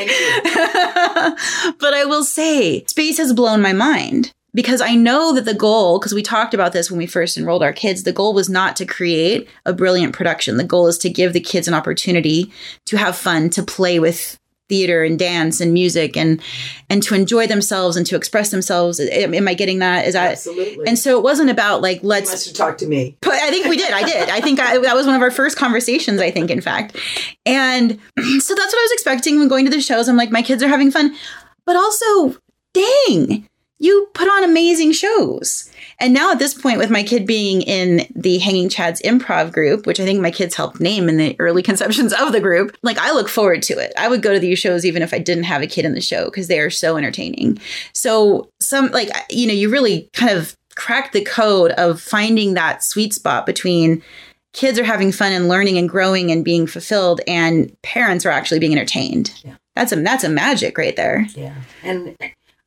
but 1.80 1.94
I 1.94 2.06
will 2.06 2.24
say, 2.24 2.84
space 2.86 3.18
has 3.18 3.34
blown 3.34 3.62
my 3.62 3.72
mind 3.72 4.34
because 4.56 4.82
I 4.82 4.96
know 4.96 5.34
that 5.34 5.46
the 5.46 5.54
goal, 5.54 6.00
because 6.00 6.14
we 6.14 6.24
talked 6.24 6.54
about 6.54 6.74
this 6.74 6.90
when 6.90 6.98
we 6.98 7.06
first 7.06 7.38
enrolled 7.38 7.62
our 7.62 7.74
kids, 7.74 8.04
the 8.04 8.14
goal 8.14 8.34
was 8.34 8.50
not 8.50 8.76
to 8.78 8.86
create 8.86 9.48
a 9.66 9.74
brilliant 9.74 10.14
production. 10.14 10.58
The 10.58 10.64
goal 10.64 10.88
is 10.88 10.98
to 11.00 11.10
give 11.10 11.34
the 11.34 11.42
kids 11.42 11.68
an 11.68 11.74
opportunity 11.74 12.52
to 12.86 12.98
have 12.98 13.16
fun, 13.16 13.50
to 13.52 13.64
play 13.64 14.00
with 14.00 14.40
theater 14.68 15.04
and 15.04 15.20
dance 15.20 15.62
and 15.62 15.74
music 15.74 16.18
and 16.18 16.42
and 16.90 17.04
to 17.04 17.14
enjoy 17.14 17.48
themselves 17.48 17.96
and 17.96 18.06
to 18.08 18.16
express 18.16 18.50
themselves. 18.52 19.00
Am 19.00 19.48
i 19.48 19.54
getting 19.54 19.80
that? 19.80 20.08
Is 20.08 20.14
that 20.14 20.32
absolutely. 20.34 20.88
And 20.88 20.98
so 20.98 21.18
it 21.18 21.24
wasn't 21.24 21.50
about 21.50 21.82
like 21.82 22.00
let's 22.04 22.30
you 22.30 22.34
must 22.34 22.46
have 22.48 22.56
talked 22.56 22.80
to 22.80 22.88
me. 22.88 23.18
But 23.22 23.34
i 23.34 23.50
think 23.50 23.68
we 23.68 23.78
did. 23.78 23.92
I 23.92 24.04
did. 24.04 24.30
I 24.30 24.42
think 24.42 24.60
I, 24.60 24.78
that 24.80 24.96
was 24.96 25.06
one 25.06 25.16
of 25.16 25.22
our 25.22 25.32
first 25.32 25.58
conversations 25.58 26.20
i 26.20 26.32
think 26.32 26.50
in 26.50 26.62
fact. 26.62 26.98
And 27.46 27.92
so 28.18 28.56
that's 28.56 28.74
what 28.74 28.80
i 28.80 28.84
was 28.84 28.92
expecting 28.94 29.40
when 29.40 29.48
going 29.48 29.66
to 29.66 29.72
the 29.72 29.82
shows. 29.82 30.10
I'm 30.10 30.18
like 30.18 30.32
my 30.32 30.42
kids 30.42 30.64
are 30.64 30.68
having 30.68 30.92
fun. 30.92 31.16
But 31.66 31.76
also 31.76 32.38
dang 32.74 33.48
you 33.78 34.10
put 34.14 34.28
on 34.28 34.44
amazing 34.44 34.94
shows. 34.94 35.70
And 36.00 36.14
now 36.14 36.32
at 36.32 36.40
this 36.40 36.54
point, 36.54 36.78
with 36.78 36.90
my 36.90 37.04
kid 37.04 37.26
being 37.26 37.62
in 37.62 38.08
the 38.16 38.38
Hanging 38.38 38.70
Chads 38.70 39.02
improv 39.04 39.52
group, 39.52 39.86
which 39.86 40.00
I 40.00 40.06
think 40.06 40.22
my 40.22 40.32
kids 40.32 40.56
helped 40.56 40.80
name 40.80 41.10
in 41.10 41.18
the 41.18 41.36
early 41.40 41.62
conceptions 41.70 42.14
of 42.14 42.32
the 42.32 42.40
group, 42.40 42.76
like 42.84 42.98
I 42.98 43.12
look 43.12 43.30
forward 43.30 43.62
to 43.64 43.74
it. 43.74 43.94
I 43.98 44.08
would 44.08 44.22
go 44.22 44.34
to 44.34 44.40
these 44.40 44.60
shows 44.60 44.86
even 44.86 45.02
if 45.02 45.14
I 45.14 45.20
didn't 45.20 45.44
have 45.44 45.62
a 45.62 45.68
kid 45.68 45.86
in 45.86 45.94
the 45.94 46.02
show 46.02 46.26
because 46.26 46.48
they 46.48 46.60
are 46.60 46.70
so 46.70 46.98
entertaining. 46.98 47.60
So, 47.94 48.50
some 48.62 48.92
like, 48.92 49.10
you 49.30 49.48
know, 49.48 49.54
you 49.54 49.70
really 49.70 50.10
kind 50.14 50.38
of 50.38 50.56
crack 50.76 51.12
the 51.12 51.24
code 51.24 51.72
of 51.72 52.02
finding 52.02 52.54
that 52.54 52.84
sweet 52.84 53.14
spot 53.14 53.46
between 53.46 54.04
kids 54.54 54.80
are 54.80 54.84
having 54.84 55.12
fun 55.12 55.32
and 55.32 55.48
learning 55.48 55.78
and 55.78 55.90
growing 55.90 56.32
and 56.32 56.44
being 56.44 56.66
fulfilled 56.66 57.22
and 57.28 57.76
parents 57.82 58.26
are 58.26 58.32
actually 58.32 58.60
being 58.60 58.72
entertained. 58.72 59.34
Yeah. 59.44 59.56
That's 59.76 59.92
a 59.92 59.98
that's 59.98 60.24
a 60.24 60.30
magic 60.30 60.78
right 60.78 60.96
there. 60.96 61.28
Yeah. 61.36 61.56
And 61.84 62.16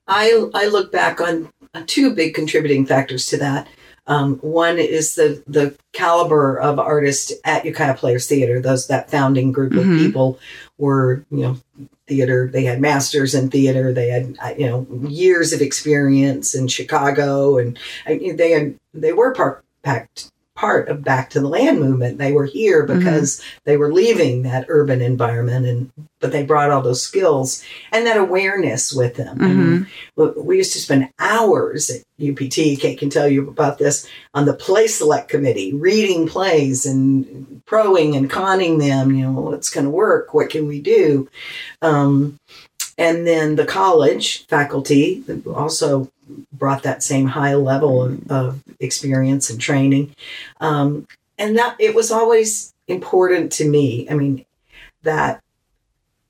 I 0.09 0.49
I 0.55 0.67
look 0.67 0.91
back 0.91 1.21
on 1.21 1.53
two 1.87 2.15
big 2.15 2.35
contributing 2.35 2.87
factors 2.87 3.27
to 3.27 3.37
that. 3.39 3.69
Um, 4.07 4.37
one 4.37 4.79
is 4.79 5.15
the 5.15 5.43
the 5.47 5.77
caliber 5.93 6.59
of 6.59 6.79
artists 6.79 7.33
at 7.45 7.65
Ukiah 7.65 7.95
Players 7.95 8.27
Theater. 8.27 8.61
Those 8.61 8.87
that 8.87 9.11
founding 9.11 9.53
group 9.53 9.73
mm-hmm. 9.75 9.93
of 9.93 9.99
people 9.99 10.41
were 10.79 11.25
you 11.31 11.43
know 11.43 11.61
theater. 12.07 12.49
They 12.51 12.65
had 12.65 12.81
masters 12.81 13.35
in 13.35 13.51
theater. 13.51 13.93
They 13.93 14.09
had 14.09 14.59
you 14.59 14.67
know 14.67 14.87
years 15.09 15.53
of 15.53 15.61
experience 15.61 16.55
in 16.55 16.69
Chicago, 16.69 17.59
and 17.59 17.79
they 18.07 18.51
had 18.53 18.75
they 18.95 19.13
were 19.13 19.35
part 19.35 19.63
packed 19.83 20.31
part 20.59 20.89
of 20.89 21.05
Back 21.05 21.31
to 21.31 21.41
the 21.41 21.49
Land 21.49 21.79
movement. 21.79 22.19
They 22.19 22.33
were 22.33 22.45
here 22.45 22.85
mm-hmm. 22.85 22.99
because 22.99 23.37
mm-hmm. 23.37 23.59
they 23.65 23.77
were 23.77 23.93
leaving 23.93 24.43
that 24.43 24.67
urban 24.69 25.01
environment, 25.01 25.67
and 25.67 25.93
but 26.19 26.33
they 26.33 26.43
brought 26.43 26.71
all 26.71 26.83
those 26.83 27.01
skills 27.01 27.63
and 27.93 28.05
that 28.07 28.17
awareness 28.17 28.93
with 28.93 29.15
them. 29.15 29.39
Mm-hmm. 29.39 30.45
we 30.45 30.57
used 30.57 30.73
to 30.73 30.81
spend 30.81 31.11
hours 31.21 31.91
at 31.91 32.03
UPT. 32.21 32.81
Kate 32.81 32.99
can 32.99 33.09
tell 33.09 33.29
you 33.29 33.49
about 33.49 33.79
this 33.79 34.09
on 34.35 34.47
the 34.47 34.53
play 34.53 34.89
select 34.89 35.29
committee, 35.29 35.73
reading 35.73 36.27
plays 36.27 36.85
and 36.85 37.63
proing 37.67 38.17
and 38.17 38.29
conning 38.29 38.79
them. 38.79 39.15
You 39.15 39.27
know, 39.27 39.41
what's 39.41 39.71
going 39.71 39.85
to 39.85 39.91
work? 39.91 40.35
What 40.35 40.51
can 40.51 40.67
we 40.67 40.81
do? 40.81 41.29
Um, 41.83 42.41
and 42.99 43.25
then 43.25 43.55
the 43.55 43.65
college 43.65 44.45
faculty 44.49 45.23
also 45.47 46.11
brought 46.53 46.83
that 46.83 47.03
same 47.03 47.27
high 47.27 47.55
level 47.55 48.03
of, 48.03 48.31
of 48.31 48.63
experience 48.81 49.51
and 49.51 49.61
training. 49.61 50.15
Um, 50.61 51.07
and 51.39 51.57
that 51.59 51.77
it 51.79 51.95
was 51.95 52.11
always 52.11 52.75
important 52.87 53.53
to 53.53 53.69
me. 53.69 54.09
I 54.11 54.15
mean, 54.15 54.45
that 55.03 55.43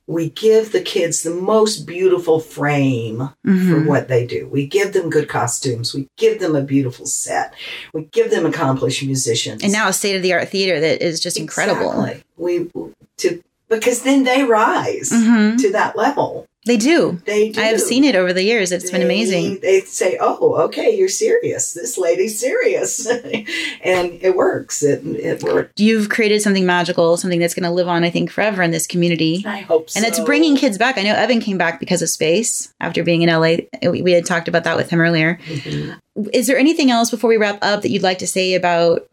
we 0.08 0.30
give 0.30 0.72
the 0.72 0.80
kids 0.80 1.22
the 1.22 1.30
most 1.30 1.80
beautiful 1.86 2.40
frame 2.40 3.18
mm-hmm. 3.18 3.70
for 3.70 3.86
what 3.86 4.08
they 4.08 4.26
do. 4.26 4.48
We 4.48 4.66
give 4.66 4.94
them 4.94 5.10
good 5.10 5.28
costumes. 5.28 5.94
We 5.94 6.08
give 6.16 6.40
them 6.40 6.56
a 6.56 6.62
beautiful 6.62 7.04
set. 7.04 7.54
We 7.92 8.04
give 8.04 8.30
them 8.30 8.46
accomplished 8.46 9.02
musicians. 9.02 9.62
And 9.62 9.70
now 9.70 9.86
a 9.88 9.92
state 9.92 10.16
of 10.16 10.22
the 10.22 10.32
art 10.32 10.48
theater 10.48 10.80
that 10.80 11.02
is 11.02 11.20
just 11.20 11.38
incredible. 11.38 12.10
We 12.38 12.70
to 13.18 13.42
because 13.68 14.02
then 14.02 14.24
they 14.24 14.44
rise 14.44 15.10
mm-hmm. 15.10 15.56
to 15.56 15.72
that 15.72 15.94
level. 15.94 16.46
They 16.68 16.76
do. 16.76 17.18
They 17.24 17.48
do. 17.48 17.62
I 17.62 17.64
have 17.64 17.80
seen 17.80 18.04
it 18.04 18.14
over 18.14 18.34
the 18.34 18.42
years. 18.42 18.72
It's 18.72 18.90
they, 18.90 18.98
been 18.98 19.02
amazing. 19.02 19.60
They 19.60 19.80
say, 19.80 20.18
"Oh, 20.20 20.54
okay, 20.64 20.94
you're 20.94 21.08
serious. 21.08 21.72
This 21.72 21.96
lady's 21.96 22.38
serious," 22.38 23.06
and 23.82 24.18
it 24.20 24.36
works. 24.36 24.82
It 24.82 25.02
it 25.06 25.42
works. 25.42 25.72
You've 25.76 26.10
created 26.10 26.42
something 26.42 26.66
magical, 26.66 27.16
something 27.16 27.40
that's 27.40 27.54
going 27.54 27.64
to 27.64 27.70
live 27.70 27.88
on, 27.88 28.04
I 28.04 28.10
think, 28.10 28.30
forever 28.30 28.62
in 28.62 28.70
this 28.70 28.86
community. 28.86 29.42
I 29.46 29.60
hope 29.60 29.88
so. 29.88 29.98
And 29.98 30.06
it's 30.06 30.20
bringing 30.20 30.56
kids 30.56 30.76
back. 30.76 30.98
I 30.98 31.04
know 31.04 31.14
Evan 31.14 31.40
came 31.40 31.56
back 31.56 31.80
because 31.80 32.02
of 32.02 32.10
space 32.10 32.74
after 32.80 33.02
being 33.02 33.22
in 33.22 33.30
LA. 33.30 33.56
We 33.90 34.12
had 34.12 34.26
talked 34.26 34.46
about 34.46 34.64
that 34.64 34.76
with 34.76 34.90
him 34.90 35.00
earlier. 35.00 35.40
Mm-hmm. 35.46 36.28
Is 36.34 36.48
there 36.48 36.58
anything 36.58 36.90
else 36.90 37.10
before 37.10 37.30
we 37.30 37.38
wrap 37.38 37.60
up 37.62 37.80
that 37.80 37.88
you'd 37.88 38.02
like 38.02 38.18
to 38.18 38.26
say 38.26 38.52
about 38.52 39.08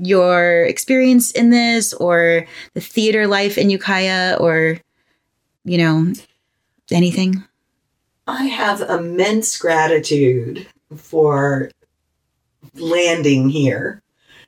your 0.00 0.64
experience 0.64 1.30
in 1.30 1.50
this, 1.50 1.94
or 1.94 2.44
the 2.74 2.80
theater 2.80 3.28
life 3.28 3.56
in 3.56 3.70
Ukiah, 3.70 4.36
or 4.40 4.80
you 5.64 5.78
know? 5.78 6.12
Anything? 6.94 7.44
I 8.26 8.44
have 8.44 8.82
immense 8.82 9.56
gratitude 9.58 10.66
for 10.96 11.70
landing 12.74 13.48
here. 13.48 14.02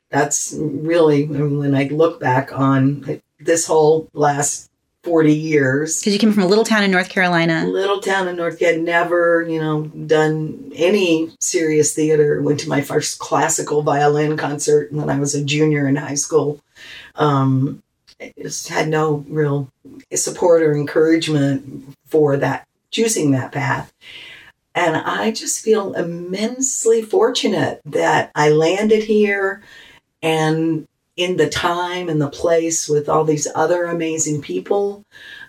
That's 0.09 0.53
really, 0.57 1.25
when 1.25 1.73
I 1.73 1.85
look 1.85 2.19
back 2.19 2.51
on 2.51 3.21
this 3.39 3.65
whole 3.65 4.09
last 4.13 4.69
40 5.03 5.33
years. 5.33 5.99
Because 5.99 6.13
you 6.13 6.19
came 6.19 6.31
from 6.31 6.43
a 6.43 6.47
little 6.47 6.63
town 6.63 6.83
in 6.83 6.91
North 6.91 7.09
Carolina. 7.09 7.65
Little 7.65 8.01
town 8.01 8.27
in 8.27 8.35
North 8.35 8.59
Carolina. 8.59 8.83
Never, 8.83 9.41
you 9.49 9.59
know, 9.59 9.85
done 9.85 10.71
any 10.75 11.31
serious 11.39 11.93
theater. 11.93 12.41
Went 12.41 12.59
to 12.59 12.69
my 12.69 12.81
first 12.81 13.19
classical 13.19 13.81
violin 13.81 14.37
concert 14.37 14.91
when 14.91 15.09
I 15.09 15.19
was 15.19 15.33
a 15.33 15.43
junior 15.43 15.87
in 15.87 15.95
high 15.95 16.15
school. 16.15 16.61
Um, 17.15 17.81
just 18.39 18.67
had 18.67 18.87
no 18.87 19.25
real 19.27 19.69
support 20.13 20.61
or 20.61 20.75
encouragement 20.75 21.95
for 22.11 22.37
that 22.37 22.67
choosing 22.91 23.31
that 23.31 23.51
path. 23.51 23.91
And 24.75 24.95
I 24.95 25.31
just 25.31 25.63
feel 25.63 25.93
immensely 25.93 27.01
fortunate 27.01 27.81
that 27.85 28.31
I 28.35 28.49
landed 28.49 29.03
here 29.03 29.63
and 30.21 30.87
in 31.17 31.37
the 31.37 31.49
time 31.49 32.07
and 32.07 32.21
the 32.21 32.29
place 32.29 32.87
with 32.87 33.09
all 33.09 33.25
these 33.25 33.47
other 33.53 33.85
amazing 33.85 34.41
people 34.41 35.03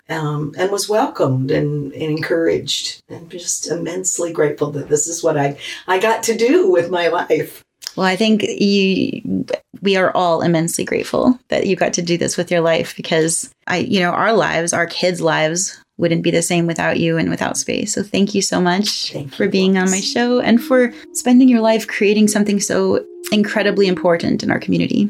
um, 0.09 0.53
and 0.57 0.71
was 0.71 0.89
welcomed 0.89 1.51
and, 1.51 1.93
and 1.93 2.01
encouraged 2.01 3.01
and 3.07 3.29
just 3.29 3.71
immensely 3.71 4.33
grateful 4.33 4.71
that 4.71 4.89
this 4.89 5.07
is 5.07 5.23
what 5.23 5.37
I, 5.37 5.57
I 5.87 5.99
got 5.99 6.23
to 6.23 6.37
do 6.37 6.69
with 6.69 6.91
my 6.91 7.07
life. 7.07 7.63
Well, 7.95 8.05
I 8.05 8.15
think 8.15 8.43
you, 8.43 9.45
we 9.81 9.95
are 9.95 10.11
all 10.15 10.41
immensely 10.41 10.83
grateful 10.83 11.39
that 11.47 11.65
you 11.65 11.75
got 11.75 11.93
to 11.93 12.01
do 12.01 12.17
this 12.17 12.37
with 12.37 12.51
your 12.51 12.61
life 12.61 12.95
because 12.95 13.53
I, 13.67 13.77
you 13.77 13.99
know, 13.99 14.09
our 14.09 14.33
lives, 14.33 14.73
our 14.73 14.87
kids' 14.87 15.21
lives 15.21 15.82
wouldn't 15.97 16.23
be 16.23 16.31
the 16.31 16.41
same 16.41 16.65
without 16.65 16.99
you 16.99 17.17
and 17.17 17.29
without 17.29 17.57
space. 17.57 17.93
So 17.93 18.03
thank 18.03 18.33
you 18.33 18.41
so 18.41 18.59
much 18.59 19.11
thank 19.11 19.33
for 19.33 19.47
being 19.47 19.77
on 19.77 19.91
my 19.91 19.99
show 19.99 20.39
and 20.39 20.61
for 20.61 20.91
spending 21.13 21.47
your 21.47 21.61
life 21.61 21.87
creating 21.87 22.27
something 22.27 22.59
so 22.59 23.05
incredibly 23.31 23.87
important 23.87 24.43
in 24.43 24.51
our 24.51 24.59
community. 24.59 25.09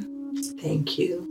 Thank 0.60 0.98
you. 0.98 1.28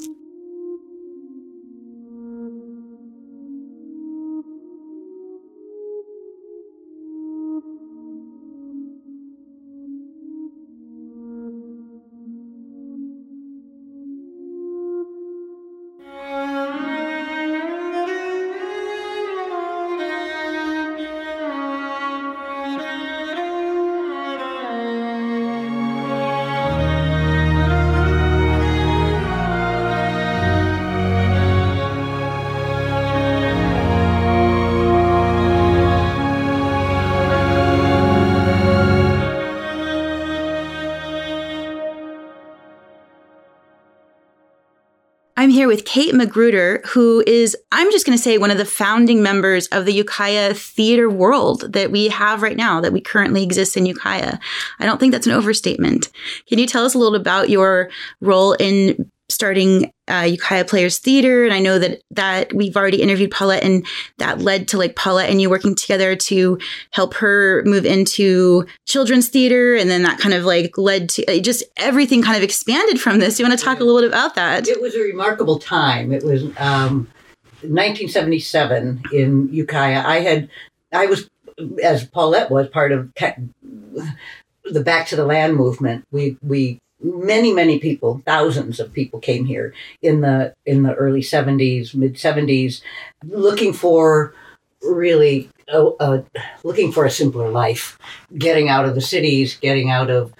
Here 45.53 45.69
with 45.69 45.85
Kate 45.85 46.15
Magruder, 46.15 46.83
who 46.87 47.23
is, 47.27 47.57
I'm 47.71 47.91
just 47.93 48.07
going 48.07 48.17
to 48.17 48.23
say, 48.23 48.39
one 48.39 48.51
of 48.51 48.59
the 48.59 48.65
founding 48.65 49.23
members 49.23 49.67
of 49.69 49.85
the 49.85 49.93
Ukiah 49.93 50.55
theater 50.55 51.09
world 51.09 51.73
that 51.73 51.91
we 51.91 52.09
have 52.09 52.43
right 52.43 52.57
now, 52.57 52.81
that 52.81 52.93
we 52.93 53.01
currently 53.01 53.43
exist 53.43 53.77
in 53.77 53.87
Ukiah. 53.87 54.39
I 54.79 54.87
don't 54.87 54.99
think 54.99 55.13
that's 55.13 55.27
an 55.27 55.33
overstatement. 55.33 56.11
Can 56.49 56.59
you 56.59 56.67
tell 56.67 56.85
us 56.85 56.95
a 56.95 56.99
little 56.99 57.15
about 57.15 57.51
your 57.51 57.91
role 58.21 58.55
in 58.55 59.11
starting 59.33 59.93
uh, 60.09 60.26
Ukiah 60.28 60.64
Players 60.64 60.99
Theater, 60.99 61.45
and 61.45 61.53
I 61.53 61.59
know 61.59 61.78
that 61.78 62.03
that 62.11 62.53
we've 62.53 62.76
already 62.76 63.03
interviewed 63.03 63.30
Paulette, 63.30 63.64
and 63.64 63.87
that 64.18 64.41
led 64.41 64.68
to 64.68 64.78
like 64.78 64.97
Paulette 64.97 65.30
and 65.30 65.41
you 65.41 65.51
working 65.51 65.74
together 65.74 66.14
to 66.16 66.59
help 66.91 67.14
her 67.14 67.62
move 67.64 67.85
into 67.87 68.66
children's 68.87 69.28
theater, 69.28 69.74
and 69.74 69.91
then 69.91 70.03
that 70.03 70.18
kind 70.18 70.35
of 70.35 70.45
like 70.45 70.76
led 70.76 71.09
to 71.11 71.41
just 71.41 71.64
everything 71.76 72.22
kind 72.22 72.37
of 72.37 72.43
expanded 72.43 73.01
from 73.01 73.18
this. 73.18 73.39
You 73.39 73.47
want 73.47 73.59
to 73.59 73.64
talk 73.64 73.80
a 73.80 73.85
little 73.85 74.01
bit 74.01 74.09
about 74.09 74.35
that? 74.35 74.68
It 74.68 74.80
was 74.80 74.95
a 74.95 75.01
remarkable 75.01 75.59
time. 75.59 76.12
It 76.12 76.24
was 76.24 76.45
um, 76.59 77.09
1977 77.62 79.03
in 79.12 79.49
Ukiah. 79.53 80.03
I 80.05 80.20
had, 80.20 80.51
I 80.93 81.07
was, 81.07 81.30
as 81.83 82.05
Paulette 82.07 82.51
was 82.51 82.68
part 82.68 82.93
of 82.93 83.12
the 84.64 84.80
Back 84.80 85.07
to 85.09 85.16
the 85.16 85.24
Land 85.24 85.57
movement. 85.57 86.05
We 86.11 86.37
we 86.43 86.80
many 87.03 87.53
many 87.53 87.79
people 87.79 88.23
thousands 88.25 88.81
of 88.81 88.93
people 88.93 89.21
came 89.21 89.45
here 89.45 89.75
in 90.03 90.21
the 90.21 90.55
in 90.67 90.83
the 90.83 90.95
early 90.95 91.21
70s 91.21 91.95
mid 91.95 92.15
70s 92.15 92.81
looking 93.25 93.73
for 93.73 94.35
really 94.83 95.49
looking 96.65 96.93
for 96.93 97.05
a 97.05 97.11
simpler 97.11 97.49
life 97.49 97.99
getting 98.37 98.69
out 98.69 98.85
of 98.85 98.95
the 98.95 99.01
cities 99.01 99.57
getting 99.57 99.91
out 99.91 100.11
of 100.11 100.33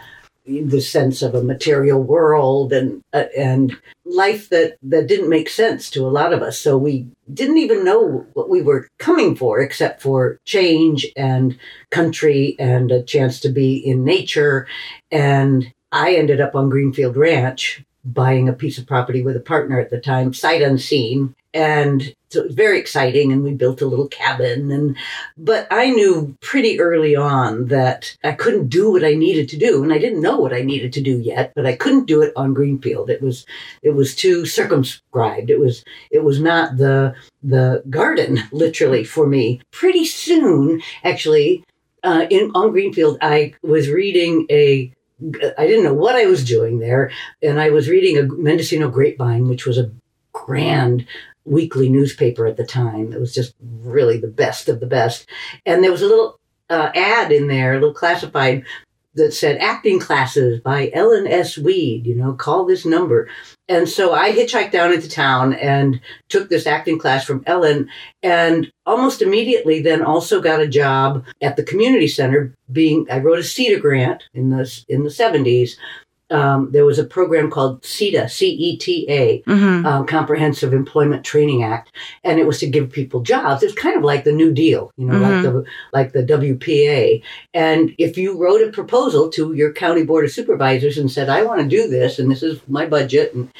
the 0.45 0.81
sense 0.81 1.23
of 1.23 1.35
a 1.35 1.43
material 1.43 2.03
world 2.03 2.73
and 2.73 3.03
uh, 3.13 3.25
and 3.37 3.77
life 4.05 4.49
that 4.49 4.77
that 4.83 5.07
didn't 5.07 5.29
make 5.29 5.49
sense 5.49 5.89
to 5.91 6.05
a 6.05 6.11
lot 6.11 6.33
of 6.33 6.43
us. 6.43 6.59
So 6.59 6.77
we 6.77 7.07
didn't 7.33 7.59
even 7.59 7.85
know 7.85 8.27
what 8.33 8.49
we 8.49 8.61
were 8.61 8.89
coming 8.99 9.37
for 9.37 9.61
except 9.61 10.03
for 10.03 10.41
change 10.45 11.07
and 11.17 11.57
country 11.91 12.57
and 12.59 12.91
a 12.91 13.03
chance 13.03 13.39
to 13.41 13.51
be 13.51 13.77
in 13.77 14.05
nature 14.05 14.67
and 15.13 15.73
I 15.93 16.14
ended 16.14 16.40
up 16.40 16.55
on 16.55 16.70
Greenfield 16.70 17.16
Ranch 17.16 17.84
buying 18.05 18.49
a 18.49 18.53
piece 18.53 18.78
of 18.78 18.86
property 18.86 19.22
with 19.22 19.36
a 19.36 19.40
partner 19.40 19.78
at 19.78 19.90
the 19.90 20.01
time, 20.01 20.34
sight 20.34 20.62
unseen. 20.62 21.34
And 21.55 22.14
so 22.30 22.40
it 22.40 22.47
was 22.47 22.55
very 22.55 22.78
exciting 22.78 23.30
and 23.30 23.45
we 23.45 23.53
built 23.53 23.82
a 23.82 23.86
little 23.86 24.09
cabin 24.09 24.72
and 24.72 24.97
but 25.36 25.66
I 25.70 25.90
knew 25.90 26.34
pretty 26.40 26.80
early 26.80 27.14
on 27.14 27.66
that 27.66 28.16
I 28.24 28.32
couldn't 28.32 28.68
do 28.68 28.90
what 28.90 29.05
I 29.05 29.12
needed 29.12 29.51
to 29.51 29.59
do 29.59 29.82
and 29.82 29.93
I 29.93 29.99
didn't 29.99 30.22
know 30.22 30.38
what 30.38 30.55
I 30.55 30.62
needed 30.62 30.95
to 30.95 31.03
do 31.03 31.18
yet 31.18 31.53
but 31.55 31.66
I 31.66 31.76
couldn't 31.76 32.07
do 32.07 32.22
it 32.22 32.32
on 32.36 32.55
Greenfield. 32.55 33.11
It 33.11 33.20
was 33.20 33.45
it 33.82 33.90
was 33.90 34.14
too 34.14 34.47
circumscribed. 34.47 35.51
It 35.51 35.61
was 35.61 35.84
it 36.11 36.24
was 36.24 36.40
not 36.40 36.78
the 36.78 37.14
the 37.43 37.82
garden 37.90 38.43
literally 38.53 39.05
for 39.05 39.26
me. 39.26 39.61
Pretty 39.70 40.07
soon 40.07 40.80
actually 41.05 41.62
uh, 42.03 42.26
in 42.30 42.51
on 42.55 42.70
Greenfield 42.70 43.18
I 43.20 43.53
was 43.62 43.90
reading 43.90 44.47
a 44.51 44.90
I 45.59 45.66
didn't 45.66 45.85
know 45.85 45.95
what 45.95 46.14
I 46.14 46.27
was 46.27 46.45
doing 46.45 46.79
there. 46.79 47.11
And 47.43 47.61
I 47.61 47.70
was 47.70 47.89
reading 47.89 48.18
a 48.18 48.23
Mendocino 48.25 48.91
Grapevine, 48.91 49.49
which 49.49 49.66
was 49.66 49.79
a 49.79 49.91
grand 50.33 51.07
weekly 51.45 51.89
newspaper 51.89 52.47
at 52.47 52.57
the 52.57 52.66
time. 52.66 53.12
It 53.12 53.20
was 53.20 53.35
just 53.35 53.55
really 53.61 54.18
the 54.18 54.29
best 54.29 54.68
of 54.68 54.81
the 54.81 54.87
best. 54.87 55.27
And 55.66 55.83
there 55.83 55.91
was 55.91 56.03
a 56.03 56.07
little 56.07 56.39
uh, 56.70 56.91
ad 56.95 57.33
in 57.33 57.49
there, 57.49 57.73
a 57.73 57.75
little 57.75 57.95
classified 57.95 58.64
that 59.15 59.33
said 59.33 59.59
acting 59.59 59.99
classes 59.99 60.61
by 60.61 60.91
Ellen 60.95 61.27
S. 61.27 61.59
Weed, 61.59 62.07
you 62.07 62.15
know, 62.15 62.33
call 62.33 62.65
this 62.65 62.87
number. 62.87 63.29
And 63.69 63.89
so 63.89 64.15
I 64.15 64.33
hitchhiked 64.33 64.73
down 64.73 64.93
into 64.93 65.09
town 65.09 65.53
and 65.55 66.01
took 66.29 66.49
this 66.49 66.67
acting 66.67 66.99
class 66.99 67.25
from 67.25 67.43
Ellen 67.47 67.89
and 68.23 68.73
almost 68.87 69.23
immediately 69.23 69.81
then 69.81 70.03
also 70.03 70.41
got 70.41 70.61
a 70.61 70.67
job 70.67 71.25
at 71.41 71.57
the 71.57 71.63
community 71.63 72.09
center 72.09 72.55
being 72.71 73.07
I 73.11 73.19
wrote 73.19 73.39
a 73.39 73.43
CETA 73.43 73.81
grant 73.81 74.25
in 74.33 74.51
the 74.51 74.85
in 74.89 75.05
the 75.05 75.11
70s 75.11 75.73
um, 76.33 76.70
there 76.72 76.85
was 76.85 76.99
a 76.99 77.05
program 77.05 77.51
called 77.51 77.83
CETA, 77.83 78.30
C-E-T-A, 78.30 79.43
mm-hmm. 79.43 79.87
um, 79.87 80.07
Comprehensive 80.07 80.72
Employment 80.72 81.24
Training 81.24 81.62
Act, 81.62 81.93
and 82.24 82.41
it 82.41 82.47
was 82.47 82.59
to 82.61 82.66
give 82.66 82.91
people 82.91 83.20
jobs. 83.20 83.62
It's 83.62 83.74
kind 83.74 83.97
of 83.97 84.03
like 84.03 84.24
the 84.24 84.33
New 84.33 84.53
Deal, 84.53 84.91
you 84.97 85.07
know, 85.07 85.14
mm-hmm. 85.14 85.22
like 85.22 85.43
the 85.43 85.64
like 85.93 86.12
the 86.12 86.22
WPA. 86.22 87.22
And 87.55 87.95
if 87.99 88.16
you 88.16 88.39
wrote 88.39 88.66
a 88.66 88.72
proposal 88.72 89.30
to 89.30 89.53
your 89.53 89.72
county 89.72 90.05
board 90.05 90.24
of 90.24 90.33
supervisors 90.33 90.99
and 90.99 91.11
said, 91.11 91.28
"I 91.28 91.43
want 91.43 91.61
to 91.61 91.68
do 91.68 91.89
this, 91.89 92.18
and 92.18 92.30
this 92.30 92.43
is 92.43 92.61
my 92.66 92.87
budget," 92.87 93.35
and 93.35 93.51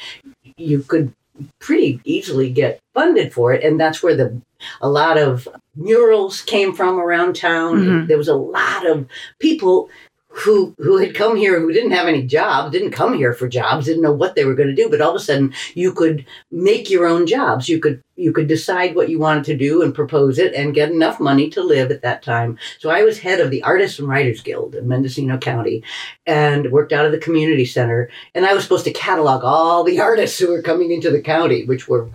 you 0.57 0.81
could 0.81 1.13
pretty 1.59 1.99
easily 2.03 2.49
get 2.49 2.79
funded 2.93 3.33
for 3.33 3.53
it, 3.53 3.63
and 3.63 3.79
that's 3.79 4.01
where 4.01 4.15
the 4.15 4.41
a 4.81 4.89
lot 4.89 5.17
of 5.17 5.47
murals 5.75 6.41
came 6.41 6.73
from 6.73 6.99
around 6.99 7.35
town. 7.35 7.79
Mm-hmm. 7.79 8.07
There 8.07 8.17
was 8.17 8.27
a 8.27 8.35
lot 8.35 8.85
of 8.85 9.07
people 9.39 9.89
who 10.35 10.73
who 10.79 10.97
had 10.97 11.13
come 11.13 11.35
here 11.35 11.59
who 11.59 11.71
didn't 11.71 11.91
have 11.91 12.07
any 12.07 12.23
jobs, 12.23 12.71
didn't 12.71 12.91
come 12.91 13.13
here 13.13 13.33
for 13.33 13.47
jobs, 13.47 13.85
didn't 13.85 14.01
know 14.01 14.11
what 14.11 14.35
they 14.35 14.45
were 14.45 14.55
going 14.55 14.67
to 14.67 14.75
do, 14.75 14.89
but 14.89 14.99
all 14.99 15.11
of 15.11 15.15
a 15.15 15.19
sudden 15.19 15.53
you 15.75 15.93
could 15.93 16.25
make 16.51 16.89
your 16.89 17.05
own 17.05 17.27
jobs. 17.27 17.69
You 17.69 17.79
could 17.79 18.01
you 18.15 18.31
could 18.31 18.47
decide 18.47 18.95
what 18.95 19.09
you 19.09 19.19
wanted 19.19 19.43
to 19.45 19.57
do 19.57 19.81
and 19.81 19.93
propose 19.93 20.39
it 20.39 20.53
and 20.53 20.73
get 20.73 20.91
enough 20.91 21.19
money 21.19 21.49
to 21.49 21.63
live 21.63 21.91
at 21.91 22.01
that 22.01 22.23
time. 22.23 22.57
So 22.79 22.89
I 22.89 23.03
was 23.03 23.19
head 23.19 23.39
of 23.39 23.51
the 23.51 23.63
Artists 23.63 23.99
and 23.99 24.07
Writers 24.07 24.41
Guild 24.41 24.75
in 24.75 24.87
Mendocino 24.87 25.37
County 25.37 25.83
and 26.25 26.71
worked 26.71 26.93
out 26.93 27.05
of 27.05 27.11
the 27.11 27.17
community 27.17 27.65
center 27.65 28.09
and 28.33 28.45
I 28.45 28.53
was 28.53 28.63
supposed 28.63 28.85
to 28.85 28.93
catalog 28.93 29.43
all 29.43 29.83
the 29.83 29.99
artists 29.99 30.39
who 30.39 30.49
were 30.49 30.61
coming 30.61 30.91
into 30.91 31.11
the 31.11 31.21
county, 31.21 31.65
which 31.65 31.87
were 31.87 32.09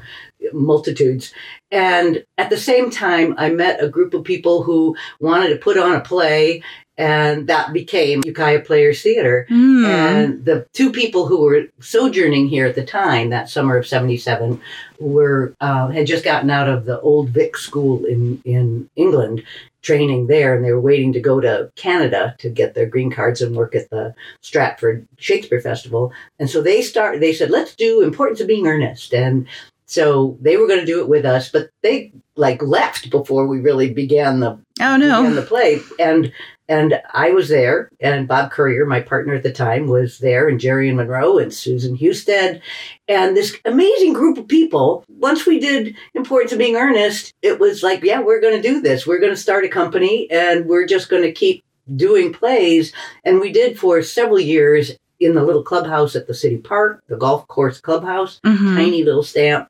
multitudes. 0.52 1.32
And 1.70 2.24
at 2.36 2.50
the 2.50 2.56
same 2.56 2.90
time, 2.90 3.34
I 3.36 3.50
met 3.50 3.82
a 3.82 3.88
group 3.88 4.14
of 4.14 4.24
people 4.24 4.62
who 4.62 4.96
wanted 5.20 5.50
to 5.50 5.56
put 5.56 5.76
on 5.76 5.94
a 5.94 6.00
play 6.00 6.62
and 6.99 7.46
that 7.46 7.72
became 7.72 8.22
Ukiah 8.24 8.61
Players 8.61 9.01
Theater. 9.01 9.46
Mm. 9.49 9.86
And 9.86 10.44
the 10.44 10.66
two 10.72 10.90
people 10.90 11.26
who 11.26 11.40
were 11.40 11.66
sojourning 11.80 12.49
here 12.49 12.66
at 12.66 12.74
the 12.74 12.84
time, 12.84 13.30
that 13.30 13.49
summer 13.49 13.76
of 13.76 13.86
'77, 13.86 14.61
were 14.99 15.55
uh, 15.61 15.88
had 15.88 16.09
just 16.09 16.24
gotten 16.24 16.51
out 16.51 16.68
of 16.68 16.84
the 16.84 17.01
Old 17.01 17.30
Vic 17.30 17.57
School 17.57 18.05
in 18.05 18.42
in 18.44 18.90
England, 18.96 19.44
training 19.80 20.26
there, 20.26 20.57
and 20.57 20.64
they 20.64 20.72
were 20.72 20.80
waiting 20.80 21.12
to 21.12 21.20
go 21.20 21.40
to 21.40 21.70
Canada 21.76 22.34
to 22.38 22.51
get 22.51 22.74
their 22.74 22.86
green 22.86 23.12
cards 23.12 23.40
and 23.40 23.55
work 23.55 23.76
at 23.76 23.88
the 23.90 24.12
Stratford 24.40 25.07
Shakespeare 25.18 25.61
Festival. 25.61 26.12
And 26.40 26.51
so 26.51 26.61
they 26.61 26.82
start. 26.82 27.20
They 27.20 27.32
said, 27.32 27.51
"Let's 27.51 27.76
do 27.76 28.03
Importance 28.03 28.40
of 28.40 28.49
Being 28.49 28.66
Earnest," 28.66 29.14
and 29.14 29.46
so 29.89 30.36
they 30.41 30.57
were 30.57 30.68
going 30.68 30.80
to 30.80 30.86
do 30.86 31.01
it 31.01 31.09
with 31.09 31.24
us, 31.24 31.51
but 31.51 31.70
they 31.82 32.12
like 32.36 32.62
left 32.62 33.11
before 33.11 33.49
we 33.49 33.59
really 33.59 33.93
began 33.93 34.39
the 34.39 34.61
oh 34.80 34.97
no 34.97 35.22
began 35.22 35.34
the 35.34 35.43
play 35.43 35.80
and 35.99 36.32
and 36.68 37.01
I 37.14 37.30
was 37.30 37.49
there, 37.49 37.91
and 37.99 38.28
Bob 38.28 38.51
Currier, 38.51 38.84
my 38.84 39.01
partner 39.01 39.32
at 39.32 39.43
the 39.43 39.51
time, 39.51 39.86
was 39.86 40.18
there, 40.18 40.49
and 40.49 40.61
Jerry 40.61 40.89
and 40.89 40.99
Monroe 40.99 41.39
and 41.39 41.53
Susan 41.53 41.97
Husted, 41.97 42.61
and 43.09 43.34
this 43.34 43.57
amazing 43.64 44.12
group 44.12 44.36
of 44.36 44.47
people. 44.49 45.03
Once 45.09 45.47
we 45.47 45.59
did 45.59 45.97
Importance 46.14 46.53
of 46.53 46.59
Being 46.59 46.76
Earnest, 46.76 47.32
it 47.41 47.59
was 47.59 47.82
like, 47.82 48.05
yeah, 48.05 48.20
we're 48.20 48.43
going 48.43 48.61
to 48.61 48.68
do 48.68 48.82
this. 48.82 49.07
We're 49.07 49.18
going 49.18 49.32
to 49.32 49.36
start 49.36 49.64
a 49.64 49.68
company, 49.68 50.30
and 50.30 50.66
we're 50.66 50.86
just 50.86 51.09
going 51.09 51.22
to 51.22 51.32
keep 51.32 51.64
doing 51.97 52.34
plays. 52.34 52.93
And 53.24 53.41
we 53.41 53.51
did 53.51 53.78
for 53.78 54.03
several 54.03 54.39
years 54.39 54.93
in 55.20 55.34
the 55.34 55.43
little 55.43 55.64
clubhouse 55.64 56.14
at 56.14 56.26
the 56.26 56.34
city 56.34 56.59
park, 56.59 57.03
the 57.09 57.16
golf 57.16 57.49
course 57.49 57.80
clubhouse, 57.80 58.41
mm-hmm. 58.45 58.76
tiny 58.76 59.03
little 59.03 59.22
stamp, 59.22 59.68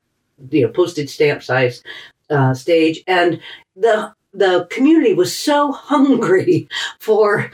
you 0.51 0.62
know, 0.62 0.72
postage 0.72 1.11
stamp 1.11 1.43
size 1.43 1.82
uh, 2.30 2.55
stage. 2.55 3.03
And 3.07 3.41
the 3.76 4.12
the 4.32 4.66
community 4.70 5.14
was 5.14 5.36
so 5.36 5.72
hungry 5.72 6.68
for 7.01 7.51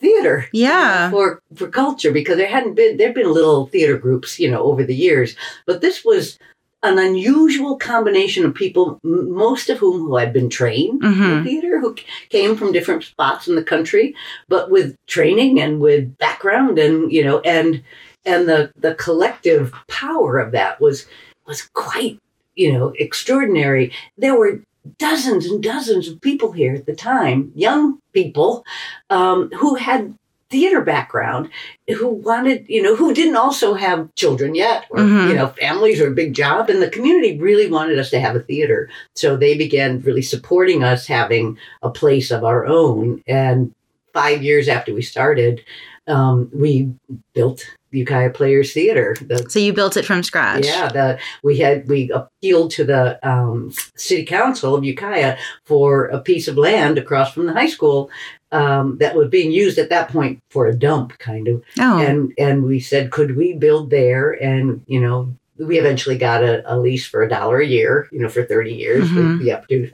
theater 0.00 0.48
yeah 0.52 1.06
you 1.06 1.10
know, 1.10 1.16
for 1.16 1.42
for 1.54 1.68
culture 1.68 2.12
because 2.12 2.36
there 2.36 2.48
hadn't 2.48 2.74
been 2.74 2.96
there'd 2.96 3.14
been 3.14 3.32
little 3.32 3.66
theater 3.66 3.96
groups 3.96 4.38
you 4.38 4.50
know 4.50 4.62
over 4.62 4.84
the 4.84 4.94
years 4.94 5.36
but 5.66 5.80
this 5.80 6.04
was 6.04 6.38
an 6.82 6.98
unusual 6.98 7.78
combination 7.78 8.44
of 8.44 8.54
people 8.54 9.00
most 9.02 9.70
of 9.70 9.78
whom 9.78 10.00
who 10.00 10.16
had 10.16 10.32
been 10.32 10.50
trained 10.50 11.00
mm-hmm. 11.00 11.22
in 11.22 11.44
theater 11.44 11.80
who 11.80 11.96
came 12.28 12.54
from 12.54 12.72
different 12.72 13.02
spots 13.02 13.48
in 13.48 13.54
the 13.54 13.64
country 13.64 14.14
but 14.48 14.70
with 14.70 14.94
training 15.06 15.60
and 15.60 15.80
with 15.80 16.16
background 16.18 16.78
and 16.78 17.10
you 17.10 17.24
know 17.24 17.40
and 17.40 17.82
and 18.26 18.48
the 18.48 18.70
the 18.76 18.94
collective 18.96 19.72
power 19.88 20.38
of 20.38 20.52
that 20.52 20.80
was 20.80 21.06
was 21.46 21.62
quite 21.72 22.18
you 22.54 22.72
know 22.72 22.92
extraordinary. 22.98 23.92
There 24.16 24.38
were 24.38 24.60
dozens 24.98 25.46
and 25.46 25.62
dozens 25.62 26.08
of 26.08 26.20
people 26.20 26.52
here 26.52 26.74
at 26.74 26.86
the 26.86 26.94
time, 26.94 27.52
young 27.54 28.00
people 28.12 28.64
um, 29.10 29.50
who 29.50 29.76
had 29.76 30.14
theater 30.50 30.82
background 30.82 31.50
who 31.98 32.08
wanted 32.08 32.64
you 32.68 32.80
know 32.80 32.94
who 32.94 33.12
didn't 33.12 33.34
also 33.34 33.74
have 33.74 34.14
children 34.14 34.54
yet 34.54 34.86
or 34.90 34.98
mm-hmm. 34.98 35.30
you 35.30 35.34
know 35.34 35.48
families 35.48 36.00
or 36.00 36.08
a 36.08 36.14
big 36.14 36.32
job 36.32 36.70
and 36.70 36.80
the 36.80 36.88
community 36.88 37.36
really 37.38 37.68
wanted 37.68 37.98
us 37.98 38.10
to 38.10 38.20
have 38.20 38.36
a 38.36 38.40
theater. 38.40 38.88
So 39.14 39.36
they 39.36 39.56
began 39.56 40.00
really 40.02 40.22
supporting 40.22 40.84
us 40.84 41.06
having 41.06 41.58
a 41.82 41.90
place 41.90 42.30
of 42.30 42.44
our 42.44 42.66
own. 42.66 43.22
And 43.26 43.74
five 44.12 44.44
years 44.44 44.68
after 44.68 44.94
we 44.94 45.02
started 45.02 45.64
um, 46.06 46.50
we 46.52 46.92
built 47.32 47.64
Ukiah 47.94 48.30
Players 48.30 48.72
Theater. 48.72 49.16
The, 49.20 49.46
So 49.48 49.58
you 49.58 49.72
built 49.72 49.96
it 49.96 50.04
from 50.04 50.22
scratch. 50.22 50.66
yeah, 50.66 50.88
the 50.88 51.18
we 51.42 51.58
had 51.58 51.88
we 51.88 52.10
appealed 52.10 52.70
to 52.72 52.84
the 52.84 53.18
um, 53.28 53.72
city 53.96 54.24
council 54.24 54.74
of 54.74 54.84
Ukiah 54.84 55.36
for 55.64 56.06
a 56.06 56.18
piece 56.20 56.48
of 56.48 56.56
land 56.58 56.98
across 56.98 57.32
from 57.32 57.46
the 57.46 57.52
high 57.52 57.68
school 57.68 58.10
um, 58.52 58.98
that 58.98 59.14
was 59.16 59.28
being 59.28 59.50
used 59.50 59.78
at 59.78 59.88
that 59.90 60.08
point 60.10 60.40
for 60.50 60.66
a 60.66 60.74
dump, 60.74 61.18
kind 61.18 61.48
of 61.48 61.62
Oh. 61.78 61.98
and 61.98 62.32
and 62.38 62.64
we 62.64 62.80
said 62.80 63.10
could 63.10 63.36
we 63.36 63.52
build 63.52 63.90
there 63.90 64.30
and 64.32 64.82
you 64.86 65.00
know 65.00 65.34
we 65.58 65.78
eventually 65.78 66.18
got 66.18 66.42
a, 66.42 66.62
a 66.72 66.74
lease 66.78 67.06
for 67.06 67.22
a 67.22 67.28
dollar 67.28 67.58
a 67.60 67.66
year 67.66 68.08
you 68.12 68.20
know 68.20 68.28
for 68.28 68.44
30 68.44 68.74
years 68.74 69.08
Mhm. 69.08 69.16
with 69.16 69.38
the 69.42 69.52
opportunity, 69.52 69.92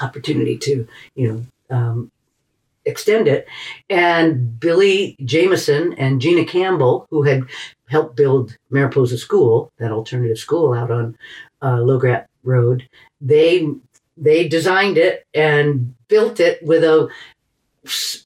opportunity 0.00 0.56
to 0.58 0.86
you 1.14 1.28
know 1.28 1.76
um, 1.76 2.10
extend 2.84 3.28
it. 3.28 3.46
And 3.88 4.58
billy 4.58 5.16
jameson 5.24 5.94
and 5.94 6.20
gina 6.20 6.44
campbell 6.44 7.06
who 7.10 7.22
had 7.22 7.42
helped 7.88 8.16
build 8.16 8.56
mariposa 8.70 9.18
school 9.18 9.72
that 9.78 9.92
alternative 9.92 10.38
school 10.38 10.72
out 10.72 10.90
on 10.90 11.16
uh, 11.62 11.76
lograt 11.76 12.26
road 12.42 12.88
they 13.20 13.68
they 14.16 14.48
designed 14.48 14.98
it 14.98 15.26
and 15.34 15.94
built 16.08 16.40
it 16.40 16.62
with 16.62 16.84
a 16.84 17.08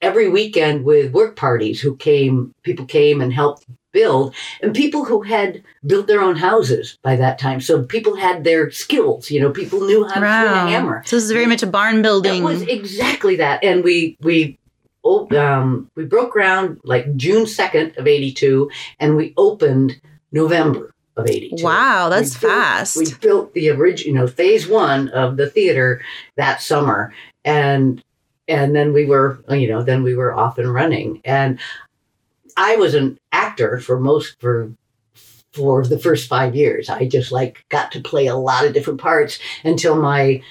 every 0.02 0.28
weekend 0.28 0.84
with 0.84 1.12
work 1.12 1.36
parties 1.36 1.80
who 1.80 1.96
came 1.96 2.52
people 2.62 2.84
came 2.84 3.20
and 3.20 3.32
helped 3.32 3.64
build 3.94 4.34
and 4.60 4.74
people 4.74 5.04
who 5.06 5.22
had 5.22 5.62
built 5.86 6.06
their 6.06 6.20
own 6.20 6.36
houses 6.36 6.98
by 7.02 7.14
that 7.16 7.38
time 7.38 7.60
so 7.60 7.82
people 7.84 8.16
had 8.16 8.44
their 8.44 8.70
skills 8.70 9.30
you 9.30 9.40
know 9.40 9.50
people 9.50 9.80
knew 9.80 10.04
how 10.04 10.14
to 10.14 10.20
swing 10.20 10.26
a 10.26 10.70
hammer 10.70 11.02
So 11.06 11.16
this 11.16 11.24
is 11.24 11.30
very 11.32 11.46
much 11.46 11.62
a 11.62 11.66
barn 11.78 12.02
building. 12.02 12.42
it 12.42 12.44
was 12.44 12.62
exactly 12.62 13.36
that 13.36 13.64
and 13.64 13.82
we 13.82 14.18
we 14.20 14.58
oh, 15.04 15.28
um, 15.38 15.90
we 15.96 16.04
broke 16.04 16.32
ground 16.32 16.80
like 16.84 17.04
june 17.16 17.44
2nd 17.44 17.96
of 17.96 18.06
82 18.06 18.70
and 19.00 19.16
we 19.16 19.32
opened 19.38 20.00
november 20.32 20.90
of 21.16 21.28
82 21.30 21.62
wow, 21.64 22.08
that's 22.08 22.34
We 22.34 22.40
built- 22.48 22.52
fast. 22.52 22.96
we 22.96 23.06
built 23.20 23.54
the 23.54 23.70
original, 23.70 24.08
you 24.12 24.14
know, 24.20 24.26
phase 24.26 24.66
one 24.66 25.08
of 25.10 25.36
the 25.36 25.48
theater 25.48 26.02
that 26.36 26.60
summer, 26.60 27.14
and 27.44 28.02
and 28.48 28.74
then 28.74 28.92
we 28.92 29.04
were, 29.06 29.38
you 29.48 29.68
know, 29.68 29.80
then 29.84 30.02
we 30.02 30.16
were 30.16 30.34
off 30.34 30.58
and 30.58 30.74
running. 30.74 31.20
And 31.24 31.60
I 32.56 32.76
was 32.76 32.94
an 32.94 33.18
actor 33.32 33.80
for 33.80 33.98
most 33.98 34.40
for 34.40 34.70
for 35.52 35.86
the 35.86 35.98
first 35.98 36.28
five 36.28 36.54
years. 36.56 36.88
I 36.90 37.06
just 37.06 37.30
like 37.30 37.64
got 37.68 37.92
to 37.92 38.00
play 38.00 38.26
a 38.26 38.36
lot 38.36 38.64
of 38.66 38.72
different 38.72 39.00
parts 39.00 39.38
until 39.62 39.94
my 39.94 40.42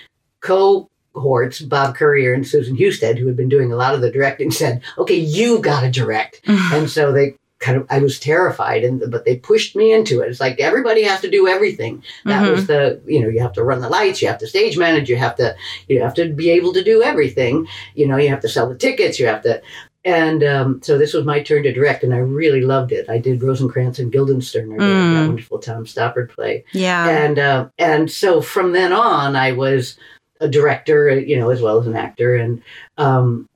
cohorts, 0.42 1.60
Bob 1.62 1.96
Courier 1.96 2.34
and 2.34 2.48
Susan 2.48 2.76
Husted, 2.78 3.18
who 3.18 3.28
had 3.28 3.36
been 3.38 3.50
doing 3.50 3.72
a 3.72 3.76
lot 3.76 3.94
of 3.96 4.02
the 4.02 4.12
directing, 4.12 4.52
said, 4.52 4.82
"Okay, 4.98 5.16
you 5.16 5.60
got 5.60 5.82
to 5.82 5.92
direct." 5.92 6.42
and 6.48 6.90
so 6.90 7.12
they 7.12 7.36
kind 7.60 7.78
of 7.78 7.88
i 7.90 7.98
was 7.98 8.20
terrified 8.20 8.84
and 8.84 9.10
but 9.10 9.24
they 9.24 9.38
pushed 9.38 9.74
me 9.74 9.94
into 9.94 10.20
it 10.20 10.28
it's 10.30 10.42
like 10.42 10.60
everybody 10.60 11.02
has 11.04 11.22
to 11.22 11.30
do 11.30 11.48
everything 11.48 12.04
that 12.26 12.44
Mhm. 12.44 12.52
was 12.52 12.68
the 12.68 13.00
you 13.06 13.22
know 13.22 13.30
you 13.30 13.40
have 13.40 13.54
to 13.54 13.64
run 13.64 13.80
the 13.80 13.88
lights 13.88 14.22
you 14.22 14.28
have 14.28 14.40
to 14.40 14.48
stage 14.48 14.78
manage 14.78 15.08
you 15.10 15.16
have 15.16 15.34
to 15.38 15.56
you 15.88 16.02
have 16.02 16.14
to 16.16 16.28
be 16.34 16.50
able 16.50 16.74
to 16.74 16.84
do 16.84 17.02
everything 17.02 17.66
you 17.96 18.06
know 18.06 18.18
you 18.18 18.28
have 18.28 18.42
to 18.42 18.50
sell 18.50 18.68
the 18.68 18.76
tickets 18.76 19.18
you 19.18 19.28
have 19.28 19.42
to 19.44 19.62
and 20.06 20.44
um, 20.44 20.82
so 20.82 20.98
this 20.98 21.14
was 21.14 21.26
my 21.26 21.42
turn 21.42 21.64
to 21.64 21.72
direct 21.72 22.04
and 22.04 22.14
i 22.14 22.18
really 22.18 22.62
loved 22.62 22.92
it 22.92 23.10
i 23.10 23.18
did 23.18 23.42
rosencrantz 23.42 24.00
and 24.00 24.12
guildenstern 24.12 24.72
I 24.74 24.76
Mm. 24.78 25.14
that 25.14 25.28
wonderful 25.28 25.60
tom 25.60 25.86
stoppard 25.86 26.30
play 26.30 26.66
yeah. 26.74 27.08
and 27.08 27.40
uh, 27.40 27.68
and 27.78 28.12
so 28.12 28.42
from 28.42 28.74
then 28.74 28.92
on, 28.94 29.36
I 29.36 29.52
was 29.54 29.98
a 30.40 30.48
director, 30.50 31.18
you 31.18 31.40
know, 31.40 31.52
as 31.52 31.62
well 31.62 31.80
as 31.80 31.88
an 31.88 31.96
actor 31.96 32.36
and 32.36 32.62
um, 32.98 33.48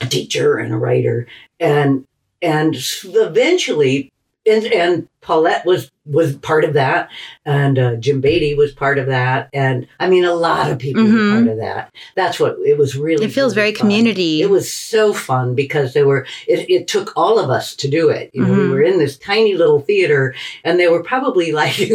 a 0.00 0.06
teacher 0.06 0.58
and 0.58 0.72
a 0.72 0.76
writer, 0.76 1.28
and 1.60 2.04
and 2.42 2.74
eventually, 3.04 4.10
and 4.46 4.64
and 4.66 5.08
Paulette 5.20 5.66
was 5.66 5.90
was 6.04 6.36
part 6.36 6.64
of 6.64 6.74
that, 6.74 7.10
and 7.44 7.78
uh, 7.78 7.96
Jim 7.96 8.20
Beatty 8.20 8.54
was 8.54 8.70
part 8.72 8.98
of 8.98 9.06
that, 9.06 9.48
and 9.52 9.88
I 9.98 10.08
mean, 10.08 10.24
a 10.24 10.34
lot 10.34 10.70
of 10.70 10.78
people 10.78 11.02
Mhm. 11.02 11.12
were 11.12 11.36
part 11.40 11.48
of 11.52 11.58
that. 11.58 11.92
That's 12.14 12.38
what 12.38 12.56
it 12.64 12.78
was 12.78 12.96
really. 12.96 13.24
it 13.24 13.32
feels 13.32 13.56
really 13.56 13.72
very 13.72 13.74
fun. 13.74 13.80
community. 13.80 14.42
It 14.42 14.50
was 14.50 14.72
so 14.72 15.12
fun 15.12 15.54
because 15.56 15.94
they 15.94 16.04
were 16.04 16.26
it, 16.46 16.70
it 16.70 16.86
took 16.86 17.12
all 17.16 17.38
of 17.40 17.50
us 17.50 17.74
to 17.76 17.88
do 17.88 18.08
it. 18.08 18.30
You 18.32 18.44
know, 18.44 18.52
we 18.52 18.58
Mhm. 18.58 18.70
were 18.70 18.82
in 18.82 18.98
this 18.98 19.18
tiny 19.18 19.54
little 19.56 19.80
theater 19.80 20.34
and 20.62 20.78
there 20.78 20.92
were 20.92 21.02
probably 21.02 21.50
like 21.62 21.90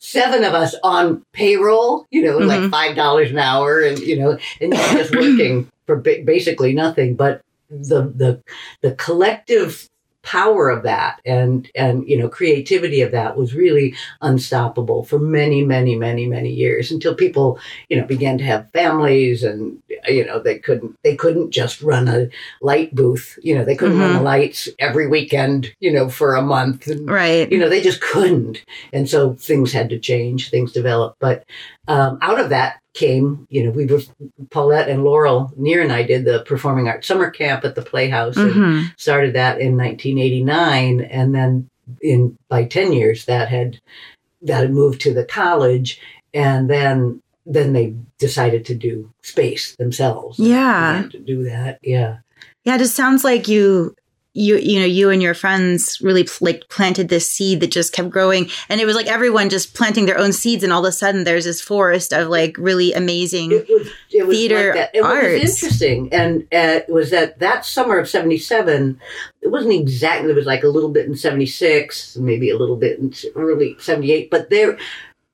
seven 0.00 0.42
of 0.44 0.54
us 0.54 0.74
on 0.82 1.22
payroll, 1.32 2.06
you 2.10 2.22
know, 2.24 2.38
like 2.38 2.60
Mhm. 2.60 2.70
five 2.70 2.96
dollars 2.96 3.30
an 3.30 3.38
hour 3.38 3.80
and 3.82 3.98
you 4.00 4.18
know, 4.18 4.36
and 4.60 4.72
just 4.72 5.14
working 5.14 5.68
for 5.86 5.96
basically 5.96 6.72
nothing. 6.72 7.14
But 7.14 7.40
the 7.70 8.02
the 8.14 8.40
the 8.82 8.92
collective 8.92 9.88
power 10.24 10.70
of 10.70 10.82
that 10.82 11.20
and 11.26 11.70
and 11.74 12.08
you 12.08 12.16
know 12.16 12.28
creativity 12.28 13.02
of 13.02 13.12
that 13.12 13.36
was 13.36 13.54
really 13.54 13.94
unstoppable 14.22 15.04
for 15.04 15.18
many 15.18 15.62
many 15.64 15.94
many 15.96 16.26
many 16.26 16.50
years 16.50 16.90
until 16.90 17.14
people 17.14 17.58
you 17.88 17.96
know 17.96 18.06
began 18.06 18.38
to 18.38 18.44
have 18.44 18.66
families 18.72 19.42
and 19.44 19.78
you 20.08 20.24
know 20.24 20.38
they 20.40 20.58
couldn't 20.58 20.96
they 21.04 21.14
couldn't 21.14 21.50
just 21.50 21.82
run 21.82 22.08
a 22.08 22.28
light 22.62 22.94
booth 22.94 23.38
you 23.42 23.54
know 23.54 23.64
they 23.64 23.76
couldn't 23.76 23.98
run 23.98 24.12
Mhm. 24.14 24.16
the 24.18 24.22
lights 24.22 24.68
every 24.78 25.06
weekend 25.06 25.72
you 25.80 25.92
know 25.92 26.08
for 26.08 26.34
a 26.34 26.42
month 26.42 26.86
and 26.86 27.08
right. 27.08 27.50
you 27.52 27.58
know 27.58 27.68
they 27.68 27.80
just 27.82 28.00
couldn't 28.00 28.64
and 28.92 29.08
so 29.08 29.34
things 29.34 29.72
had 29.72 29.88
to 29.90 29.98
change 29.98 30.50
things 30.50 30.72
developed 30.72 31.18
but 31.20 31.44
um, 31.86 32.18
out 32.22 32.40
of 32.40 32.48
that 32.48 32.80
came 32.94 33.46
you 33.50 33.62
know 33.64 33.70
we 33.70 33.86
were 33.86 34.00
paulette 34.50 34.88
and 34.88 35.02
laurel 35.04 35.52
near 35.56 35.82
and 35.82 35.92
i 35.92 36.02
did 36.02 36.24
the 36.24 36.40
performing 36.46 36.86
arts 36.88 37.06
summer 37.08 37.28
camp 37.28 37.64
at 37.64 37.74
the 37.74 37.82
playhouse 37.82 38.36
and 38.36 38.52
Mhm. 38.52 38.84
started 38.96 39.34
that 39.34 39.60
in 39.60 39.76
1989 39.76 41.00
and 41.00 41.34
then 41.34 41.68
in 42.00 42.38
by 42.48 42.64
10 42.64 42.92
years 42.92 43.24
that 43.26 43.48
had 43.48 43.80
that 44.42 44.60
had 44.60 44.72
moved 44.72 45.00
to 45.02 45.12
the 45.14 45.24
college. 45.24 46.00
And 46.32 46.68
then 46.70 47.20
then 47.46 47.72
they 47.72 47.94
decided 48.18 48.64
to 48.66 48.74
do 48.74 49.10
space 49.22 49.76
themselves. 49.76 50.38
Yeah. 50.38 51.06
To 51.10 51.18
do 51.18 51.44
that. 51.44 51.78
Yeah. 51.82 52.18
Yeah, 52.64 52.76
it 52.76 52.78
just 52.78 52.94
sounds 52.96 53.22
like 53.24 53.48
you 53.48 53.94
you 54.34 54.56
you 54.56 54.78
know 54.78 54.86
you 54.86 55.10
and 55.10 55.22
your 55.22 55.34
friends 55.34 55.98
really 56.02 56.28
like 56.40 56.68
planted 56.68 57.08
this 57.08 57.28
seed 57.28 57.60
that 57.60 57.70
just 57.70 57.92
kept 57.92 58.10
growing 58.10 58.48
and 58.68 58.80
it 58.80 58.84
was 58.84 58.96
like 58.96 59.06
everyone 59.06 59.48
just 59.48 59.74
planting 59.74 60.06
their 60.06 60.18
own 60.18 60.32
seeds 60.32 60.62
and 60.62 60.72
all 60.72 60.84
of 60.84 60.88
a 60.88 60.92
sudden 60.92 61.24
there's 61.24 61.44
this 61.44 61.60
forest 61.60 62.12
of 62.12 62.28
like 62.28 62.56
really 62.58 62.92
amazing 62.92 63.52
it 63.52 63.68
was 63.68 63.88
it 64.14 64.26
was 64.26 64.36
Theater 64.36 64.66
like 64.66 64.74
that. 64.74 64.90
It 64.94 65.02
arts. 65.02 65.42
was 65.42 65.62
interesting, 65.62 66.08
and 66.12 66.42
uh, 66.44 66.80
it 66.86 66.88
was 66.88 67.10
that 67.10 67.38
that 67.40 67.64
summer 67.64 67.98
of 67.98 68.08
'77. 68.08 69.00
It 69.42 69.48
wasn't 69.48 69.74
exactly. 69.74 70.30
It 70.30 70.36
was 70.36 70.46
like 70.46 70.62
a 70.62 70.68
little 70.68 70.90
bit 70.90 71.06
in 71.06 71.16
'76, 71.16 72.16
maybe 72.16 72.50
a 72.50 72.58
little 72.58 72.76
bit 72.76 72.98
in 72.98 73.12
early 73.34 73.76
'78. 73.78 74.30
But 74.30 74.50
there, 74.50 74.78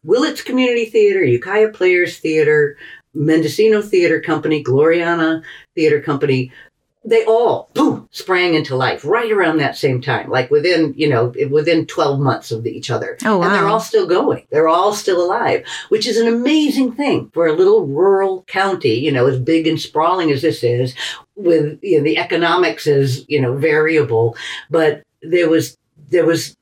Willits 0.05 0.43
Community 0.43 0.87
Theater, 0.87 1.23
Ukiah 1.23 1.69
Players 1.69 2.19
Theater, 2.19 2.77
Mendocino 3.15 3.83
Theater 3.83 4.21
Company, 4.21 4.65
Gloriana 4.65 5.43
Theater 5.75 6.01
Company. 6.01 6.53
They 7.03 7.25
all 7.25 7.71
boom 7.73 8.09
sprang 8.11 8.53
into 8.55 8.77
life 8.77 9.05
right 9.05 9.33
around 9.33 9.57
that 9.57 9.77
same 9.77 10.03
time, 10.03 10.29
like 10.29 10.51
within 10.51 10.93
you 10.97 11.09
know 11.09 11.33
within 11.51 11.87
twelve 11.87 12.21
months 12.21 12.51
of 12.51 12.67
each 12.67 12.91
other. 12.91 13.17
oh 13.25 13.39
wow. 13.39 13.45
And 13.45 13.55
they're 13.55 13.69
all 13.69 13.81
still 13.81 14.07
going. 14.07 14.47
They're 14.51 14.69
all 14.69 14.93
still 14.93 15.25
alive, 15.25 15.65
which 15.89 16.07
is 16.07 16.19
an 16.19 16.29
amazing 16.29 16.93
thing 16.93 17.31
for 17.33 17.47
a 17.47 17.55
little 17.55 17.87
rural 17.87 18.43
county, 18.49 18.95
you 18.95 19.11
know, 19.11 19.27
as 19.27 19.39
big 19.39 19.67
and 19.67 19.81
sprawling 19.81 20.31
as 20.31 20.43
this 20.43 20.63
is, 20.63 20.95
with 21.37 21.79
you 21.83 21.99
know, 21.99 22.05
the 22.05 22.19
economics 22.19 22.87
is, 22.87 23.25
you 23.29 23.41
know, 23.41 23.57
variable. 23.57 24.37
But 24.69 25.03
there 25.23 25.49
was, 25.49 25.79
there 26.11 26.27
was, 26.27 26.57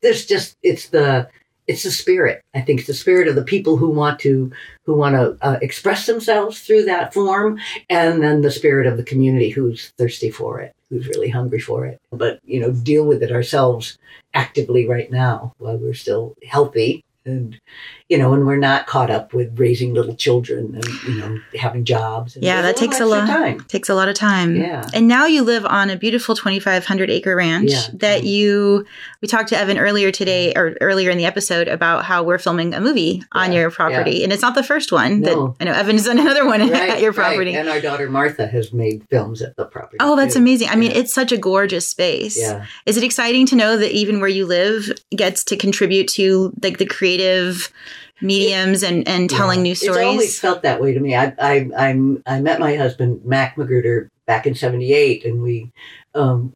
there's 0.00 0.24
just, 0.26 0.56
it's 0.62 0.88
the, 0.88 1.28
it's 1.68 1.82
the 1.82 1.90
spirit. 1.90 2.42
I 2.54 2.62
think 2.62 2.80
it's 2.80 2.88
the 2.88 2.94
spirit 2.94 3.28
of 3.28 3.34
the 3.36 3.44
people 3.44 3.76
who 3.76 3.90
want 3.90 4.18
to, 4.20 4.50
who 4.86 4.94
want 4.94 5.14
to 5.14 5.36
uh, 5.46 5.58
express 5.62 6.06
themselves 6.06 6.60
through 6.60 6.86
that 6.86 7.14
form, 7.14 7.60
and 7.88 8.22
then 8.22 8.40
the 8.40 8.50
spirit 8.50 8.86
of 8.86 8.96
the 8.96 9.04
community 9.04 9.50
who's 9.50 9.92
thirsty 9.98 10.30
for 10.30 10.60
it, 10.60 10.74
who's 10.88 11.06
really 11.06 11.28
hungry 11.28 11.60
for 11.60 11.86
it. 11.86 12.00
But 12.10 12.40
you 12.44 12.58
know, 12.58 12.72
deal 12.72 13.04
with 13.04 13.22
it 13.22 13.30
ourselves 13.30 13.98
actively 14.34 14.88
right 14.88 15.10
now 15.10 15.54
while 15.58 15.76
we're 15.76 15.94
still 15.94 16.34
healthy 16.46 17.04
and 17.24 17.60
you 18.08 18.16
know 18.16 18.32
and 18.32 18.46
we're 18.46 18.56
not 18.56 18.86
caught 18.86 19.10
up 19.10 19.34
with 19.34 19.58
raising 19.58 19.92
little 19.92 20.14
children 20.14 20.74
and 20.74 20.86
you 21.06 21.14
know 21.20 21.38
having 21.58 21.84
jobs 21.84 22.34
and 22.36 22.44
Yeah, 22.44 22.62
that 22.62 22.76
takes 22.76 23.00
a 23.00 23.06
lot- 23.06 23.26
time 23.26 23.60
takes 23.64 23.88
a 23.88 23.94
lot 23.94 24.08
of 24.08 24.14
time 24.14 24.56
yeah 24.56 24.88
and 24.94 25.06
now 25.08 25.26
you 25.26 25.42
live 25.42 25.66
on 25.66 25.90
a 25.90 25.96
beautiful 25.96 26.34
2500 26.34 27.10
acre 27.10 27.36
ranch 27.36 27.70
Yeah. 27.70 27.82
that 27.94 28.18
mm-hmm. 28.20 28.26
you 28.26 28.86
we 29.20 29.28
talked 29.28 29.50
to 29.50 29.58
evan 29.58 29.76
earlier 29.78 30.10
today 30.10 30.54
or 30.54 30.76
earlier 30.80 31.10
in 31.10 31.18
the 31.18 31.26
episode 31.26 31.68
about 31.68 32.04
how 32.04 32.22
we're 32.22 32.38
filming 32.38 32.72
a 32.72 32.80
movie 32.80 33.22
on 33.32 33.52
your 33.52 33.70
property 33.70 34.24
and 34.24 34.32
it's 34.32 34.42
not 34.42 34.54
the 34.54 34.62
first 34.62 34.90
one 34.90 35.20
No. 35.20 35.48
that 35.48 35.56
i 35.60 35.64
know 35.64 35.72
evan's 35.78 36.06
done 36.06 36.18
another 36.18 36.46
one 36.46 36.60
right, 36.70 36.90
at 36.90 37.00
your 37.02 37.12
right. 37.12 37.26
property 37.28 37.54
and 37.54 37.68
our 37.68 37.80
daughter 37.80 38.08
martha 38.08 38.46
has 38.46 38.72
made 38.72 39.04
films 39.10 39.42
at 39.42 39.56
the 39.56 39.64
property 39.66 39.98
Oh, 40.00 40.16
that's 40.16 40.34
too. 40.34 40.40
amazing. 40.40 40.68
I 40.68 40.76
mean, 40.76 40.92
it's 40.92 41.12
such 41.12 41.32
a 41.32 41.36
gorgeous 41.36 41.88
space. 41.88 42.38
yeah 42.38 42.64
Is 42.86 42.96
it 42.96 43.02
exciting 43.04 43.46
to 43.46 43.56
know 43.56 43.76
that 43.76 43.90
even 43.92 44.20
where 44.20 44.28
you 44.28 44.46
live 44.46 44.90
gets 45.10 45.42
to 45.44 45.56
contribute 45.56 46.08
to 46.10 46.52
like 46.62 46.78
the 46.78 46.86
creative 46.86 47.72
mediums 48.20 48.82
and, 48.82 49.06
and 49.08 49.30
telling 49.30 49.60
Yeah. 49.60 49.62
new 49.64 49.74
stories. 49.74 49.96
It's 49.98 50.06
always 50.06 50.40
felt 50.40 50.62
that 50.62 50.80
way 50.80 50.92
to 50.94 51.00
me. 51.00 51.14
I 51.14 51.34
I 51.38 51.70
I'm, 51.76 52.22
I 52.26 52.40
met 52.40 52.60
my 52.60 52.76
husband 52.76 53.24
Mac 53.24 53.56
Magruder 53.56 54.10
back 54.26 54.46
in 54.46 54.54
'78, 54.54 55.24
and 55.24 55.42
we 55.42 55.70
um, 56.14 56.54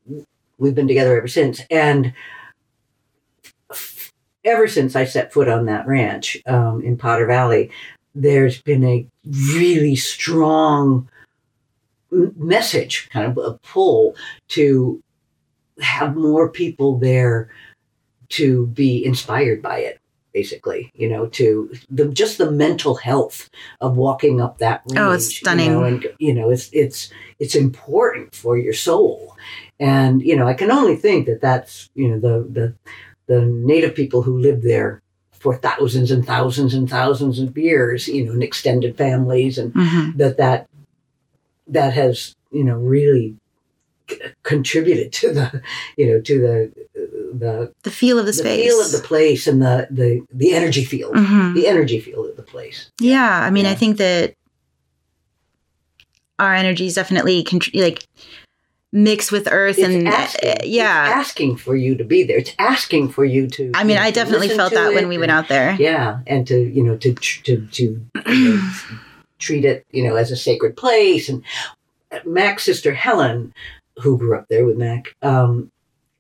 we've 0.59 0.75
been 0.75 0.89
together 0.89 1.17
ever 1.17 1.29
since. 1.29 1.63
And 1.71 2.15
ever 4.45 4.67
since 4.67 4.97
I 4.97 5.05
set 5.05 5.33
foot 5.33 5.49
on 5.49 5.67
that 5.67 5.87
ranch 5.87 6.37
um, 6.47 6.83
in 6.83 6.97
Potter 6.97 7.27
Valley, 7.27 7.71
there's 8.15 8.61
been 8.61 8.85
a 8.85 9.07
really 9.55 9.97
strong 9.97 11.09
message, 12.11 13.09
kind 13.11 13.27
of 13.27 13.39
a 13.39 13.59
pull 13.59 14.15
to 14.49 15.03
have 15.81 16.17
more 16.17 16.49
people 16.49 16.99
there 16.99 17.51
to 18.29 18.67
be 18.69 19.05
inspired 19.05 19.63
by 19.63 19.79
it 19.79 19.99
basically 20.33 20.91
you 20.95 21.09
know 21.09 21.27
to 21.27 21.73
the 21.91 22.09
just 22.09 22.39
the 22.39 22.51
mental 22.51 22.95
health 22.95 23.51
of 23.81 23.97
walking 23.97 24.41
up 24.41 24.59
that 24.59 24.83
range, 24.89 24.99
oh 24.99 25.13
it's 25.13 25.37
stunning 25.37 25.67
you 25.67 25.73
know, 25.73 25.85
and 25.85 26.07
you 26.19 26.35
know 26.35 26.51
it's 26.51 26.69
it's 26.73 27.11
it's 27.39 27.55
important 27.55 28.35
for 28.35 28.57
your 28.57 28.73
soul 28.73 29.37
and 29.79 30.23
you 30.23 30.37
know 30.37 30.47
i 30.47 30.55
can 30.55 30.71
only 30.71 30.97
think 30.97 31.27
that 31.27 31.41
that's 31.41 31.91
you 31.95 32.09
know 32.09 32.19
the 32.19 32.49
the 32.49 32.75
the 33.27 33.45
native 33.45 33.95
people 33.95 34.23
who 34.23 34.39
lived 34.39 34.63
there 34.63 35.03
for 35.33 35.57
thousands 35.57 36.11
and 36.11 36.25
thousands 36.25 36.75
and 36.75 36.89
thousands 36.89 37.41
of 37.41 37.57
years 37.59 38.09
you 38.09 38.25
know 38.25 38.33
and 38.33 38.43
extended 38.43 38.97
families 38.97 39.59
and 39.59 39.75
mm-hmm. 39.75 40.17
that 40.17 40.37
that 40.37 40.69
that 41.67 41.93
has 41.93 42.35
you 42.51 42.65
know 42.65 42.77
really 42.77 43.37
contributed 44.43 45.13
to 45.13 45.33
the 45.33 45.63
you 45.97 46.07
know 46.07 46.21
to 46.21 46.41
the 46.41 46.73
the 47.39 47.73
the 47.83 47.91
feel 47.91 48.19
of 48.19 48.27
the, 48.27 48.33
space. 48.33 48.45
the 48.45 48.63
space. 48.63 48.73
feel 48.73 48.85
of 48.85 48.93
the 48.93 49.07
place 49.09 49.47
and 49.47 49.63
the 49.63 49.87
the 49.91 50.23
the 50.33 50.53
energy 50.55 50.85
field. 50.85 51.15
Mhm. 51.15 51.55
the 51.55 51.67
energy 51.67 52.01
field 52.01 52.27
of 52.29 52.37
the 52.37 52.43
place. 52.43 52.91
Yeah 53.01 53.41
i 53.43 53.51
mean 53.51 53.67
i 53.67 53.75
think 53.75 53.97
that 53.99 54.35
our 56.39 56.55
energies 56.55 56.95
definitely 56.95 57.45
contr- 57.45 57.81
like 57.81 58.07
mix 58.93 59.31
with 59.33 59.49
earth 59.51 59.79
it's 59.79 59.89
and 59.89 60.07
asking, 60.09 60.49
uh, 60.51 60.53
it's 60.59 60.67
yeah. 60.67 61.13
asking 61.17 61.57
for 61.57 61.75
you 61.75 61.95
to 61.95 62.05
be 62.05 62.25
there. 62.25 62.39
It's 62.39 62.55
asking 62.59 63.09
for 63.11 63.25
you 63.25 63.47
to 63.49 63.71
i 63.75 63.85
mean 63.85 63.91
you 63.91 63.97
know, 63.97 64.03
i 64.03 64.11
definitely 64.11 64.49
felt 64.49 64.73
that 64.75 64.95
when 64.95 65.09
we 65.09 65.19
went 65.19 65.31
and- 65.31 65.39
out 65.39 65.49
there. 65.49 65.75
Yeah 65.79 66.21
and 66.27 66.47
to 66.49 66.59
you 66.61 66.83
know 66.83 66.97
to 66.99 67.15
to 67.15 67.67
to 67.67 67.83
you 68.27 68.55
know, 68.55 68.71
treat 69.39 69.65
it 69.65 69.87
you 69.91 70.05
know 70.05 70.17
as 70.17 70.31
a 70.31 70.37
sacred 70.37 70.77
place. 70.77 71.29
And 71.29 71.43
mac's 72.27 72.65
sister 72.65 72.93
helen 72.93 73.55
who 74.01 74.19
grew 74.19 74.37
up 74.37 74.47
there 74.49 74.67
with 74.67 74.77
mac 74.77 75.15
um 75.23 75.71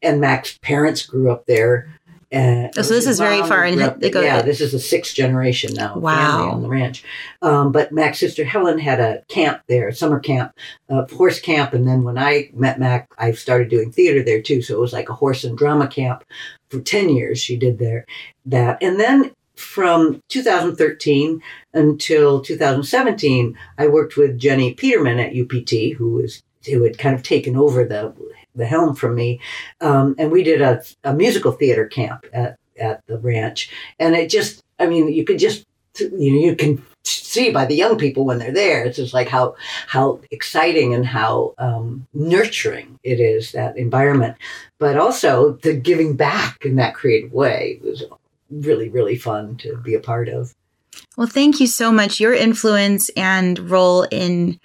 and 0.02 0.20
mac's 0.20 0.58
parents 0.58 1.04
grew 1.06 1.30
up 1.30 1.46
there 1.46 1.88
and 2.30 2.70
Oh, 2.78 2.82
so 2.82 2.94
this 2.94 3.06
is 3.06 3.18
very 3.18 3.42
far 3.42 3.64
in- 3.66 3.82
up 3.82 4.00
go- 4.00 4.20
yeah 4.22 4.40
this 4.42 4.60
is 4.62 4.72
the 4.72 4.78
sixth 4.78 5.14
generation 5.14 5.74
now 5.74 5.98
Wow. 5.98 6.50
on 6.52 6.62
the 6.62 6.68
ranch 6.68 7.04
um, 7.42 7.72
but 7.72 7.92
mac's 7.92 8.18
sister 8.20 8.44
helen 8.44 8.78
had 8.78 9.00
a 9.00 9.22
camp 9.28 9.60
there 9.68 9.92
summer 9.92 10.18
camp 10.18 10.52
uh, 10.88 11.04
horse 11.12 11.40
camp 11.40 11.72
and 11.74 11.86
then 11.86 12.04
when 12.04 12.16
i 12.18 12.48
met 12.54 12.78
mac 12.78 13.08
i 13.18 13.32
started 13.32 13.68
doing 13.68 13.92
theater 13.92 14.22
there 14.22 14.40
too 14.40 14.62
so 14.62 14.74
it 14.74 14.80
was 14.80 14.92
like 14.94 15.08
a 15.10 15.14
horse 15.14 15.44
and 15.44 15.58
drama 15.58 15.86
camp 15.86 16.24
for 16.70 16.80
10 16.80 17.10
years 17.10 17.38
she 17.38 17.56
did 17.56 17.78
there 17.78 18.06
that 18.46 18.78
and 18.82 18.98
then 18.98 19.30
from 19.56 20.22
2013 20.30 21.42
until 21.74 22.40
2017 22.40 23.56
i 23.78 23.86
worked 23.86 24.16
with 24.16 24.38
jenny 24.38 24.72
peterman 24.74 25.18
at 25.18 25.36
upt 25.36 25.70
who 25.98 26.14
was 26.14 26.42
who 26.66 26.82
had 26.82 26.96
kind 26.98 27.14
of 27.14 27.22
taken 27.22 27.56
over 27.56 27.84
the 27.84 28.14
the 28.54 28.66
helm 28.66 28.94
from 28.94 29.14
me. 29.14 29.40
Um, 29.80 30.14
and 30.18 30.30
we 30.30 30.42
did 30.42 30.60
a, 30.60 30.82
a 31.04 31.14
musical 31.14 31.52
theater 31.52 31.86
camp 31.86 32.26
at 32.32 32.58
at 32.78 33.06
the 33.06 33.18
ranch. 33.18 33.70
And 33.98 34.14
it 34.14 34.30
just 34.30 34.62
i 34.78 34.86
mean 34.86 35.12
you 35.12 35.24
could 35.24 35.38
just 35.38 35.64
you 35.98 36.32
know 36.32 36.40
you 36.40 36.56
can 36.56 36.82
see 37.04 37.50
by 37.50 37.64
the 37.64 37.74
young 37.74 37.98
people 37.98 38.24
when 38.24 38.38
they're 38.38 38.52
there. 38.52 38.84
It's 38.84 38.96
just 38.96 39.14
like 39.14 39.28
how 39.28 39.54
how 39.86 40.20
exciting 40.30 40.94
and 40.94 41.06
how 41.06 41.54
um, 41.58 42.06
nurturing 42.14 42.98
it 43.02 43.20
is 43.20 43.52
that 43.52 43.76
environment. 43.76 44.36
But 44.78 44.96
also 44.96 45.52
the 45.62 45.74
giving 45.74 46.16
back 46.16 46.64
in 46.64 46.76
that 46.76 46.94
creative 46.94 47.32
way 47.32 47.80
was 47.82 48.04
really 48.50 48.88
really 48.88 49.16
fun 49.16 49.56
to 49.58 49.76
be 49.78 49.94
a 49.94 50.00
part 50.00 50.28
of. 50.28 50.54
Well, 51.16 51.26
thank 51.26 51.60
you 51.60 51.66
so 51.66 51.90
much. 51.92 52.20
Your 52.20 52.34
influence 52.34 53.10
and 53.16 53.58
role 53.70 54.06
in 54.10 54.58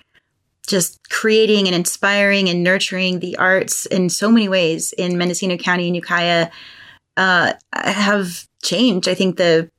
just 0.67 1.09
creating 1.09 1.65
and 1.65 1.75
inspiring 1.75 2.49
and 2.49 2.63
nurturing 2.63 3.19
the 3.19 3.37
arts 3.37 3.85
in 3.87 4.09
so 4.09 4.29
many 4.29 4.47
ways 4.49 4.93
in 4.97 5.17
Mendocino 5.17 5.57
County 5.57 5.87
and 5.87 5.95
Ukiah 5.95 6.49
uh, 7.15 7.53
have 7.73 8.47
changed. 8.61 9.07
I 9.07 9.15
think 9.15 9.37
the 9.37 9.69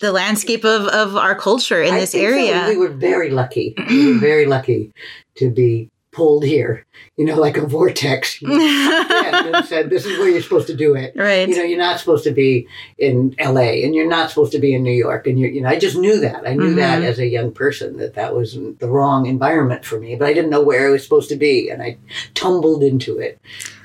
the 0.00 0.12
landscape 0.12 0.64
of, 0.64 0.86
of 0.86 1.14
our 1.14 1.34
culture 1.34 1.82
in 1.82 1.92
I 1.92 2.00
this 2.00 2.12
think 2.12 2.26
so. 2.26 2.34
area. 2.34 2.64
we 2.68 2.78
were 2.78 2.88
very 2.88 3.30
lucky 3.30 3.74
we 3.90 4.14
were 4.14 4.18
very 4.18 4.46
lucky 4.46 4.90
to 5.36 5.50
be 5.50 5.90
pulled 6.20 6.44
here 6.44 6.84
you 7.16 7.24
know 7.24 7.36
like 7.46 7.56
a 7.56 7.66
vortex 7.66 8.42
you 8.42 8.48
know, 8.48 9.52
and 9.54 9.64
said 9.64 9.88
this 9.88 10.04
is 10.04 10.18
where 10.18 10.28
you're 10.28 10.42
supposed 10.48 10.66
to 10.66 10.76
do 10.76 10.94
it 10.94 11.14
right. 11.16 11.48
you 11.48 11.56
know 11.56 11.62
you're 11.62 11.78
not 11.88 11.98
supposed 11.98 12.24
to 12.24 12.30
be 12.42 12.66
in 12.98 13.34
la 13.54 13.60
and 13.84 13.94
you're 13.94 14.08
not 14.16 14.28
supposed 14.28 14.52
to 14.52 14.58
be 14.58 14.74
in 14.74 14.82
new 14.82 14.98
york 15.06 15.26
and 15.26 15.38
you're 15.40 15.48
you 15.50 15.62
know 15.62 15.68
i 15.70 15.78
just 15.78 15.96
knew 15.96 16.20
that 16.20 16.46
i 16.46 16.52
knew 16.52 16.74
that 16.74 17.00
Mhm. 17.00 17.04
as 17.10 17.18
a 17.18 17.26
young 17.26 17.52
person 17.52 17.96
that 17.96 18.14
that 18.14 18.34
was 18.34 18.58
the 18.82 18.88
wrong 18.96 19.24
environment 19.26 19.82
for 19.84 19.98
me 19.98 20.14
but 20.14 20.28
i 20.28 20.34
didn't 20.34 20.50
know 20.50 20.62
where 20.70 20.88
i 20.88 20.90
was 20.90 21.02
supposed 21.02 21.30
to 21.30 21.36
be 21.36 21.70
and 21.70 21.80
i 21.82 21.96
tumbled 22.34 22.82
into 22.82 23.18
it 23.18 23.40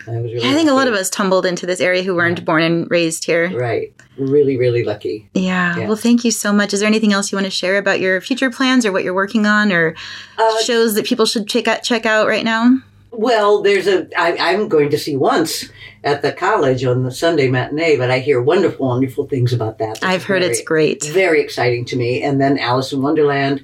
I 0.08 0.12
really 0.12 0.38
I 0.38 0.53
think 0.53 0.70
a 0.70 0.74
lot 0.74 0.88
of 0.88 0.93
us 0.93 1.10
tumbled 1.10 1.45
into 1.45 1.66
this 1.66 1.80
area 1.80 2.03
who 2.03 2.16
weren't 2.16 2.43
born 2.45 2.64
and 2.64 2.89
raised 2.89 3.26
here. 3.26 3.49
right 3.58 3.93
really 4.18 4.58
really 4.58 4.84
lucky 4.84 5.28
Yeah. 5.34 5.78
Yeah. 5.78 5.88
Well, 5.88 5.97
thank 5.97 6.24
you 6.24 6.32
so 6.32 6.53
much. 6.53 6.74
Is 6.74 6.80
there 6.80 6.88
anything 6.88 7.12
else 7.12 7.32
you 7.32 7.36
want 7.36 7.45
to 7.45 7.51
share 7.51 7.78
about 7.78 7.99
your 7.99 8.22
future 8.22 8.49
plans 8.49 8.86
or 8.86 8.91
what 8.91 9.03
you're 9.03 9.14
working 9.14 9.45
on 9.45 9.72
or 9.72 9.95
uh, 10.38 10.64
shows 10.64 10.95
that 10.95 11.06
people 11.06 11.26
should 11.26 11.47
check 11.47 11.68
out 11.68 11.84
check 11.84 12.06
out 12.06 12.28
right 12.28 12.45
now? 12.45 12.78
Well, 13.18 13.62
there's 13.62 13.88
a. 13.88 14.08
I, 14.18 14.51
I'm 14.51 14.68
going 14.68 14.89
to 14.89 14.97
see 14.97 15.16
once 15.16 15.70
at 16.03 16.22
the 16.22 16.32
college 16.32 16.84
on 16.84 17.03
the 17.03 17.12
Sunday 17.12 17.49
matinee, 17.49 17.97
but 17.97 18.12
I 18.12 18.20
hear 18.20 18.41
wonderful, 18.41 18.88
wonderful 18.88 19.28
things 19.28 19.53
about 19.53 19.78
that. 19.80 20.03
I've 20.03 20.24
heard 20.24 20.41
very, 20.41 20.51
it's 20.51 20.62
great. 20.62 21.03
very 21.06 21.41
exciting 21.41 21.86
to 21.86 21.95
me. 21.95 22.22
And 22.22 22.39
then 22.39 22.60
Alice 22.60 22.91
in 22.91 23.01
Wonderland, 23.01 23.64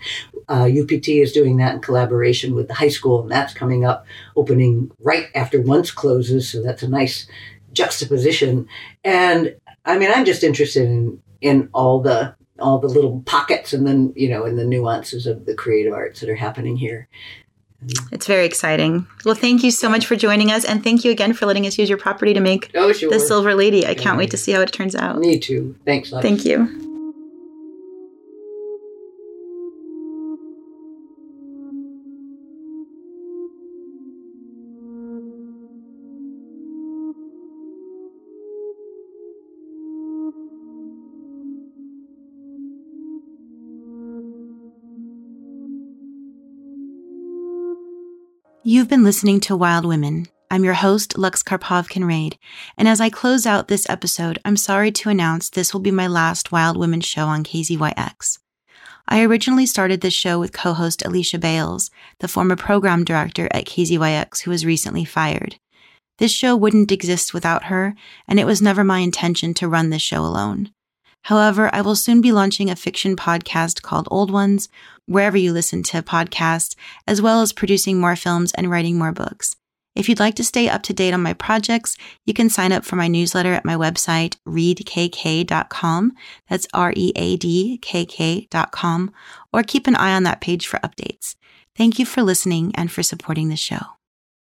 uh, 0.50 0.70
UPT 0.70 1.08
is 1.10 1.32
doing 1.32 1.58
that 1.58 1.76
in 1.76 1.82
collaboration 1.82 2.56
with 2.56 2.68
the 2.68 2.74
high 2.74 2.89
school, 2.89 3.22
and 3.22 3.32
that's 3.32 3.54
coming 3.54 3.86
up, 3.86 4.06
opening 4.36 4.92
right 5.00 5.28
after 5.36 5.62
once 5.62 5.92
closes. 5.92 6.50
So 6.50 6.62
that's 6.62 6.84
a 6.84 6.88
nice 6.88 7.28
juxtaposition. 7.74 8.68
And 9.04 9.56
I 9.86 9.98
mean, 9.98 10.12
I'm 10.14 10.26
just 10.26 10.44
interested 10.44 10.84
in 10.86 11.22
in 11.42 11.70
all 11.74 12.02
the 12.02 12.36
all 12.60 12.78
the 12.80 12.88
little 12.88 13.22
pockets, 13.26 13.74
and 13.74 13.88
then 13.88 14.14
you 14.16 14.30
know, 14.30 14.46
in 14.46 14.56
the 14.56 14.66
nuances 14.66 15.26
of 15.28 15.46
the 15.46 15.56
creative 15.56 15.94
arts 15.94 16.20
that 16.20 16.30
are 16.30 16.36
happening 16.36 16.78
here. 16.78 17.08
It's 18.12 18.28
very 18.28 18.46
exciting. 18.46 19.08
Well, 19.26 19.34
thank 19.34 19.64
you 19.64 19.72
so 19.72 19.89
much 19.89 20.06
for 20.06 20.16
joining 20.16 20.52
us, 20.52 20.64
and 20.66 20.84
thank 20.84 21.04
you 21.04 21.10
again 21.12 21.34
for 21.34 21.48
letting 21.48 21.66
us 21.66 21.80
use 21.80 21.89
your 21.89 21.98
property 21.98 22.34
to 22.36 22.39
make 22.39 22.70
Oh, 22.76 22.94
sure. 22.94 23.10
the 23.10 23.20
Silver 23.20 23.56
Lady. 23.56 23.88
I 23.88 23.96
can't 23.96 24.18
wait 24.20 24.30
to 24.32 24.38
see 24.38 24.52
how 24.52 24.62
it 24.62 24.72
turns 24.72 24.96
out. 24.96 25.18
Me 25.18 25.39
too. 25.39 25.76
Thanks. 25.84 26.12
Thank 26.12 26.46
you. 26.46 26.91
You've 48.72 48.88
been 48.88 49.03
listening 49.03 49.41
to 49.41 49.55
Wild 49.57 49.84
Women. 49.84 50.28
I'm 50.49 50.63
your 50.63 50.76
host, 50.76 51.17
Lux 51.17 51.43
Karpov 51.43 51.89
Kinrade, 51.89 52.38
and 52.78 52.88
as 52.88 53.01
I 53.01 53.09
close 53.09 53.45
out 53.45 53.67
this 53.67 53.89
episode, 53.89 54.39
I'm 54.45 54.55
sorry 54.55 54.93
to 54.93 55.09
announce 55.09 55.49
this 55.49 55.74
will 55.74 55.82
be 55.82 55.91
my 55.91 56.07
last 56.07 56.53
Wild 56.53 56.78
Women 56.78 57.01
show 57.01 57.26
on 57.26 57.43
KZYX. 57.43 58.39
I 59.09 59.24
originally 59.24 59.65
started 59.65 59.99
this 59.99 60.13
show 60.13 60.39
with 60.39 60.53
co 60.53 60.72
host 60.72 61.05
Alicia 61.05 61.38
Bales, 61.38 61.91
the 62.19 62.30
former 62.30 62.55
program 62.55 63.03
director 63.03 63.49
at 63.51 63.65
KZYX 63.65 64.43
who 64.43 64.51
was 64.51 64.65
recently 64.65 65.03
fired. 65.03 65.57
This 66.19 66.32
show 66.32 66.55
wouldn't 66.55 66.93
exist 66.93 67.34
without 67.34 67.65
her, 67.65 67.93
and 68.26 68.39
it 68.39 68.45
was 68.45 68.61
never 68.61 68.86
my 68.86 68.99
intention 68.99 69.53
to 69.55 69.67
run 69.67 69.89
this 69.89 70.01
show 70.01 70.22
alone. 70.22 70.72
However, 71.24 71.69
I 71.74 71.82
will 71.82 71.95
soon 71.95 72.22
be 72.22 72.32
launching 72.32 72.69
a 72.69 72.76
fiction 72.76 73.15
podcast 73.15 73.82
called 73.82 74.07
Old 74.09 74.32
Ones, 74.32 74.69
wherever 75.05 75.38
you 75.38 75.53
listen 75.53 75.84
to 75.84 76.01
podcasts, 76.01 76.76
as 77.07 77.22
well 77.22 77.41
as 77.41 77.53
producing 77.53 77.99
more 77.99 78.15
films 78.15 78.51
and 78.53 78.69
writing 78.69 78.97
more 78.97 79.11
books. 79.11 79.55
If 79.93 80.07
you'd 80.07 80.19
like 80.19 80.36
to 80.36 80.43
stay 80.43 80.69
up 80.69 80.84
to 80.84 80.93
date 80.93 81.13
on 81.13 81.22
my 81.22 81.34
projects, 81.34 81.97
you 82.26 82.34
can 82.34 82.49
sign 82.49 82.72
up 82.72 82.86
for 82.86 82.95
my 82.95 83.07
newsletter 83.07 83.53
at 83.53 83.65
my 83.65 83.76
website, 83.76 84.38
readkk.com. 84.47 86.13
That's 86.49 86.67
R 86.74 86.93
E 86.95 87.11
A 87.15 87.36
D 87.38 87.78
K 87.82 88.05
K.com, 88.05 89.11
or 89.51 89.63
keep 89.63 89.88
an 89.88 89.95
eye 89.95 90.13
on 90.13 90.24
that 90.24 90.41
page 90.41 90.65
for 90.65 90.80
updates. 90.80 91.36
Thank 91.76 91.99
you 91.99 92.05
for 92.05 92.24
listening 92.24 92.72
and 92.76 92.91
for 92.91 93.03
supporting 93.03 93.49
the 93.49 93.55
show. 93.55 93.80